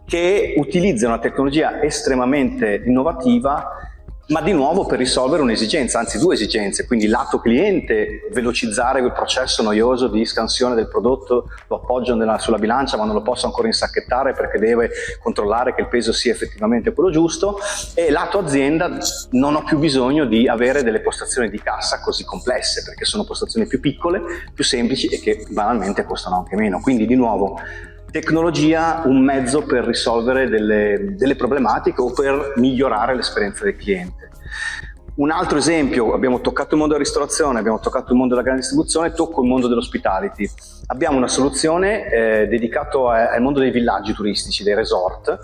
che 0.05 0.53
utilizza 0.57 1.07
una 1.07 1.19
tecnologia 1.19 1.81
estremamente 1.81 2.81
innovativa 2.85 3.92
ma 4.27 4.41
di 4.41 4.53
nuovo 4.53 4.85
per 4.85 4.99
risolvere 4.99 5.41
un'esigenza, 5.41 5.99
anzi 5.99 6.17
due 6.17 6.35
esigenze, 6.35 6.85
quindi 6.85 7.07
lato 7.07 7.39
cliente, 7.39 8.29
velocizzare 8.31 9.01
quel 9.01 9.11
processo 9.11 9.61
noioso 9.61 10.07
di 10.07 10.23
scansione 10.25 10.75
del 10.75 10.87
prodotto, 10.87 11.49
lo 11.67 11.75
appoggio 11.75 12.15
nella, 12.15 12.39
sulla 12.39 12.57
bilancia 12.57 12.95
ma 12.95 13.03
non 13.03 13.15
lo 13.15 13.21
posso 13.21 13.47
ancora 13.47 13.67
insacchettare 13.67 14.31
perché 14.33 14.59
deve 14.59 14.91
controllare 15.21 15.75
che 15.75 15.81
il 15.81 15.89
peso 15.89 16.13
sia 16.13 16.31
effettivamente 16.31 16.93
quello 16.93 17.09
giusto 17.09 17.57
e 17.95 18.11
lato 18.11 18.39
azienda 18.39 18.97
non 19.31 19.55
ho 19.55 19.63
più 19.63 19.77
bisogno 19.77 20.25
di 20.25 20.47
avere 20.47 20.83
delle 20.83 21.01
postazioni 21.01 21.49
di 21.49 21.61
cassa 21.61 21.99
così 21.99 22.23
complesse 22.23 22.83
perché 22.83 23.03
sono 23.03 23.25
postazioni 23.25 23.67
più 23.67 23.81
piccole, 23.81 24.21
più 24.53 24.63
semplici 24.63 25.07
e 25.07 25.19
che 25.19 25.45
banalmente 25.49 26.05
costano 26.05 26.37
anche 26.37 26.55
meno, 26.55 26.79
quindi 26.79 27.05
di 27.05 27.15
nuovo 27.15 27.59
tecnologia 28.13 29.01
un 29.05 29.23
mezzo 29.23 29.63
per 29.63 29.85
risolvere 29.85 30.47
delle, 30.47 31.15
delle 31.17 31.35
problematiche 31.35 31.99
o 31.99 32.13
per 32.13 32.53
migliorare 32.57 33.15
l'esperienza 33.15 33.63
del 33.63 33.75
cliente. 33.75 34.29
Un 35.15 35.31
altro 35.31 35.57
esempio, 35.57 36.13
abbiamo 36.13 36.39
toccato 36.39 36.75
il 36.75 36.79
mondo 36.79 36.93
della 36.93 37.03
ristorazione, 37.03 37.57
abbiamo 37.57 37.79
toccato 37.79 38.11
il 38.11 38.17
mondo 38.17 38.33
della 38.33 38.45
grande 38.45 38.61
distribuzione, 38.61 39.13
tocco 39.13 39.41
il 39.41 39.47
mondo 39.47 39.67
dell'hospitality. 39.67 40.47
Abbiamo 40.87 41.17
una 41.17 41.27
soluzione 41.27 42.11
eh, 42.11 42.47
dedicata 42.47 43.31
al 43.31 43.41
mondo 43.41 43.59
dei 43.59 43.71
villaggi 43.71 44.13
turistici, 44.13 44.63
dei 44.63 44.75
resort. 44.75 45.35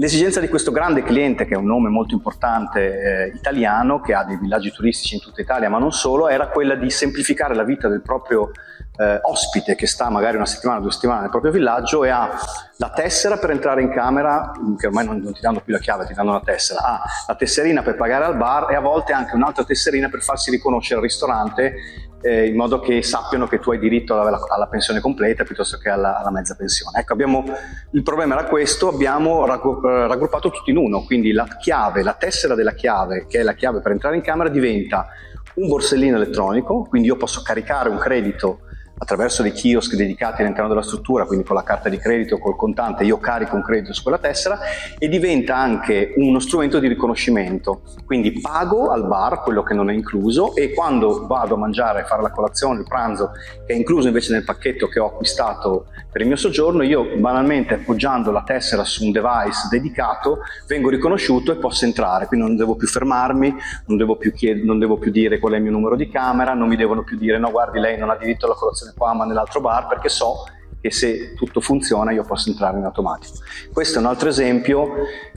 L'esigenza 0.00 0.40
di 0.40 0.48
questo 0.48 0.70
grande 0.70 1.02
cliente, 1.02 1.44
che 1.44 1.52
è 1.52 1.58
un 1.58 1.66
nome 1.66 1.90
molto 1.90 2.14
importante 2.14 2.80
eh, 2.80 3.36
italiano, 3.36 4.00
che 4.00 4.14
ha 4.14 4.24
dei 4.24 4.38
villaggi 4.38 4.72
turistici 4.72 5.16
in 5.16 5.20
tutta 5.20 5.42
Italia, 5.42 5.68
ma 5.68 5.76
non 5.76 5.92
solo, 5.92 6.28
era 6.28 6.48
quella 6.48 6.74
di 6.74 6.88
semplificare 6.88 7.54
la 7.54 7.64
vita 7.64 7.86
del 7.86 8.00
proprio 8.00 8.50
eh, 8.96 9.18
ospite 9.20 9.74
che 9.74 9.86
sta 9.86 10.08
magari 10.08 10.36
una 10.36 10.46
settimana, 10.46 10.80
due 10.80 10.90
settimane 10.90 11.20
nel 11.20 11.28
proprio 11.28 11.52
villaggio 11.52 12.02
e 12.04 12.08
ha 12.08 12.30
la 12.78 12.90
tessera 12.92 13.36
per 13.36 13.50
entrare 13.50 13.82
in 13.82 13.90
camera, 13.90 14.52
che 14.78 14.86
ormai 14.86 15.04
non, 15.04 15.18
non 15.18 15.34
ti 15.34 15.40
danno 15.42 15.60
più 15.60 15.74
la 15.74 15.80
chiave, 15.80 16.06
ti 16.06 16.14
danno 16.14 16.32
la 16.32 16.42
tessera, 16.42 16.80
ha 16.82 17.02
la 17.26 17.34
tesserina 17.34 17.82
per 17.82 17.96
pagare 17.96 18.24
al 18.24 18.38
bar 18.38 18.70
e 18.70 18.76
a 18.76 18.80
volte 18.80 19.12
anche 19.12 19.34
un'altra 19.34 19.64
tesserina 19.64 20.08
per 20.08 20.22
farsi 20.22 20.50
riconoscere 20.50 20.96
al 20.96 21.04
ristorante 21.04 21.74
eh, 22.22 22.46
in 22.46 22.56
modo 22.56 22.80
che 22.80 23.02
sappiano 23.02 23.46
che 23.46 23.58
tu 23.58 23.70
hai 23.70 23.78
diritto 23.78 24.20
alla, 24.20 24.40
alla 24.48 24.66
pensione 24.66 25.00
completa 25.00 25.44
piuttosto 25.44 25.78
che 25.78 25.88
alla, 25.88 26.18
alla, 26.18 26.30
mezza 26.30 26.54
pensione. 26.54 26.98
Ecco, 26.98 27.12
abbiamo, 27.12 27.44
il 27.92 28.02
problema 28.02 28.34
era 28.34 28.44
questo, 28.44 28.88
abbiamo 28.88 29.46
raggruppato 29.46 30.50
tutto 30.50 30.70
in 30.70 30.76
uno, 30.76 31.02
quindi 31.02 31.32
la 31.32 31.46
chiave, 31.58 32.02
la 32.02 32.14
tessera 32.14 32.54
della 32.54 32.74
chiave, 32.74 33.26
che 33.26 33.40
è 33.40 33.42
la 33.42 33.54
chiave 33.54 33.80
per 33.80 33.92
entrare 33.92 34.16
in 34.16 34.22
camera, 34.22 34.48
diventa 34.48 35.08
un 35.54 35.68
borsellino 35.68 36.16
elettronico, 36.16 36.84
quindi 36.84 37.08
io 37.08 37.16
posso 37.16 37.42
caricare 37.42 37.88
un 37.88 37.98
credito 37.98 38.60
attraverso 39.02 39.42
dei 39.42 39.52
kiosk 39.52 39.94
dedicati 39.94 40.42
all'interno 40.42 40.68
della 40.68 40.82
struttura, 40.82 41.24
quindi 41.24 41.44
con 41.44 41.56
la 41.56 41.62
carta 41.62 41.88
di 41.88 41.96
credito 41.96 42.34
o 42.34 42.38
col 42.38 42.54
contante, 42.54 43.04
io 43.04 43.18
carico 43.18 43.56
un 43.56 43.62
credito 43.62 43.94
su 43.94 44.02
quella 44.02 44.18
tessera 44.18 44.58
e 44.98 45.08
diventa 45.08 45.56
anche 45.56 46.12
uno 46.16 46.38
strumento 46.38 46.78
di 46.78 46.86
riconoscimento. 46.86 47.80
Quindi 48.04 48.40
pago 48.40 48.90
al 48.90 49.06
bar 49.06 49.42
quello 49.42 49.62
che 49.62 49.72
non 49.72 49.88
è 49.88 49.94
incluso 49.94 50.54
e 50.54 50.74
quando 50.74 51.26
vado 51.26 51.54
a 51.54 51.58
mangiare, 51.58 52.04
fare 52.04 52.20
la 52.20 52.30
colazione, 52.30 52.80
il 52.80 52.86
pranzo, 52.86 53.30
che 53.66 53.72
è 53.72 53.76
incluso 53.76 54.08
invece 54.08 54.32
nel 54.32 54.44
pacchetto 54.44 54.86
che 54.86 55.00
ho 55.00 55.06
acquistato 55.06 55.86
per 56.12 56.20
il 56.20 56.26
mio 56.26 56.36
soggiorno, 56.36 56.82
io 56.82 57.16
banalmente 57.16 57.74
appoggiando 57.74 58.30
la 58.30 58.42
tessera 58.42 58.84
su 58.84 59.04
un 59.04 59.12
device 59.12 59.68
dedicato 59.70 60.40
vengo 60.66 60.90
riconosciuto 60.90 61.52
e 61.52 61.56
posso 61.56 61.84
entrare, 61.84 62.26
quindi 62.26 62.46
non 62.46 62.56
devo 62.56 62.74
più 62.74 62.88
fermarmi, 62.88 63.54
non 63.86 63.96
devo 63.96 64.16
più, 64.16 64.32
chied- 64.32 64.64
non 64.64 64.78
devo 64.78 64.98
più 64.98 65.10
dire 65.10 65.38
qual 65.38 65.52
è 65.52 65.56
il 65.56 65.62
mio 65.62 65.70
numero 65.70 65.96
di 65.96 66.08
camera, 66.08 66.52
non 66.52 66.68
mi 66.68 66.76
devono 66.76 67.02
più 67.02 67.16
dire 67.16 67.38
no 67.38 67.50
guardi 67.50 67.78
lei 67.78 67.96
non 67.96 68.10
ha 68.10 68.16
diritto 68.16 68.46
alla 68.46 68.56
colazione 68.56 68.89
qua 68.94 69.14
ma 69.14 69.24
nell'altro 69.24 69.60
bar 69.60 69.86
perché 69.86 70.08
so 70.08 70.44
che 70.80 70.90
se 70.90 71.34
tutto 71.34 71.60
funziona 71.60 72.12
io 72.12 72.24
posso 72.24 72.48
entrare 72.48 72.78
in 72.78 72.84
automatico. 72.84 73.34
Questo 73.72 73.98
è 73.98 74.00
un 74.00 74.06
altro 74.06 74.28
esempio 74.28 74.92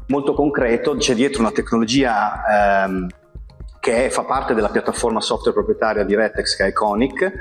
molto 0.08 0.34
concreto, 0.34 0.95
c'è 0.95 1.14
dietro 1.16 1.41
una 1.41 1.51
tecnologia 1.51 2.86
ehm, 2.86 3.08
che 3.80 4.10
fa 4.10 4.24
parte 4.24 4.54
della 4.54 4.70
piattaforma 4.70 5.20
software 5.20 5.54
proprietaria 5.54 6.06
di 6.06 6.16
Retex 6.16 6.56
che 6.56 6.64
è 6.64 6.68
Iconic, 6.70 7.32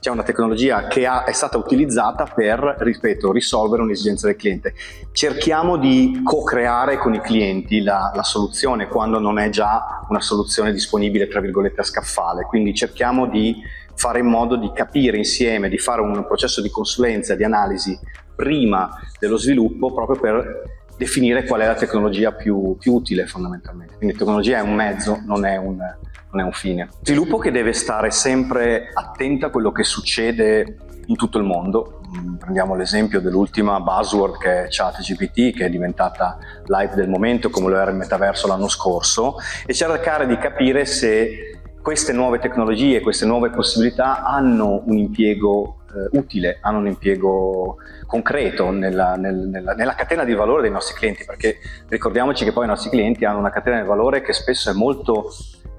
c'è 0.00 0.08
una 0.08 0.22
tecnologia 0.22 0.86
che 0.86 1.04
ha, 1.04 1.24
è 1.24 1.32
stata 1.32 1.58
utilizzata 1.58 2.24
per, 2.24 2.76
ripeto, 2.78 3.30
risolvere 3.30 3.82
un'esigenza 3.82 4.26
del 4.26 4.36
cliente. 4.36 4.72
Cerchiamo 5.12 5.76
di 5.76 6.22
co-creare 6.24 6.96
con 6.96 7.12
i 7.12 7.20
clienti 7.20 7.82
la, 7.82 8.10
la, 8.14 8.22
soluzione 8.22 8.88
quando 8.88 9.18
non 9.18 9.38
è 9.38 9.50
già 9.50 10.06
una 10.08 10.22
soluzione 10.22 10.72
disponibile, 10.72 11.28
tra 11.28 11.40
virgolette, 11.40 11.82
a 11.82 11.84
scaffale. 11.84 12.44
Quindi 12.44 12.74
cerchiamo 12.74 13.26
di 13.26 13.62
fare 14.00 14.20
in 14.20 14.26
modo 14.26 14.56
di 14.56 14.72
capire 14.72 15.18
insieme, 15.18 15.68
di 15.68 15.76
fare 15.76 16.00
un 16.00 16.24
processo 16.24 16.62
di 16.62 16.70
consulenza, 16.70 17.34
di 17.34 17.44
analisi 17.44 17.98
prima 18.34 18.88
dello 19.18 19.36
sviluppo 19.36 19.92
proprio 19.92 20.18
per 20.18 20.62
definire 20.96 21.44
qual 21.44 21.60
è 21.60 21.66
la 21.66 21.74
tecnologia 21.74 22.32
più, 22.32 22.76
più 22.78 22.94
utile 22.94 23.26
fondamentalmente. 23.26 23.96
Quindi 23.96 24.16
tecnologia 24.16 24.56
è 24.56 24.62
un 24.62 24.74
mezzo, 24.74 25.20
non 25.26 25.44
è 25.44 25.58
un, 25.58 25.76
non 25.76 26.40
è 26.40 26.42
un 26.42 26.52
fine. 26.52 26.88
Sviluppo 27.02 27.36
che 27.36 27.50
deve 27.50 27.74
stare 27.74 28.10
sempre 28.10 28.88
attento 28.94 29.44
a 29.44 29.50
quello 29.50 29.70
che 29.70 29.84
succede 29.84 30.78
in 31.04 31.16
tutto 31.16 31.36
il 31.36 31.44
mondo. 31.44 32.00
Mm, 32.16 32.36
prendiamo 32.36 32.74
l'esempio 32.76 33.20
dell'ultima 33.20 33.80
buzzword 33.80 34.38
che 34.38 34.62
è 34.62 34.66
ChatGPT, 34.70 35.54
che 35.54 35.66
è 35.66 35.68
diventata 35.68 36.38
live 36.64 36.94
del 36.94 37.10
momento 37.10 37.50
come 37.50 37.68
lo 37.68 37.78
era 37.78 37.90
il 37.90 37.98
metaverso 37.98 38.46
l'anno 38.46 38.68
scorso, 38.68 39.36
e 39.66 39.74
cercare 39.74 40.26
di 40.26 40.38
capire 40.38 40.86
se 40.86 41.49
queste 41.82 42.12
nuove 42.12 42.38
tecnologie, 42.38 43.00
queste 43.00 43.26
nuove 43.26 43.50
possibilità 43.50 44.22
hanno 44.22 44.82
un 44.84 44.98
impiego 44.98 45.80
eh, 45.94 46.16
utile, 46.18 46.58
hanno 46.60 46.78
un 46.78 46.86
impiego 46.86 47.76
concreto 48.06 48.70
nella, 48.70 49.16
nel, 49.16 49.34
nella, 49.34 49.72
nella, 49.74 49.94
catena 49.94 50.24
di 50.24 50.34
valore 50.34 50.62
dei 50.62 50.70
nostri 50.70 50.94
clienti, 50.94 51.24
perché 51.24 51.58
ricordiamoci 51.88 52.44
che 52.44 52.52
poi 52.52 52.64
i 52.64 52.68
nostri 52.68 52.90
clienti 52.90 53.24
hanno 53.24 53.38
una 53.38 53.50
catena 53.50 53.80
di 53.80 53.86
valore 53.86 54.20
che 54.20 54.32
spesso 54.32 54.70
è 54.70 54.72
molto 54.72 55.30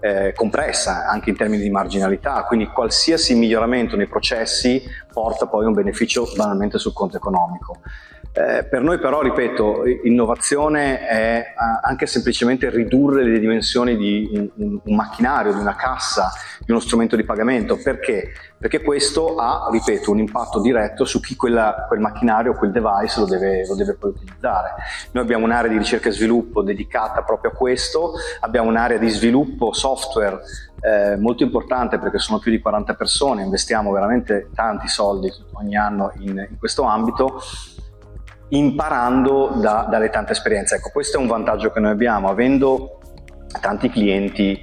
eh, 0.02 0.34
compressa 0.34 1.08
anche 1.08 1.30
in 1.30 1.36
termini 1.36 1.62
di 1.62 1.70
marginalità, 1.70 2.44
quindi 2.44 2.66
qualsiasi 2.68 3.36
miglioramento 3.36 3.96
nei 3.96 4.08
processi 4.08 4.84
porta 5.12 5.48
poi 5.48 5.66
un 5.66 5.74
beneficio 5.74 6.28
banalmente 6.36 6.78
sul 6.78 6.94
conto 6.94 7.18
economico. 7.18 7.80
Eh, 8.34 8.64
per 8.64 8.82
noi 8.82 8.98
però, 8.98 9.22
ripeto, 9.22 9.84
innovazione 10.04 11.06
è 11.06 11.48
eh, 11.48 11.54
anche 11.82 12.06
semplicemente 12.06 12.70
ridurre 12.70 13.24
le 13.24 13.40
dimensioni 13.40 13.98
di 13.98 14.50
un, 14.56 14.80
un, 14.82 14.96
macchinario, 14.96 15.52
di 15.52 15.60
una 15.60 15.76
cassa, 15.76 16.32
di 16.60 16.72
uno 16.72 16.80
strumento 16.80 17.18
di 17.18 17.26
pagamento. 17.26 17.76
Perché? 17.76 18.32
Perché 18.58 18.82
questo 18.84 19.36
ha, 19.36 19.68
ripeto, 19.70 20.12
un 20.12 20.20
impatto 20.20 20.62
diretto 20.62 21.04
su 21.04 21.20
chi 21.20 21.36
quella, 21.36 21.86
quel 21.90 22.00
macchinario, 22.00 22.54
quel 22.54 22.72
device 22.72 23.20
lo 23.20 23.26
deve, 23.26 23.68
lo 23.68 23.76
deve 23.76 23.96
poi 23.96 24.12
utilizzare. 24.12 24.76
Noi 25.12 25.24
abbiamo 25.24 25.44
un'area 25.44 25.70
di 25.70 25.78
ricerca 25.78 26.08
e 26.08 26.14
sviluppo 26.14 26.62
dedicata 26.64 27.24
proprio 27.24 27.52
a 27.52 27.54
questo, 27.54 28.14
abbiamo 28.40 28.70
un'area 28.70 28.98
di 28.98 29.10
sviluppo 29.10 29.74
software 29.74 30.40
eh, 30.82 31.16
molto 31.18 31.44
importante 31.44 32.00
perché 32.00 32.18
sono 32.18 32.40
più 32.40 32.52
di 32.52 32.60
40 32.60 32.96
persone, 32.96 33.44
investiamo 33.44 33.92
veramente 33.92 34.50
tanti 34.54 34.88
soldi 34.88 35.32
ogni 35.54 35.76
anno 35.76 36.12
in, 36.20 36.48
in 36.50 36.58
questo 36.58 36.84
ambito 36.84 37.40
imparando 38.50 39.52
da, 39.56 39.88
dalle 39.90 40.10
tante 40.10 40.32
esperienze. 40.32 40.76
Ecco, 40.76 40.90
questo 40.92 41.18
è 41.18 41.22
un 41.22 41.28
vantaggio 41.28 41.72
che 41.72 41.80
noi 41.80 41.92
abbiamo, 41.92 42.30
avendo 42.30 43.00
tanti 43.60 43.90
clienti 43.90 44.60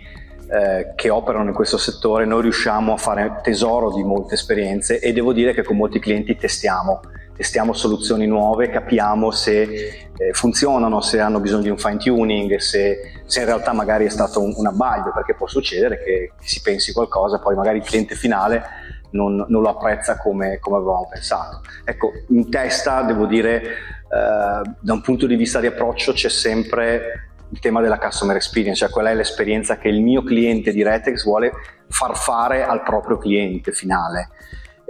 eh, 0.50 0.92
che 0.94 1.10
operano 1.10 1.48
in 1.48 1.54
questo 1.54 1.78
settore, 1.78 2.24
noi 2.24 2.42
riusciamo 2.42 2.92
a 2.92 2.96
fare 2.96 3.40
tesoro 3.42 3.92
di 3.94 4.02
molte 4.02 4.34
esperienze 4.34 4.98
e 4.98 5.12
devo 5.12 5.32
dire 5.32 5.52
che 5.52 5.62
con 5.62 5.76
molti 5.76 5.98
clienti 5.98 6.36
testiamo, 6.36 7.00
testiamo 7.38 7.72
soluzioni 7.72 8.26
nuove, 8.26 8.68
capiamo 8.68 9.30
se 9.30 9.62
eh, 9.62 10.32
funzionano, 10.32 11.00
se 11.00 11.20
hanno 11.20 11.38
bisogno 11.38 11.62
di 11.62 11.68
un 11.68 11.78
fine 11.78 11.96
tuning, 11.98 12.56
se, 12.56 13.20
se 13.24 13.38
in 13.38 13.46
realtà 13.46 13.72
magari 13.72 14.06
è 14.06 14.08
stato 14.08 14.42
un, 14.42 14.52
un 14.56 14.66
abbaglio, 14.66 15.12
perché 15.14 15.34
può 15.34 15.46
succedere 15.46 16.02
che 16.02 16.32
si 16.40 16.60
pensi 16.62 16.92
qualcosa, 16.92 17.38
poi 17.38 17.54
magari 17.54 17.78
il 17.78 17.84
cliente 17.84 18.16
finale 18.16 18.64
non, 19.10 19.46
non 19.48 19.62
lo 19.62 19.68
apprezza 19.68 20.18
come, 20.18 20.58
come, 20.58 20.78
avevamo 20.78 21.06
pensato. 21.08 21.60
Ecco, 21.84 22.10
in 22.30 22.50
testa 22.50 23.02
devo 23.02 23.26
dire, 23.26 23.62
eh, 23.62 24.70
da 24.80 24.92
un 24.92 25.00
punto 25.00 25.28
di 25.28 25.36
vista 25.36 25.60
di 25.60 25.68
approccio 25.68 26.12
c'è 26.12 26.28
sempre 26.28 27.28
il 27.50 27.60
tema 27.60 27.80
della 27.80 27.98
customer 27.98 28.34
experience, 28.34 28.80
cioè 28.80 28.90
qual 28.90 29.06
è 29.06 29.14
l'esperienza 29.14 29.78
che 29.78 29.86
il 29.86 30.02
mio 30.02 30.24
cliente 30.24 30.72
di 30.72 30.82
Retex 30.82 31.22
vuole 31.22 31.52
far 31.88 32.16
fare 32.16 32.64
al 32.64 32.82
proprio 32.82 33.16
cliente 33.16 33.70
finale. 33.70 34.30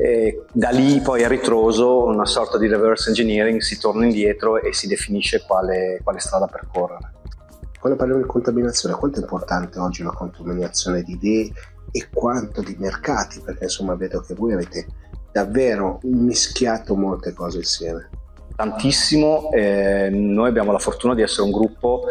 E 0.00 0.44
da 0.52 0.70
lì 0.70 1.00
poi 1.00 1.24
a 1.24 1.28
ritroso, 1.28 2.04
una 2.04 2.24
sorta 2.24 2.56
di 2.56 2.68
reverse 2.68 3.08
engineering, 3.08 3.58
si 3.58 3.80
torna 3.80 4.04
indietro 4.04 4.60
e 4.60 4.72
si 4.72 4.86
definisce 4.86 5.42
quale, 5.44 6.00
quale 6.04 6.20
strada 6.20 6.46
percorrere. 6.46 7.14
Quando 7.80 7.98
parliamo 7.98 8.22
di 8.22 8.28
contaminazione, 8.28 8.94
quanto 8.94 9.18
è 9.18 9.22
importante 9.22 9.80
oggi 9.80 10.04
la 10.04 10.12
contaminazione 10.12 11.02
di 11.02 11.12
idee 11.12 11.50
e 11.90 12.08
quanto 12.12 12.62
di 12.62 12.76
mercati, 12.78 13.40
perché 13.40 13.64
insomma 13.64 13.96
vedo 13.96 14.20
che 14.20 14.34
voi 14.34 14.52
avete 14.52 14.86
davvero 15.32 15.98
mischiato 16.02 16.94
molte 16.94 17.32
cose 17.32 17.58
insieme. 17.58 18.08
Tantissimo, 18.54 19.50
eh, 19.52 20.10
noi 20.10 20.48
abbiamo 20.48 20.70
la 20.70 20.78
fortuna 20.78 21.14
di 21.14 21.22
essere 21.22 21.42
un 21.42 21.52
gruppo 21.52 22.04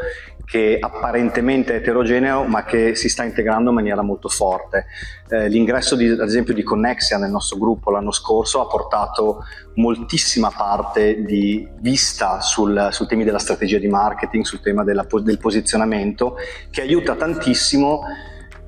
che 0.50 0.78
apparentemente 0.80 1.74
è 1.74 1.76
eterogeneo 1.78 2.46
ma 2.46 2.64
che 2.64 2.96
si 2.96 3.10
sta 3.10 3.26
integrando 3.26 3.70
in 3.70 3.76
maniera 3.76 4.02
molto 4.02 4.30
forte. 4.30 4.86
Eh, 5.28 5.50
l'ingresso 5.50 5.98
di, 5.98 6.08
ad 6.08 6.22
esempio 6.22 6.54
di 6.54 6.64
Connexia 6.64 7.18
nel 7.18 7.30
nostro 7.30 7.58
gruppo 7.58 7.92
l'anno 7.92 8.12
scorso 8.12 8.62
ha 8.62 8.68
portato 8.68 9.44
moltissima 9.74 10.50
parte 10.50 11.22
di 11.24 11.68
vista 11.80 12.40
sul, 12.40 12.88
sul 12.92 13.08
temi 13.08 13.26
della 13.26 13.40
strategia 13.40 13.78
di 13.78 13.90
marketing, 13.90 14.46
sul 14.46 14.62
tema 14.62 14.86
della, 14.86 15.06
del 15.22 15.38
posizionamento, 15.38 16.38
che 16.72 16.80
aiuta 16.80 17.16
tantissimo 17.16 18.04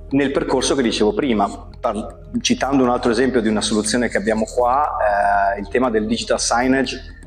nel 0.09 0.31
percorso 0.31 0.75
che 0.75 0.81
dicevo 0.81 1.13
prima. 1.13 1.69
Citando 2.41 2.83
un 2.83 2.89
altro 2.89 3.09
esempio 3.09 3.39
di 3.39 3.47
una 3.47 3.61
soluzione 3.61 4.09
che 4.09 4.17
abbiamo 4.17 4.43
qua, 4.43 5.55
eh, 5.55 5.61
il 5.61 5.69
tema 5.69 5.89
del 5.89 6.05
digital 6.05 6.41
signage 6.41 7.18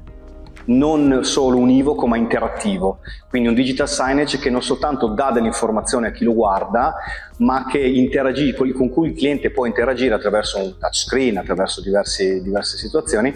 non 0.67 1.21
solo 1.23 1.59
univoco 1.59 2.07
ma 2.07 2.17
interattivo, 2.17 3.01
quindi 3.29 3.49
un 3.49 3.55
digital 3.55 3.89
signage 3.89 4.39
che 4.39 4.51
non 4.51 4.63
soltanto 4.63 5.09
dà 5.09 5.31
dell'informazione 5.31 6.09
a 6.09 6.11
chi 6.11 6.25
lo 6.25 6.35
guarda, 6.35 6.95
ma 7.39 7.67
che 7.67 7.79
interagisce, 7.79 8.73
con 8.73 8.91
cui 8.91 9.09
il 9.09 9.15
cliente 9.15 9.51
può 9.51 9.67
interagire 9.67 10.15
attraverso 10.15 10.59
un 10.59 10.79
touchscreen, 10.79 11.39
attraverso 11.39 11.81
diversi, 11.81 12.43
diverse 12.43 12.77
situazioni 12.77 13.35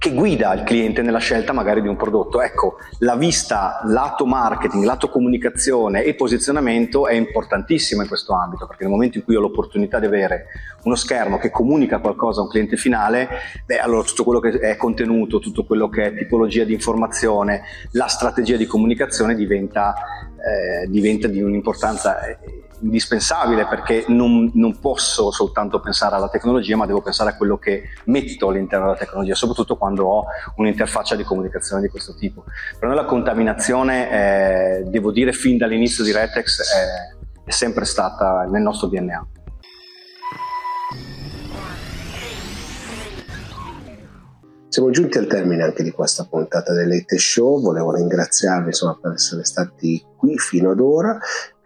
che 0.00 0.14
guida 0.14 0.54
il 0.54 0.62
cliente 0.62 1.02
nella 1.02 1.18
scelta 1.18 1.52
magari 1.52 1.82
di 1.82 1.88
un 1.88 1.96
prodotto. 1.96 2.40
Ecco, 2.40 2.76
la 3.00 3.16
vista 3.16 3.80
lato 3.84 4.24
marketing, 4.24 4.82
lato 4.82 5.10
comunicazione 5.10 6.04
e 6.04 6.14
posizionamento 6.14 7.06
è 7.06 7.12
importantissima 7.12 8.00
in 8.00 8.08
questo 8.08 8.32
ambito, 8.32 8.66
perché 8.66 8.84
nel 8.84 8.92
momento 8.92 9.18
in 9.18 9.24
cui 9.24 9.34
ho 9.34 9.40
l'opportunità 9.40 9.98
di 9.98 10.06
avere 10.06 10.46
uno 10.84 10.94
schermo 10.94 11.36
che 11.36 11.50
comunica 11.50 11.98
qualcosa 11.98 12.40
a 12.40 12.44
un 12.44 12.48
cliente 12.48 12.78
finale, 12.78 13.28
beh, 13.66 13.78
allora 13.78 14.02
tutto 14.02 14.24
quello 14.24 14.40
che 14.40 14.52
è 14.52 14.74
contenuto, 14.76 15.38
tutto 15.38 15.66
quello 15.66 15.90
che 15.90 16.04
è 16.04 16.16
tipologia 16.16 16.64
di 16.64 16.72
informazione, 16.72 17.60
la 17.90 18.06
strategia 18.06 18.56
di 18.56 18.64
comunicazione 18.64 19.34
diventa, 19.34 19.92
eh, 20.38 20.88
diventa 20.88 21.28
di 21.28 21.42
un'importanza 21.42 22.26
eh, 22.26 22.38
indispensabile 22.82 23.66
perché 23.66 24.04
non, 24.08 24.50
non, 24.54 24.78
posso 24.78 25.30
soltanto 25.30 25.80
pensare 25.80 26.16
alla 26.16 26.28
tecnologia, 26.28 26.76
ma 26.76 26.86
devo 26.86 27.02
pensare 27.02 27.30
a 27.30 27.36
quello 27.36 27.58
che 27.58 27.90
metto 28.04 28.48
all'interno 28.48 28.86
della 28.86 28.98
tecnologia, 28.98 29.34
soprattutto 29.34 29.76
quando 29.76 30.06
ho 30.06 30.24
un'interfaccia 30.56 31.16
di 31.16 31.24
comunicazione 31.24 31.82
di 31.82 31.88
questo 31.88 32.14
tipo. 32.14 32.44
Per 32.78 32.88
noi 32.88 32.96
la 32.96 33.04
contaminazione, 33.04 34.08
è, 34.08 34.82
devo 34.86 35.12
dire, 35.12 35.32
fin 35.32 35.56
dall'inizio 35.56 36.04
di 36.04 36.12
Retex 36.12 36.60
è, 36.72 37.44
è 37.44 37.50
sempre 37.50 37.84
stata 37.84 38.46
nel 38.50 38.62
nostro 38.62 38.88
DNA. 38.88 39.26
Siamo 44.70 44.90
giunti 44.90 45.18
al 45.18 45.26
termine 45.26 45.64
anche 45.64 45.82
di 45.82 45.90
questa 45.90 46.26
puntata 46.30 46.72
del 46.72 46.86
Late 46.86 47.18
Show, 47.18 47.60
volevo 47.60 47.92
ringraziarvi 47.92 48.66
insomma, 48.66 48.96
per 49.02 49.14
essere 49.14 49.44
stati 49.44 50.00
qui 50.16 50.38
fino 50.38 50.70
ad 50.70 50.78
ora 50.78 51.18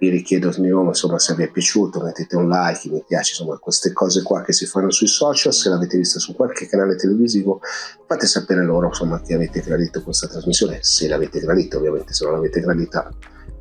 vi 0.05 0.11
richiedo 0.11 0.51
di 0.51 0.69
nuovo 0.69 0.89
insomma 0.89 1.19
se 1.19 1.35
vi 1.35 1.45
è 1.45 1.51
piaciuto 1.51 2.03
mettete 2.03 2.37
un 2.37 2.49
like, 2.49 2.91
mi 2.91 3.03
piace 3.07 3.31
insomma 3.31 3.57
queste 3.59 3.93
cose 3.93 4.23
qua 4.23 4.43
che 4.43 4.53
si 4.53 4.67
fanno 4.67 4.91
sui 4.91 5.07
social. 5.07 5.53
Se 5.53 5.69
l'avete 5.71 5.97
vista 5.97 6.19
su 6.19 6.35
qualche 6.35 6.67
canale 6.67 6.97
televisivo 6.97 7.61
fate 8.07 8.27
sapere 8.27 8.65
loro 8.65 8.89
insomma 8.89 9.21
che 9.23 9.35
avete 9.35 9.61
gradito 9.61 10.03
questa 10.03 10.29
trasmissione. 10.29 10.79
Se 10.83 11.09
l'avete 11.09 11.41
gradita 11.41 11.79
ovviamente 11.79 12.13
se 12.13 12.25
non 12.25 12.35
l'avete 12.35 12.61
gradita 12.61 13.09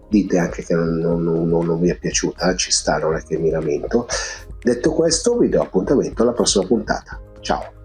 dite 0.09 0.37
anche 0.37 0.63
che 0.63 0.75
non, 0.75 0.97
non, 0.97 1.23
non, 1.23 1.65
non 1.65 1.79
vi 1.79 1.89
è 1.89 1.97
piaciuta 1.97 2.55
ci 2.55 2.71
sta 2.71 2.97
non 2.97 3.15
è 3.15 3.23
che 3.23 3.37
mi 3.37 3.49
lamento. 3.49 4.07
Detto 4.61 4.91
questo 4.91 5.37
vi 5.37 5.49
do 5.49 5.61
appuntamento 5.61 6.23
alla 6.23 6.33
prossima 6.33 6.65
puntata. 6.65 7.19
Ciao 7.39 7.82